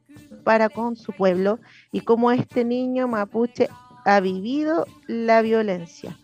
para 0.45 0.69
con 0.69 0.95
su 0.95 1.11
pueblo 1.11 1.59
y 1.91 2.01
cómo 2.01 2.31
este 2.31 2.63
niño 2.63 3.09
mapuche 3.09 3.67
ha 4.05 4.21
vivido 4.21 4.85
la 5.07 5.41
violencia. 5.41 6.17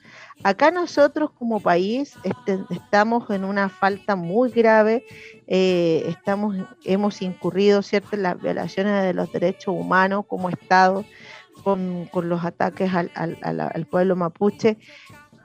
Acá 0.44 0.72
nosotros 0.72 1.32
como 1.32 1.60
país 1.60 2.16
este, 2.24 2.60
estamos 2.70 3.30
en 3.30 3.44
una 3.44 3.70
falta 3.70 4.16
muy 4.16 4.52
grave, 4.52 5.06
eh, 5.48 6.06
estamos, 6.08 6.56
hemos 6.84 7.22
incurrido 7.22 7.82
¿cierto? 7.82 8.16
en 8.16 8.24
las 8.24 8.42
violaciones 8.42 9.04
de 9.04 9.14
los 9.14 9.32
derechos 9.32 9.76
humanos 9.78 10.26
como 10.28 10.50
Estado, 10.50 11.06
con, 11.64 12.10
los 12.14 12.44
ataques 12.44 12.92
al, 12.94 13.88
pueblo 13.90 14.16
mapuche, 14.16 14.78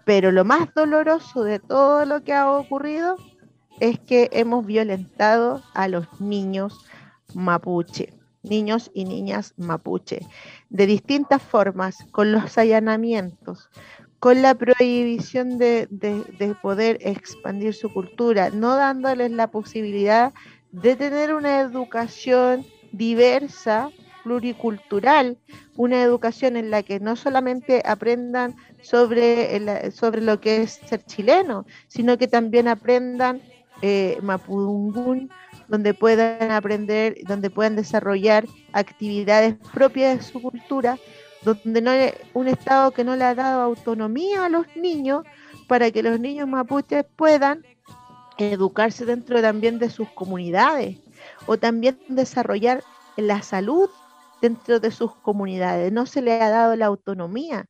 pero 0.04 0.32
lo 0.32 0.44
más 0.44 0.72
doloroso 0.74 1.44
de 1.44 1.58
todo 1.58 2.04
lo 2.04 2.24
que 2.24 2.32
ha 2.32 2.50
ocurrido 2.50 3.16
es 3.80 3.98
que 4.00 4.28
hemos 4.32 4.66
violentado 4.66 5.62
a 5.74 5.86
los 5.86 6.20
niños 6.20 6.86
mapuche, 7.34 8.14
niños 8.42 8.90
y 8.94 9.04
niñas 9.04 9.54
mapuche, 9.56 10.26
de 10.70 10.86
distintas 10.86 11.42
formas, 11.42 11.98
con 12.10 12.32
los 12.32 12.58
allanamientos, 12.58 13.70
con 14.20 14.42
la 14.42 14.54
prohibición 14.54 15.58
de, 15.58 15.86
de, 15.90 16.54
poder 16.56 16.98
expandir 17.00 17.74
su 17.74 17.92
cultura, 17.92 18.50
no 18.50 18.76
dándoles 18.76 19.30
la 19.30 19.50
posibilidad 19.50 20.32
de 20.72 20.96
tener 20.96 21.34
una 21.34 21.60
educación 21.60 22.66
diversa 22.92 23.90
pluricultural, 24.24 25.38
una 25.76 26.02
educación 26.02 26.56
en 26.56 26.70
la 26.70 26.82
que 26.82 27.00
no 27.00 27.16
solamente 27.16 27.82
aprendan 27.86 28.56
sobre, 28.82 29.90
sobre 29.92 30.20
lo 30.20 30.40
que 30.40 30.62
es 30.62 30.72
ser 30.72 31.04
chileno, 31.04 31.64
sino 31.86 32.18
que 32.18 32.28
también 32.28 32.68
aprendan 32.68 33.40
eh, 33.80 34.18
mapudungún, 34.22 35.30
donde 35.68 35.94
puedan 35.94 36.50
aprender, 36.50 37.16
donde 37.26 37.50
puedan 37.50 37.76
desarrollar 37.76 38.46
actividades 38.72 39.54
propias 39.72 40.18
de 40.18 40.24
su 40.24 40.42
cultura, 40.42 40.98
donde 41.42 41.80
no 41.80 41.92
un 42.34 42.48
Estado 42.48 42.90
que 42.90 43.04
no 43.04 43.16
le 43.16 43.24
ha 43.24 43.34
dado 43.34 43.62
autonomía 43.62 44.44
a 44.44 44.48
los 44.48 44.66
niños 44.76 45.24
para 45.68 45.90
que 45.90 46.02
los 46.02 46.18
niños 46.18 46.48
mapuches 46.48 47.04
puedan 47.16 47.64
educarse 48.38 49.04
dentro 49.04 49.40
también 49.42 49.78
de 49.78 49.90
sus 49.90 50.08
comunidades 50.10 50.98
o 51.46 51.58
también 51.58 51.98
desarrollar 52.08 52.82
la 53.16 53.42
salud 53.42 53.90
dentro 54.40 54.80
de 54.80 54.90
sus 54.90 55.14
comunidades, 55.16 55.92
no 55.92 56.06
se 56.06 56.22
le 56.22 56.40
ha 56.40 56.50
dado 56.50 56.76
la 56.76 56.86
autonomía. 56.86 57.66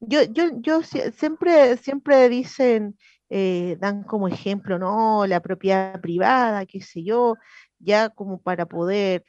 Yo, 0.00 0.22
yo, 0.22 0.44
yo 0.60 0.82
siempre, 0.82 1.76
siempre 1.76 2.28
dicen, 2.28 2.98
eh, 3.30 3.76
dan 3.80 4.02
como 4.04 4.28
ejemplo, 4.28 4.78
no, 4.78 5.26
la 5.26 5.40
propiedad 5.40 6.00
privada, 6.00 6.66
qué 6.66 6.80
sé 6.80 7.02
yo, 7.04 7.36
ya 7.78 8.08
como 8.08 8.40
para 8.40 8.66
poder 8.66 9.24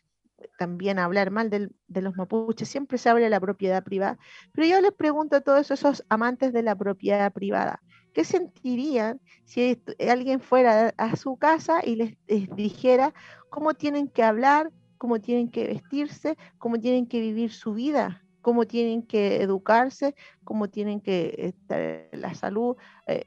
también 0.58 1.00
hablar 1.00 1.32
mal 1.32 1.50
de 1.50 2.02
los 2.02 2.16
mapuches, 2.16 2.70
siempre 2.70 2.98
se 2.98 3.10
habla 3.10 3.26
de 3.26 3.30
la 3.30 3.40
propiedad 3.40 3.84
privada. 3.84 4.18
Pero 4.54 4.68
yo 4.68 4.82
les 4.82 4.92
pregunto 4.92 5.38
a 5.38 5.42
todos 5.42 5.72
esos 5.72 6.04
amantes 6.10 6.54
de 6.54 6.64
la 6.64 6.76
propiedad 6.76 7.32
privada, 7.34 7.82
¿qué 8.14 8.24
sentirían 8.24 9.20
si 9.44 9.82
alguien 10.10 10.40
fuera 10.40 10.94
a 10.98 11.16
su 11.16 11.38
casa 11.38 11.82
y 11.86 11.96
les 11.96 12.18
dijera 12.56 13.14
cómo 13.50 13.74
tienen 13.74 14.08
que 14.08 14.24
hablar, 14.24 14.72
cómo 14.98 15.20
tienen 15.20 15.50
que 15.50 15.68
vestirse, 15.68 16.38
cómo 16.58 16.80
tienen 16.80 17.08
que 17.08 17.20
vivir 17.20 17.52
su 17.52 17.74
vida, 17.74 18.24
cómo 18.42 18.66
tienen 18.66 19.02
que 19.02 19.42
educarse, 19.42 20.16
cómo 20.44 20.70
tienen 20.70 21.02
que 21.02 21.34
estar 21.38 22.08
la 22.12 22.34
salud. 22.36 22.78
Eh, 23.08 23.26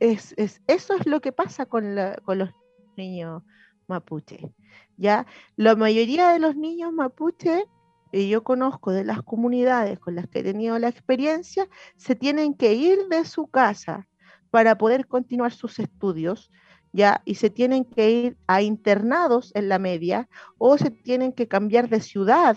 es, 0.00 0.34
eso 0.36 0.94
es 0.94 1.06
lo 1.06 1.20
que 1.20 1.32
pasa 1.32 1.66
con, 1.66 1.94
los 1.94 2.50
niños 2.96 3.42
mapuche. 3.86 4.52
¿Ya? 4.96 5.26
La 5.56 5.76
mayoría 5.76 6.30
de 6.30 6.38
los 6.38 6.56
niños 6.56 6.92
mapuche, 6.92 7.64
y 8.12 8.28
yo 8.28 8.44
conozco 8.44 8.92
de 8.92 9.04
las 9.04 9.22
comunidades 9.22 9.98
con 9.98 10.14
las 10.14 10.28
que 10.28 10.40
he 10.40 10.42
tenido 10.42 10.78
la 10.78 10.88
experiencia, 10.88 11.68
se 11.96 12.14
tienen 12.14 12.54
que 12.54 12.74
ir 12.74 13.08
de 13.08 13.24
su 13.24 13.48
casa 13.48 14.06
para 14.50 14.78
poder 14.78 15.06
continuar 15.06 15.52
sus 15.52 15.78
estudios 15.78 16.50
¿ya? 16.94 17.22
Y 17.24 17.34
se 17.34 17.50
tienen 17.50 17.84
que 17.84 18.10
ir 18.10 18.36
a 18.46 18.62
internados 18.62 19.50
en 19.56 19.68
la 19.68 19.80
media 19.80 20.28
o 20.58 20.78
se 20.78 20.90
tienen 20.92 21.32
que 21.32 21.48
cambiar 21.48 21.88
de 21.88 22.00
ciudad 22.00 22.56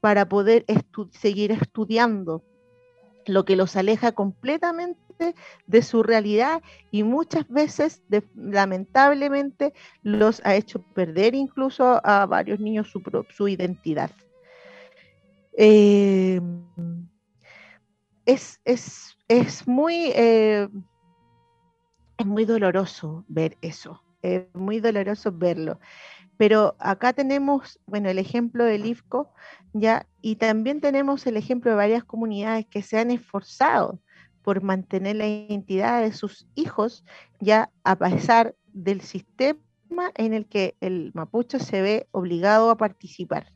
para 0.00 0.28
poder 0.28 0.64
seguir 1.10 1.50
estudiando, 1.50 2.44
lo 3.28 3.44
que 3.44 3.56
los 3.56 3.76
aleja 3.76 4.12
completamente 4.12 5.34
de 5.66 5.82
su 5.82 6.02
realidad 6.02 6.62
y 6.90 7.02
muchas 7.02 7.48
veces, 7.48 8.02
lamentablemente, 8.34 9.72
los 10.02 10.40
ha 10.44 10.54
hecho 10.54 10.80
perder 10.80 11.34
incluso 11.34 12.00
a 12.04 12.26
varios 12.26 12.60
niños 12.60 12.92
su, 13.30 13.48
identidad. 13.48 14.10
Eh, 15.56 16.40
es, 18.24 19.66
muy... 19.66 20.12
Eh, 20.14 20.68
es 22.18 22.26
muy 22.26 22.44
doloroso 22.44 23.24
ver 23.28 23.56
eso, 23.62 24.02
es 24.22 24.42
muy 24.54 24.80
doloroso 24.80 25.30
verlo. 25.32 25.78
Pero 26.38 26.76
acá 26.78 27.12
tenemos, 27.12 27.78
bueno, 27.86 28.08
el 28.08 28.18
ejemplo 28.18 28.64
del 28.64 28.86
IFCO, 28.86 29.30
ya, 29.74 30.06
y 30.22 30.36
también 30.36 30.80
tenemos 30.80 31.26
el 31.26 31.36
ejemplo 31.36 31.72
de 31.72 31.76
varias 31.76 32.04
comunidades 32.04 32.64
que 32.66 32.80
se 32.80 32.98
han 32.98 33.10
esforzado 33.10 34.00
por 34.42 34.62
mantener 34.62 35.16
la 35.16 35.26
identidad 35.26 36.00
de 36.00 36.12
sus 36.12 36.46
hijos, 36.54 37.04
ya 37.40 37.70
a 37.84 37.96
pesar 37.96 38.54
del 38.72 39.00
sistema 39.00 39.60
en 40.14 40.32
el 40.32 40.46
que 40.46 40.76
el 40.80 41.10
mapuche 41.12 41.58
se 41.58 41.82
ve 41.82 42.08
obligado 42.12 42.70
a 42.70 42.76
participar. 42.76 43.52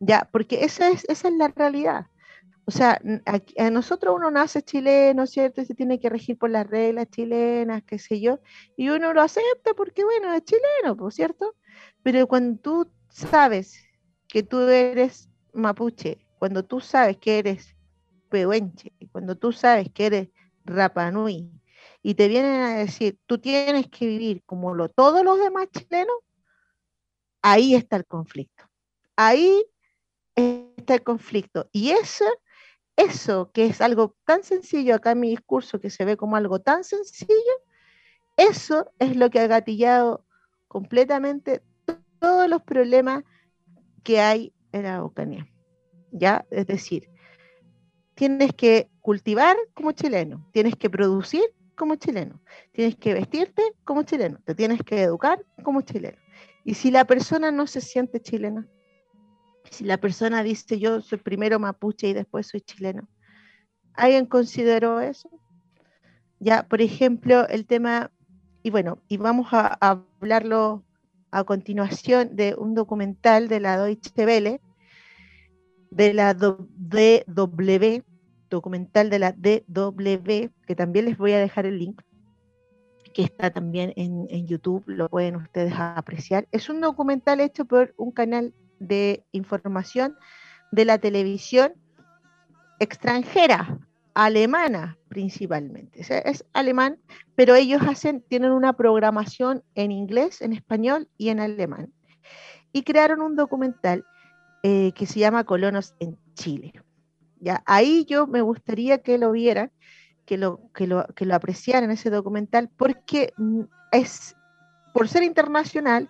Ya, 0.00 0.28
porque 0.32 0.64
esa 0.64 0.88
es, 0.88 1.04
esa 1.08 1.28
es 1.28 1.34
la 1.34 1.48
realidad. 1.48 2.06
O 2.70 2.72
sea, 2.72 3.02
a, 3.26 3.70
nosotros 3.70 4.14
uno 4.14 4.30
nace 4.30 4.62
chileno, 4.62 5.26
¿cierto? 5.26 5.60
Y 5.60 5.64
se 5.64 5.74
tiene 5.74 5.98
que 5.98 6.08
regir 6.08 6.38
por 6.38 6.50
las 6.50 6.64
reglas 6.64 7.10
chilenas, 7.10 7.82
qué 7.82 7.98
sé 7.98 8.20
yo, 8.20 8.38
y 8.76 8.90
uno 8.90 9.12
lo 9.12 9.22
acepta 9.22 9.74
porque, 9.76 10.04
bueno, 10.04 10.32
es 10.32 10.44
chileno, 10.44 10.96
¿por 10.96 11.12
cierto? 11.12 11.56
Pero 12.04 12.28
cuando 12.28 12.60
tú 12.60 12.88
sabes 13.08 13.84
que 14.28 14.44
tú 14.44 14.60
eres 14.68 15.28
mapuche, 15.52 16.24
cuando 16.38 16.64
tú 16.64 16.78
sabes 16.78 17.16
que 17.16 17.40
eres 17.40 17.74
pehuenche, 18.28 18.92
cuando 19.10 19.36
tú 19.36 19.50
sabes 19.50 19.88
que 19.92 20.06
eres 20.06 20.28
rapanui, 20.64 21.50
y 22.04 22.14
te 22.14 22.28
vienen 22.28 22.62
a 22.62 22.76
decir, 22.76 23.18
tú 23.26 23.38
tienes 23.38 23.88
que 23.88 24.06
vivir 24.06 24.44
como 24.46 24.76
lo, 24.76 24.88
todos 24.90 25.24
los 25.24 25.40
demás 25.40 25.66
chilenos, 25.76 26.18
ahí 27.42 27.74
está 27.74 27.96
el 27.96 28.06
conflicto. 28.06 28.62
Ahí 29.16 29.60
está 30.36 30.94
el 30.94 31.02
conflicto. 31.02 31.68
Y 31.72 31.90
eso 31.90 32.26
eso 33.00 33.50
que 33.52 33.66
es 33.66 33.80
algo 33.80 34.16
tan 34.24 34.42
sencillo 34.42 34.94
acá 34.94 35.12
en 35.12 35.20
mi 35.20 35.30
discurso, 35.30 35.80
que 35.80 35.90
se 35.90 36.04
ve 36.04 36.16
como 36.16 36.36
algo 36.36 36.60
tan 36.60 36.84
sencillo, 36.84 37.54
eso 38.36 38.90
es 38.98 39.16
lo 39.16 39.30
que 39.30 39.40
ha 39.40 39.46
gatillado 39.46 40.24
completamente 40.68 41.62
todos 42.18 42.48
los 42.48 42.62
problemas 42.62 43.24
que 44.02 44.20
hay 44.20 44.52
en 44.72 44.84
la 44.84 44.94
Araucanía. 44.94 45.46
¿Ya? 46.12 46.44
Es 46.50 46.66
decir, 46.66 47.08
tienes 48.14 48.52
que 48.52 48.90
cultivar 49.00 49.56
como 49.74 49.92
chileno, 49.92 50.48
tienes 50.52 50.76
que 50.76 50.90
producir 50.90 51.44
como 51.76 51.94
chileno, 51.94 52.40
tienes 52.72 52.96
que 52.96 53.14
vestirte 53.14 53.62
como 53.84 54.02
chileno, 54.02 54.38
te 54.44 54.54
tienes 54.54 54.82
que 54.82 55.02
educar 55.02 55.44
como 55.62 55.80
chileno. 55.80 56.18
Y 56.64 56.74
si 56.74 56.90
la 56.90 57.06
persona 57.06 57.50
no 57.50 57.66
se 57.66 57.80
siente 57.80 58.20
chilena, 58.20 58.68
si 59.70 59.84
la 59.84 59.98
persona 59.98 60.42
dice 60.42 60.78
yo 60.78 61.00
soy 61.00 61.18
primero 61.18 61.58
mapuche 61.58 62.08
y 62.08 62.12
después 62.12 62.46
soy 62.46 62.60
chileno, 62.60 63.08
¿alguien 63.94 64.26
consideró 64.26 65.00
eso? 65.00 65.30
Ya, 66.38 66.66
por 66.66 66.80
ejemplo, 66.80 67.46
el 67.48 67.66
tema, 67.66 68.10
y 68.62 68.70
bueno, 68.70 68.98
y 69.08 69.18
vamos 69.18 69.48
a, 69.52 69.78
hablarlo 69.80 70.84
a 71.30 71.44
continuación 71.44 72.34
de 72.34 72.54
un 72.56 72.74
documental 72.74 73.48
de 73.48 73.60
la 73.60 73.78
Deutsche 73.78 74.24
Welle, 74.24 74.60
de 75.90 76.14
la 76.14 76.34
DW, 76.34 78.02
documental 78.48 79.10
de 79.10 79.18
la 79.18 79.32
DW, 79.32 80.50
que 80.66 80.74
también 80.74 81.04
les 81.04 81.18
voy 81.18 81.32
a 81.32 81.38
dejar 81.38 81.66
el 81.66 81.78
link, 81.78 82.00
que 83.12 83.22
está 83.22 83.50
también 83.50 83.92
en, 83.96 84.26
en, 84.30 84.46
YouTube, 84.46 84.84
lo 84.86 85.08
pueden 85.08 85.36
ustedes 85.36 85.74
apreciar. 85.76 86.48
Es 86.52 86.70
un 86.70 86.80
documental 86.80 87.40
hecho 87.40 87.64
por 87.64 87.92
un 87.96 88.12
canal 88.12 88.54
de 88.80 89.24
información 89.30 90.16
de 90.72 90.84
la 90.84 90.98
televisión 90.98 91.74
extranjera, 92.80 93.78
alemana 94.14 94.98
principalmente. 95.08 96.00
es 96.00 96.44
alemán, 96.52 96.98
pero 97.34 97.54
ellos 97.54 97.82
hacen, 97.86 98.22
tienen 98.28 98.52
una 98.52 98.72
programación 98.72 99.62
en 99.74 99.92
inglés, 99.92 100.40
en 100.42 100.52
español 100.52 101.08
y 101.16 101.30
en 101.30 101.40
alemán. 101.40 101.92
Y 102.72 102.82
crearon 102.82 103.22
un 103.22 103.34
documental 103.34 104.04
eh, 104.62 104.92
que 104.92 105.06
se 105.06 105.20
llama 105.20 105.44
Colonos 105.44 105.94
en 106.00 106.18
Chile. 106.34 106.72
¿ya? 107.40 107.62
Ahí 107.66 108.04
yo 108.04 108.26
me 108.26 108.40
gustaría 108.40 108.98
que 108.98 109.18
lo 109.18 109.32
vieran, 109.32 109.72
que 110.26 110.38
lo, 110.38 110.60
que 110.74 110.86
lo, 110.86 111.06
que 111.16 111.26
lo 111.26 111.34
apreciaran 111.34 111.90
ese 111.90 112.10
documental, 112.10 112.70
porque 112.76 113.32
es, 113.90 114.36
por 114.92 115.08
ser 115.08 115.22
internacional, 115.22 116.08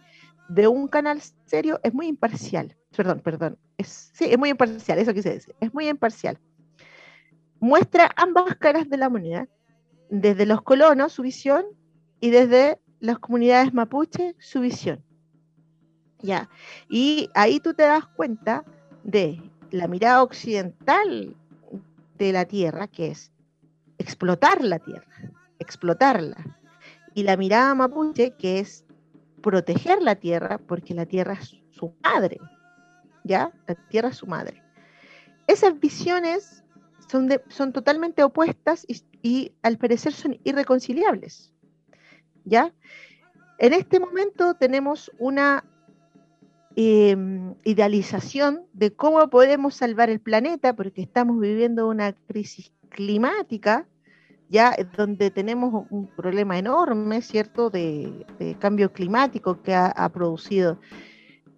de 0.51 0.67
un 0.67 0.89
canal 0.89 1.21
serio, 1.47 1.79
es 1.85 1.95
muy 1.95 2.09
imparcial. 2.09 2.77
Perdón, 2.97 3.21
perdón. 3.21 3.57
Es, 3.79 4.11
sí, 4.13 4.27
es 4.29 4.37
muy 4.37 4.49
imparcial, 4.49 4.99
eso 4.99 5.15
quise 5.15 5.31
decir. 5.31 5.55
Es 5.61 5.73
muy 5.73 5.89
imparcial. 5.89 6.39
Muestra 7.61 8.11
ambas 8.17 8.57
caras 8.57 8.89
de 8.91 8.97
la 8.97 9.09
moneda, 9.09 9.47
desde 10.11 10.47
los 10.47 10.63
colonos, 10.63 11.13
su 11.13 11.23
visión, 11.23 11.65
y 12.19 12.31
desde 12.31 12.81
las 12.99 13.21
comunidades 13.21 13.73
mapuche, 13.73 14.35
su 14.41 14.61
visión. 14.61 15.05
¿Ya? 16.21 16.51
Y 16.89 17.31
ahí 17.35 17.61
tú 17.61 17.73
te 17.73 17.85
das 17.85 18.07
cuenta 18.17 18.65
de 19.05 19.41
la 19.71 19.87
mirada 19.87 20.23
occidental 20.23 21.37
de 22.19 22.33
la 22.33 22.45
tierra, 22.45 22.89
que 22.89 23.13
es 23.13 23.31
explotar 23.99 24.65
la 24.65 24.81
tierra, 24.81 25.33
explotarla. 25.61 26.59
Y 27.15 27.23
la 27.23 27.37
mirada 27.37 27.73
mapuche, 27.75 28.33
que 28.33 28.59
es 28.59 28.85
proteger 29.43 30.03
la 30.03 30.17
tierra, 30.17 30.59
porque 30.59 30.95
la 30.95 31.07
tierra 31.07 31.35
es 31.35 31.57
su 31.71 31.95
madre, 32.03 32.39
¿ya? 33.25 33.53
La 33.67 33.75
tierra 33.75 34.09
es 34.09 34.17
su 34.17 34.27
madre. 34.27 34.63
Esas 35.47 35.79
visiones 35.79 36.65
son, 37.09 37.29
son 37.49 37.73
totalmente 37.73 38.23
opuestas 38.23 38.85
y, 38.89 39.03
y 39.23 39.53
al 39.63 39.79
parecer 39.79 40.13
son 40.13 40.39
irreconciliables, 40.45 41.53
¿ya? 42.45 42.73
En 43.59 43.73
este 43.75 44.01
momento 44.01 44.55
tenemos 44.55 45.11
una 45.19 45.65
Em, 46.77 47.57
idealización 47.65 48.63
de 48.73 48.93
cómo 48.93 49.29
podemos 49.29 49.75
salvar 49.75 50.09
el 50.09 50.21
planeta, 50.21 50.77
porque 50.77 51.03
estamos 51.03 51.41
viviendo 51.41 51.89
una 51.89 52.13
crisis 52.13 52.73
climática, 52.91 53.89
ya 54.51 54.77
donde 54.97 55.31
tenemos 55.31 55.87
un 55.91 56.09
problema 56.09 56.59
enorme, 56.59 57.23
¿cierto?, 57.23 57.71
de, 57.71 58.27
cambio 58.59 58.93
climático 58.93 59.63
que 59.63 59.75
ha, 59.75 60.09
producido 60.13 60.79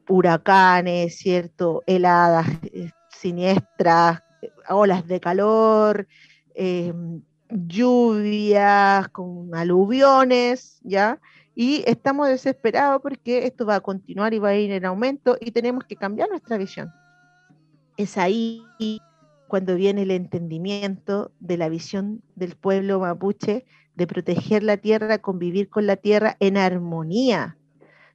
huracanes, 0.09 1.16
¿cierto?, 1.16 1.82
heladas 1.86 2.47
eh, 2.64 2.90
siniestras, 3.09 4.22
olas 4.68 5.07
de 5.07 5.20
calor, 5.20 6.07
em, 6.55 7.22
lluvias 7.49 9.09
con 9.09 9.55
aluviones, 9.55 10.78
¿ya? 10.82 11.18
y 11.55 11.82
estamos 11.86 12.28
desesperados 12.28 13.01
porque 13.03 13.47
esto 13.47 13.66
va 13.66 13.76
a 13.76 13.80
continuar 13.80 14.32
y 14.34 14.38
va 14.38 14.51
a 14.51 14.57
ir 14.57 14.70
en 14.70 14.84
aumento 14.84 15.36
y 15.40 15.51
tenemos 15.51 15.84
que 15.84 15.97
cambiar 15.97 16.28
nuestra 16.30 16.57
visión. 16.57 16.90
Es 17.97 18.16
ahí 18.16 18.62
cuando 19.53 19.75
viene 19.75 20.05
el 20.05 20.13
entendimiento 20.13 21.31
de 21.39 21.59
la 21.59 21.69
visión 21.69 22.23
del 22.37 22.57
pueblo 22.57 23.01
mapuche 23.01 23.67
de 23.95 24.07
proteger 24.07 24.63
la 24.63 24.79
tierra, 24.79 25.19
convivir 25.19 25.69
con 25.69 25.87
la 25.87 25.97
tierra 25.97 26.39
en 26.41 26.57
armonía, 26.57 27.59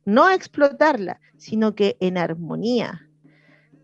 no 0.04 0.32
explotarla, 0.32 1.22
sino 1.38 1.76
que 1.76 1.96
en 2.00 2.18
armonía. 2.18 3.08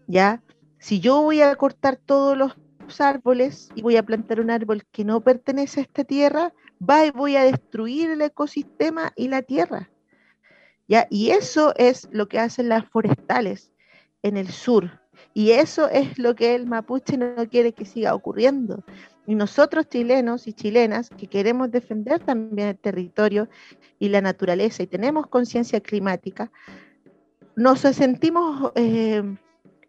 ¿Ya? 0.07 0.41
Si 0.79 0.99
yo 0.99 1.21
voy 1.21 1.41
a 1.41 1.55
cortar 1.55 1.97
todos 1.97 2.35
los 2.35 2.55
árboles 2.99 3.69
y 3.75 3.83
voy 3.83 3.97
a 3.97 4.03
plantar 4.03 4.39
un 4.39 4.49
árbol 4.49 4.83
que 4.91 5.05
no 5.05 5.21
pertenece 5.21 5.81
a 5.81 5.83
esta 5.83 6.03
tierra, 6.03 6.55
va 6.81 7.05
y 7.05 7.11
voy 7.11 7.35
a 7.35 7.43
destruir 7.43 8.09
el 8.09 8.23
ecosistema 8.23 9.13
y 9.15 9.27
la 9.27 9.43
tierra. 9.43 9.91
¿Ya? 10.87 11.05
Y 11.11 11.29
eso 11.29 11.71
es 11.77 12.09
lo 12.11 12.27
que 12.27 12.39
hacen 12.39 12.67
las 12.67 12.89
forestales 12.89 13.71
en 14.23 14.37
el 14.37 14.47
sur. 14.47 15.02
Y 15.33 15.51
eso 15.51 15.89
es 15.89 16.17
lo 16.19 16.35
que 16.35 16.55
el 16.55 16.65
mapuche 16.65 17.17
no 17.17 17.35
quiere 17.49 17.73
que 17.73 17.85
siga 17.85 18.15
ocurriendo. 18.15 18.83
Y 19.25 19.35
nosotros 19.35 19.87
chilenos 19.87 20.47
y 20.47 20.53
chilenas 20.53 21.09
que 21.09 21.27
queremos 21.27 21.71
defender 21.71 22.19
también 22.19 22.69
el 22.69 22.77
territorio 22.77 23.47
y 23.99 24.09
la 24.09 24.21
naturaleza 24.21 24.83
y 24.83 24.87
tenemos 24.87 25.27
conciencia 25.27 25.79
climática, 25.79 26.51
nos 27.55 27.79
sentimos 27.79 28.71
eh, 28.75 29.23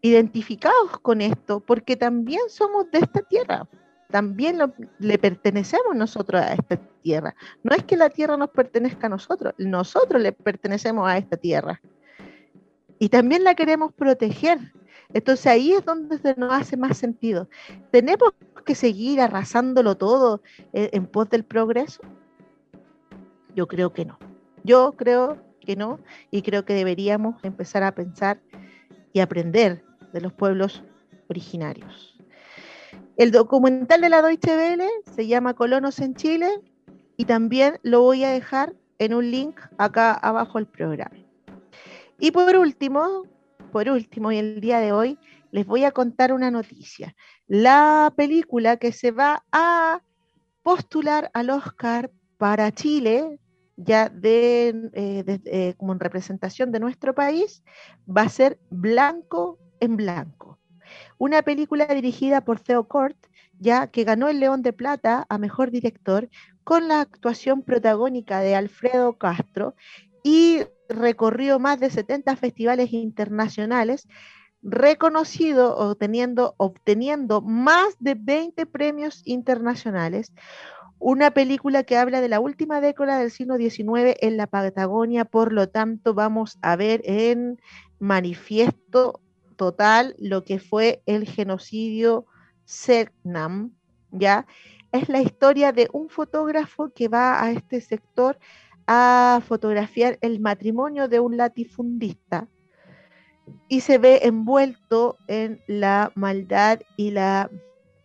identificados 0.01 0.99
con 1.01 1.21
esto 1.21 1.59
porque 1.59 1.95
también 1.95 2.41
somos 2.49 2.89
de 2.91 2.99
esta 2.99 3.21
tierra 3.21 3.67
también 4.15 4.59
le 4.99 5.17
pertenecemos 5.17 5.93
nosotros 5.93 6.41
a 6.41 6.53
esta 6.53 6.77
tierra. 7.01 7.35
No 7.63 7.75
es 7.75 7.83
que 7.83 7.97
la 7.97 8.09
tierra 8.09 8.37
nos 8.37 8.49
pertenezca 8.49 9.07
a 9.07 9.09
nosotros, 9.09 9.53
nosotros 9.57 10.21
le 10.21 10.31
pertenecemos 10.31 11.05
a 11.05 11.17
esta 11.17 11.37
tierra. 11.37 11.81
Y 12.97 13.09
también 13.09 13.43
la 13.43 13.55
queremos 13.55 13.93
proteger. 13.93 14.59
Entonces 15.13 15.47
ahí 15.47 15.73
es 15.73 15.85
donde 15.85 16.17
se 16.17 16.35
nos 16.35 16.51
hace 16.51 16.77
más 16.77 16.97
sentido. 16.97 17.49
¿Tenemos 17.91 18.33
que 18.65 18.75
seguir 18.75 19.21
arrasándolo 19.21 19.95
todo 19.95 20.41
en, 20.73 20.89
en 20.91 21.07
pos 21.07 21.29
del 21.29 21.43
progreso? 21.43 22.01
Yo 23.55 23.67
creo 23.67 23.93
que 23.93 24.05
no. 24.05 24.19
Yo 24.63 24.93
creo 24.97 25.37
que 25.61 25.75
no 25.75 25.99
y 26.31 26.41
creo 26.41 26.65
que 26.65 26.73
deberíamos 26.73 27.43
empezar 27.43 27.83
a 27.83 27.93
pensar 27.93 28.39
y 29.13 29.19
aprender 29.19 29.83
de 30.13 30.21
los 30.21 30.33
pueblos 30.33 30.83
originarios. 31.29 32.15
El 33.17 33.31
documental 33.31 34.01
de 34.01 34.09
la 34.09 34.21
Deutsche 34.21 34.55
Welle 34.57 34.89
se 35.15 35.27
llama 35.27 35.53
Colonos 35.53 35.99
en 35.99 36.15
Chile 36.15 36.49
y 37.17 37.25
también 37.25 37.79
lo 37.81 38.01
voy 38.01 38.23
a 38.23 38.31
dejar 38.31 38.73
en 38.99 39.13
un 39.13 39.31
link 39.31 39.59
acá 39.77 40.13
abajo 40.13 40.57
del 40.57 40.67
programa. 40.67 41.15
Y 42.19 42.31
por 42.31 42.55
último, 42.55 43.23
por 43.75 43.89
último, 43.89 44.31
y 44.31 44.37
el 44.37 44.61
día 44.61 44.79
de 44.79 44.93
hoy, 44.93 45.19
les 45.51 45.65
voy 45.65 45.83
a 45.83 45.91
contar 45.91 46.31
una 46.31 46.49
noticia. 46.49 47.13
La 47.45 48.13
película 48.15 48.77
que 48.77 48.93
se 48.93 49.11
va 49.11 49.43
a 49.51 50.01
postular 50.63 51.29
al 51.33 51.49
Oscar 51.49 52.09
para 52.37 52.71
Chile, 52.71 53.37
ya 53.75 54.09
eh, 54.23 54.71
eh, 54.93 55.73
como 55.75 55.91
en 55.91 55.99
representación 55.99 56.71
de 56.71 56.79
nuestro 56.79 57.13
país, 57.13 57.65
va 58.07 58.21
a 58.21 58.29
ser 58.29 58.57
Blanco 58.69 59.59
en 59.81 59.97
Blanco 59.97 60.57
una 61.17 61.41
película 61.41 61.85
dirigida 61.87 62.45
por 62.45 62.61
Theo 62.61 62.87
Cort, 62.87 63.17
ya 63.59 63.87
que 63.87 64.05
ganó 64.05 64.29
el 64.29 64.39
León 64.39 64.61
de 64.61 64.71
Plata 64.71 65.25
a 65.27 65.37
Mejor 65.37 65.69
Director 65.69 66.29
con 66.63 66.87
la 66.87 67.01
actuación 67.01 67.61
protagónica 67.61 68.39
de 68.39 68.55
Alfredo 68.55 69.17
Castro 69.17 69.75
y 70.23 70.61
recorrió 70.89 71.59
más 71.59 71.79
de 71.79 71.89
70 71.89 72.35
festivales 72.35 72.93
internacionales, 72.93 74.07
reconocido 74.61 75.75
obteniendo, 75.77 76.55
más 77.41 77.95
de 77.99 78.15
20 78.15 78.65
premios 78.65 79.21
internacionales. 79.25 80.33
Una 80.97 81.31
película 81.31 81.83
que 81.83 81.97
habla 81.97 82.21
de 82.21 82.29
la 82.29 82.39
última 82.39 82.81
década 82.81 83.19
del 83.19 83.29
siglo 83.29 83.57
XIX 83.57 84.17
en 84.21 84.37
la 84.37 84.47
Patagonia, 84.47 85.25
por 85.25 85.53
lo 85.53 85.69
tanto 85.69 86.13
vamos 86.13 86.57
a 86.61 86.75
ver 86.75 87.01
en 87.03 87.61
manifiesto 87.99 89.21
total 89.55 90.15
lo 90.19 90.43
que 90.43 90.59
fue 90.59 91.03
el 91.05 91.27
genocidio 91.27 92.25
Selknam, 92.65 93.71
¿ya? 94.11 94.47
Es 94.91 95.09
la 95.09 95.21
historia 95.21 95.71
de 95.71 95.89
un 95.91 96.09
fotógrafo 96.09 96.89
que 96.93 97.07
va 97.07 97.43
a 97.43 97.51
este 97.51 97.81
sector 97.81 98.39
a 98.87 99.41
fotografiar 99.47 100.17
el 100.21 100.39
matrimonio 100.39 101.07
de 101.07 101.19
un 101.19 101.37
latifundista 101.37 102.47
y 103.67 103.81
se 103.81 103.97
ve 103.97 104.21
envuelto 104.23 105.17
en 105.27 105.61
la 105.67 106.11
maldad 106.15 106.79
y 106.97 107.11
la 107.11 107.49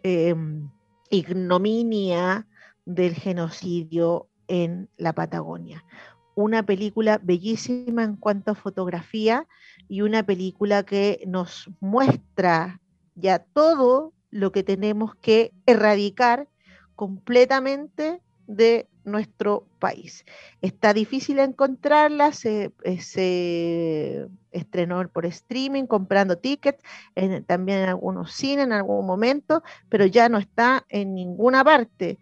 em, 0.03 0.71
ignominia 1.11 2.47
del 2.85 3.15
genocidio 3.15 4.29
en 4.49 4.89
la 4.97 5.13
Patagonia. 5.13 5.85
Una 6.35 6.65
película 6.65 7.21
bellísima 7.23 8.03
en 8.03 8.17
cuanto 8.17 8.53
a 8.53 8.55
fotografía 8.55 9.47
y 9.89 10.03
una 10.03 10.23
película 10.23 10.83
que 10.85 11.23
nos 11.27 11.71
muestra 11.81 12.81
ya 13.15 13.41
todo 13.41 14.13
lo 14.31 14.53
que 14.53 14.63
tenemos 14.63 15.15
que 15.17 15.53
erradicar 15.67 16.49
completamente 16.95 18.21
de 18.47 18.90
nuestro 19.05 19.67
país. 19.79 20.25
Está 20.61 20.93
difícil 20.93 21.39
encontrarla, 21.39 22.33
se, 22.33 22.73
eh, 22.85 24.27
estrenó 24.53 25.09
por 25.09 25.27
streaming, 25.27 25.85
comprando 25.85 26.39
tickets, 26.39 26.83
también 27.47 27.81
en 27.81 27.89
algunos 27.89 28.33
cines 28.33 28.67
en 28.67 28.73
algún 28.73 29.07
momento, 29.07 29.63
pero 29.89 30.07
ya 30.07 30.29
no 30.29 30.39
está 30.39 30.85
en 30.89 31.15
ninguna 31.15 31.65
parte. 31.65 32.19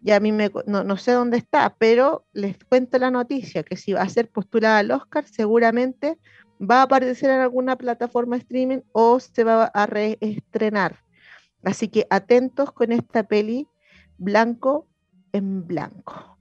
Ya 0.00 0.16
a 0.16 0.20
mí 0.20 0.30
no, 0.30 0.84
no, 0.84 0.96
sé 0.96 1.12
dónde 1.12 1.38
está, 1.38 1.74
pero 1.76 2.24
les 2.32 2.56
cuento 2.64 2.98
la 2.98 3.10
noticia 3.10 3.64
que 3.64 3.76
si 3.76 3.92
va 3.92 4.02
a 4.02 4.08
ser 4.08 4.30
postulada 4.30 4.78
al 4.78 4.90
Oscar, 4.92 5.24
seguramente 5.26 6.18
va 6.60 6.80
a 6.80 6.82
aparecer 6.82 7.30
en 7.30 7.40
alguna 7.40 7.76
plataforma 7.76 8.36
streaming 8.36 8.80
o 8.92 9.18
se 9.20 9.44
va 9.44 9.64
a 9.64 9.86
reestrenar. 9.86 11.00
Así 11.64 11.88
que 11.88 12.06
atentos 12.10 12.72
con 12.72 12.92
esta 12.92 13.24
peli 13.24 13.66
blanco 14.18 14.86
en 15.32 15.66
blanco. 15.66 16.38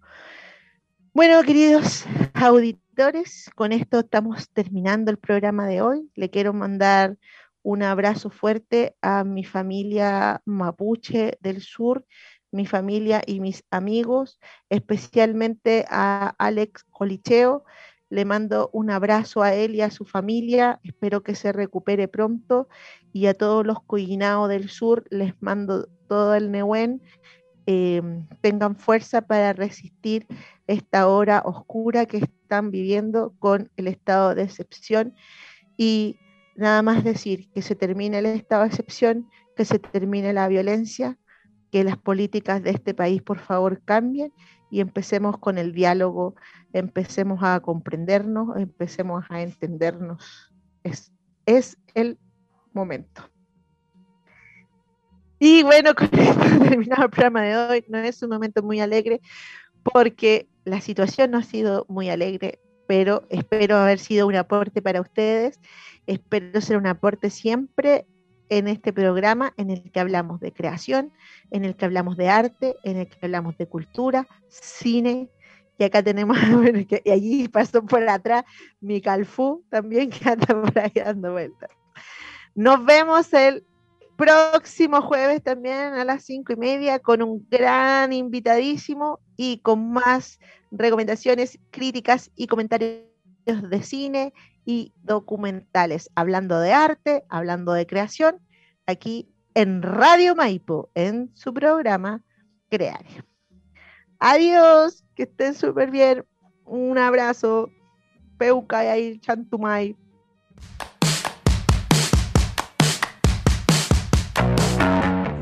Bueno, 1.13 1.41
queridos 1.43 2.05
auditores, 2.33 3.49
con 3.55 3.71
esto 3.71 3.99
estamos 3.99 4.49
terminando 4.51 5.09
el 5.09 5.17
programa 5.17 5.67
de 5.67 5.81
hoy. 5.81 6.11
Le 6.15 6.29
quiero 6.29 6.53
mandar 6.53 7.17
un 7.63 7.83
abrazo 7.83 8.29
fuerte 8.29 8.95
a 9.01 9.23
mi 9.23 9.43
familia 9.43 10.41
mapuche 10.45 11.37
del 11.41 11.61
sur, 11.61 12.05
mi 12.51 12.65
familia 12.65 13.21
y 13.25 13.39
mis 13.39 13.63
amigos, 13.71 14.39
especialmente 14.69 15.85
a 15.89 16.35
Alex 16.37 16.83
Colicheo. 16.91 17.65
Le 18.09 18.23
mando 18.23 18.69
un 18.71 18.89
abrazo 18.89 19.41
a 19.41 19.53
él 19.53 19.75
y 19.75 19.81
a 19.81 19.91
su 19.91 20.05
familia. 20.05 20.79
Espero 20.83 21.23
que 21.23 21.35
se 21.35 21.51
recupere 21.51 22.07
pronto. 22.07 22.69
Y 23.11 23.25
a 23.25 23.33
todos 23.33 23.65
los 23.65 23.81
coinados 23.83 24.47
del 24.49 24.69
sur 24.69 25.03
les 25.09 25.33
mando 25.41 25.89
todo 26.07 26.35
el 26.35 26.51
Nehuen 26.51 27.01
eh, 27.67 28.01
tengan 28.39 28.77
fuerza 28.77 29.21
para 29.21 29.51
resistir 29.51 30.25
esta 30.67 31.07
hora 31.07 31.41
oscura 31.45 32.05
que 32.05 32.17
están 32.17 32.71
viviendo 32.71 33.33
con 33.39 33.69
el 33.75 33.87
estado 33.87 34.33
de 34.33 34.43
excepción 34.43 35.13
y 35.75 36.15
nada 36.55 36.81
más 36.81 37.03
decir 37.03 37.49
que 37.51 37.61
se 37.61 37.75
termine 37.75 38.19
el 38.19 38.25
estado 38.27 38.63
de 38.63 38.69
excepción, 38.69 39.29
que 39.57 39.65
se 39.65 39.79
termine 39.79 40.31
la 40.31 40.47
violencia, 40.47 41.17
que 41.69 41.83
las 41.83 41.97
políticas 41.97 42.63
de 42.63 42.69
este 42.69 42.93
país 42.93 43.21
por 43.21 43.39
favor 43.39 43.81
cambien 43.83 44.31
y 44.71 44.79
empecemos 44.79 45.37
con 45.37 45.57
el 45.57 45.73
diálogo, 45.73 46.35
empecemos 46.71 47.43
a 47.43 47.59
comprendernos, 47.59 48.55
empecemos 48.55 49.25
a 49.29 49.41
entendernos. 49.41 50.53
Es, 50.83 51.11
es 51.45 51.77
el 51.93 52.17
momento. 52.71 53.29
Y 55.39 55.63
bueno, 55.63 55.93
con 55.95 56.09
esto 56.11 56.39
terminado 56.69 57.03
el 57.03 57.09
programa 57.09 57.41
de 57.41 57.57
hoy. 57.57 57.85
No 57.87 57.97
es 57.99 58.21
un 58.23 58.29
momento 58.29 58.63
muy 58.63 58.79
alegre 58.79 59.21
porque 59.83 60.47
la 60.65 60.81
situación 60.81 61.31
no 61.31 61.37
ha 61.37 61.43
sido 61.43 61.85
muy 61.87 62.09
alegre, 62.09 62.59
pero 62.87 63.25
espero 63.29 63.77
haber 63.77 63.99
sido 63.99 64.27
un 64.27 64.35
aporte 64.35 64.81
para 64.81 65.01
ustedes. 65.01 65.59
Espero 66.07 66.59
ser 66.61 66.77
un 66.77 66.87
aporte 66.87 67.29
siempre 67.29 68.05
en 68.49 68.67
este 68.67 68.93
programa 68.93 69.53
en 69.57 69.69
el 69.69 69.91
que 69.91 69.99
hablamos 69.99 70.39
de 70.39 70.53
creación, 70.53 71.11
en 71.51 71.65
el 71.65 71.75
que 71.75 71.85
hablamos 71.85 72.15
de 72.15 72.29
arte, 72.29 72.75
en 72.83 72.97
el 72.97 73.07
que 73.07 73.17
hablamos 73.21 73.57
de 73.57 73.67
cultura, 73.67 74.27
cine. 74.47 75.29
Y 75.77 75.83
acá 75.83 76.01
tenemos, 76.01 76.37
bueno, 76.51 76.79
y 76.79 77.11
allí 77.11 77.47
pasó 77.47 77.85
por 77.85 78.07
atrás 78.07 78.45
mi 78.81 79.01
Calfú 79.01 79.63
también 79.69 80.09
que 80.09 80.29
anda 80.29 80.47
por 80.47 80.79
ahí 80.79 80.91
dando 80.95 81.33
vueltas. 81.33 81.69
Nos 82.55 82.83
vemos 82.85 83.31
el 83.33 83.63
próximo 84.17 85.01
jueves 85.01 85.43
también 85.43 85.93
a 85.93 86.03
las 86.03 86.25
cinco 86.25 86.51
y 86.51 86.57
media 86.57 86.99
con 86.99 87.21
un 87.21 87.47
gran 87.49 88.11
invitadísimo 88.11 89.19
y 89.37 89.59
con 89.59 89.91
más 89.91 90.39
recomendaciones, 90.71 91.59
críticas 91.71 92.31
y 92.35 92.47
comentarios 92.47 93.05
de 93.45 93.83
cine 93.83 94.33
y 94.65 94.91
documentales, 95.03 96.09
hablando 96.15 96.59
de 96.59 96.73
arte, 96.73 97.23
hablando 97.29 97.71
de 97.71 97.87
creación, 97.87 98.41
aquí 98.87 99.29
en 99.53 99.81
Radio 99.81 100.35
Maipo, 100.35 100.89
en 100.95 101.31
su 101.35 101.53
programa 101.53 102.23
Crear. 102.69 103.05
Adiós, 104.19 105.05
que 105.15 105.23
estén 105.23 105.53
súper 105.53 105.91
bien. 105.91 106.25
Un 106.65 106.97
abrazo. 106.97 107.69
Peuca 108.37 108.83
y 108.83 108.87
ahí, 108.87 109.19
Chantumay. 109.19 109.95